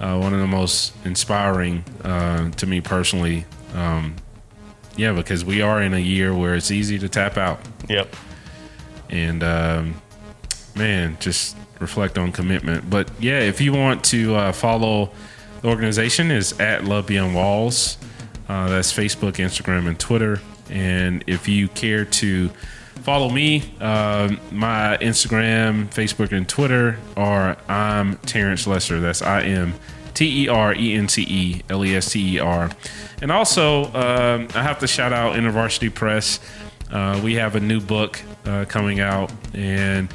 uh, 0.00 0.18
one 0.18 0.32
of 0.32 0.40
the 0.40 0.46
most 0.46 0.94
inspiring 1.04 1.84
uh, 2.04 2.50
to 2.52 2.66
me 2.66 2.80
personally. 2.80 3.44
Um, 3.74 4.16
yeah, 4.96 5.12
because 5.12 5.44
we 5.44 5.60
are 5.62 5.82
in 5.82 5.92
a 5.94 5.98
year 5.98 6.34
where 6.34 6.54
it's 6.54 6.70
easy 6.70 6.98
to 6.98 7.08
tap 7.08 7.36
out. 7.36 7.60
Yep. 7.88 8.14
and 9.10 9.42
um, 9.42 10.00
man, 10.76 11.16
just 11.20 11.56
reflect 11.80 12.16
on 12.18 12.32
commitment. 12.32 12.88
But 12.88 13.10
yeah, 13.20 13.40
if 13.40 13.60
you 13.60 13.72
want 13.72 14.04
to 14.04 14.34
uh, 14.36 14.52
follow 14.52 15.10
the 15.62 15.68
organization, 15.68 16.30
is 16.30 16.58
at 16.60 16.84
Love 16.84 17.06
Beyond 17.06 17.34
Walls. 17.34 17.98
Uh, 18.48 18.68
that's 18.68 18.92
Facebook, 18.92 19.34
Instagram, 19.34 19.86
and 19.86 19.98
Twitter. 19.98 20.40
And 20.70 21.24
if 21.26 21.48
you 21.48 21.68
care 21.68 22.04
to 22.04 22.48
follow 23.02 23.30
me, 23.30 23.72
uh, 23.80 24.34
my 24.50 24.98
Instagram, 25.00 25.86
Facebook, 25.88 26.32
and 26.32 26.48
Twitter 26.48 26.98
are 27.16 27.56
I'm 27.68 28.16
Terrence 28.18 28.66
Lester. 28.66 29.00
That's 29.00 29.22
I 29.22 29.42
M 29.42 29.74
T 30.14 30.44
E 30.44 30.48
R 30.48 30.74
E 30.74 30.94
N 30.94 31.08
C 31.08 31.22
E 31.22 31.62
L 31.68 31.84
E 31.84 31.94
S 31.94 32.12
T 32.12 32.36
E 32.36 32.38
R. 32.38 32.70
And 33.22 33.30
also, 33.30 33.84
um, 33.86 34.48
I 34.54 34.62
have 34.62 34.78
to 34.80 34.86
shout 34.86 35.12
out 35.12 35.36
InterVarsity 35.36 35.94
Press. 35.94 36.40
Uh, 36.90 37.20
we 37.22 37.34
have 37.34 37.54
a 37.56 37.60
new 37.60 37.80
book 37.80 38.20
uh, 38.46 38.64
coming 38.66 39.00
out, 39.00 39.32
and 39.54 40.12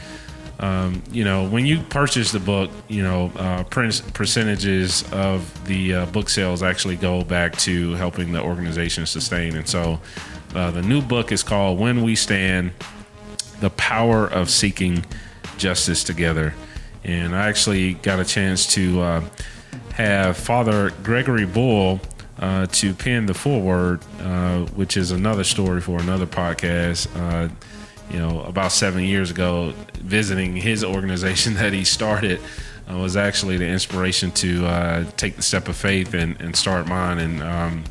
um, 0.59 1.01
you 1.11 1.23
know 1.23 1.47
when 1.47 1.65
you 1.65 1.79
purchase 1.79 2.31
the 2.31 2.39
book, 2.39 2.69
you 2.87 3.01
know 3.01 3.31
uh, 3.37 3.63
percentages 3.63 5.03
of 5.13 5.65
the 5.67 5.93
uh, 5.93 6.05
book 6.07 6.29
sales 6.29 6.63
actually 6.63 6.97
go 6.97 7.23
back 7.23 7.55
to 7.59 7.93
helping 7.93 8.31
the 8.31 8.41
organization 8.41 9.05
sustain. 9.05 9.55
And 9.55 9.67
so, 9.67 9.99
uh, 10.55 10.71
the 10.71 10.81
new 10.81 11.01
book 11.01 11.31
is 11.31 11.43
called 11.43 11.79
"When 11.79 12.03
We 12.03 12.15
Stand: 12.15 12.71
The 13.59 13.69
Power 13.71 14.27
of 14.27 14.49
Seeking 14.49 15.05
Justice 15.57 16.03
Together." 16.03 16.53
And 17.03 17.35
I 17.35 17.47
actually 17.49 17.93
got 17.95 18.19
a 18.19 18.25
chance 18.25 18.65
to 18.73 19.01
uh, 19.01 19.23
have 19.93 20.37
Father 20.37 20.89
Gregory 21.03 21.45
Boyle 21.45 21.99
uh, 22.39 22.65
to 22.67 22.93
pen 22.93 23.27
the 23.27 23.33
foreword, 23.33 24.01
uh, 24.19 24.65
which 24.75 24.97
is 24.97 25.11
another 25.11 25.43
story 25.43 25.81
for 25.81 25.99
another 25.99 26.25
podcast. 26.25 27.07
Uh, 27.15 27.49
you 28.09 28.19
know, 28.19 28.41
about 28.41 28.71
seven 28.71 29.03
years 29.03 29.31
ago, 29.31 29.73
visiting 29.95 30.55
his 30.55 30.83
organization 30.83 31.53
that 31.55 31.73
he 31.73 31.83
started 31.83 32.39
uh, 32.89 32.97
was 32.97 33.17
actually 33.17 33.57
the 33.57 33.67
inspiration 33.67 34.31
to 34.31 34.65
uh, 34.65 35.05
take 35.17 35.35
the 35.35 35.41
step 35.41 35.67
of 35.67 35.75
faith 35.75 36.13
and, 36.13 36.39
and 36.39 36.55
start 36.55 36.87
mine. 36.87 37.19
And 37.19 37.41
um, 37.41 37.83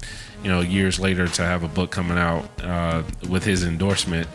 you 0.44 0.50
know, 0.50 0.60
years 0.60 1.00
later 1.00 1.26
to 1.26 1.42
have 1.42 1.64
a 1.64 1.68
book 1.68 1.90
coming 1.90 2.18
out 2.18 2.44
uh, 2.62 3.02
with 3.28 3.44
his 3.44 3.64
endorsement 3.64 4.28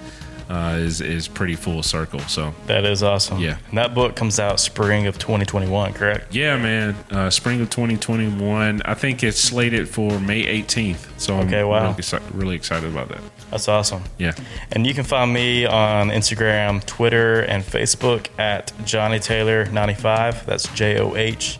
uh, 0.49 0.75
is 0.79 0.99
is 0.99 1.27
pretty 1.27 1.53
full 1.55 1.83
circle. 1.83 2.19
So 2.21 2.55
That 2.65 2.83
is 2.83 3.03
awesome. 3.03 3.37
Yeah. 3.39 3.57
And 3.69 3.77
that 3.77 3.93
book 3.93 4.15
comes 4.15 4.39
out 4.39 4.59
spring 4.59 5.05
of 5.05 5.19
2021, 5.19 5.93
correct? 5.93 6.33
yeah, 6.35 6.57
man, 6.57 6.95
uh, 7.11 7.29
spring 7.29 7.61
of 7.61 7.69
2021. 7.69 8.81
I 8.83 8.93
think 8.95 9.23
it's 9.23 9.39
slated 9.39 9.87
for 9.87 10.19
May 10.19 10.43
18th. 10.63 11.19
So 11.19 11.37
Okay, 11.41 11.61
I'm 11.61 11.67
wow. 11.67 11.95
really, 11.95 12.23
really 12.33 12.55
excited 12.55 12.89
about 12.89 13.09
that. 13.09 13.21
That's 13.51 13.67
awesome. 13.67 14.01
Yeah. 14.17 14.33
And 14.71 14.87
you 14.87 14.93
can 14.95 15.03
find 15.03 15.31
me 15.31 15.65
on 15.67 16.09
Instagram, 16.09 16.83
Twitter, 16.85 17.41
and 17.41 17.63
Facebook 17.63 18.27
at 18.39 18.71
Johnny 18.85 19.19
Taylor 19.19 19.65
95. 19.65 20.45
That's 20.47 20.67
J 20.73 20.99
O 20.99 21.15
H 21.15 21.59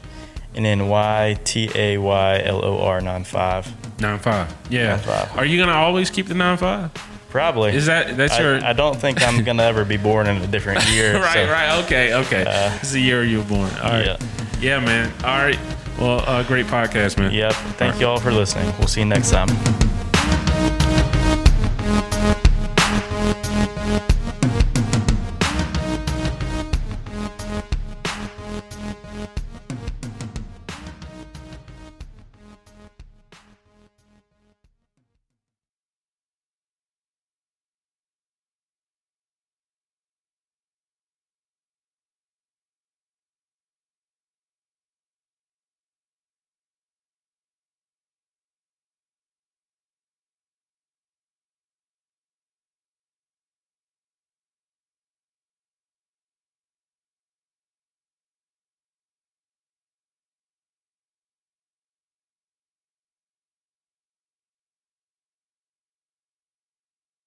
N 0.56 0.66
N 0.66 0.88
Y 0.90 1.38
T 1.44 1.70
A 1.76 1.98
Y 1.98 2.42
L 2.44 2.64
O 2.66 2.82
R 2.82 3.02
95. 3.02 4.00
Nine 4.02 4.20
five. 4.20 4.54
Yeah. 4.70 4.90
Nine 4.96 5.00
five. 5.00 5.38
Are 5.38 5.46
you 5.46 5.60
gonna 5.60 5.74
always 5.78 6.10
keep 6.10 6.28
the 6.28 6.34
nine 6.34 6.58
five? 6.58 6.92
Probably. 7.30 7.76
Is 7.76 7.86
that 7.86 8.18
that's 8.18 8.34
I, 8.34 8.42
your 8.42 8.64
I 8.66 8.74
don't 8.74 8.96
think 8.96 9.22
I'm 9.22 9.44
gonna 9.46 9.64
ever 9.64 9.86
be 9.86 9.98
born 9.98 10.28
in 10.28 10.38
a 10.42 10.48
different 10.48 10.84
year. 10.90 11.14
right? 11.22 11.34
so- 11.34 11.52
Right. 11.52 11.84
Okay. 11.86 12.14
Okay. 12.14 12.44
this 12.44 12.84
is 12.84 12.92
the 12.94 13.02
year 13.02 13.24
you 13.24 13.40
were 13.40 13.44
born. 13.46 13.70
All 13.84 13.92
right. 13.92 14.06
Yeah. 14.06 14.18
Yeah, 14.60 14.80
man. 14.80 15.12
All 15.24 15.38
right. 15.38 15.60
Well, 16.00 16.24
uh, 16.28 16.44
great 16.44 16.66
podcast, 16.66 17.18
man. 17.18 17.32
Yep. 17.34 17.54
Thank 17.78 18.00
you 18.00 18.08
all 18.08 18.20
for 18.20 18.32
listening. 18.32 18.74
We'll 18.80 18.88
see 18.88 19.02
you 19.02 19.06
next 19.06 19.32
time. 19.32 19.50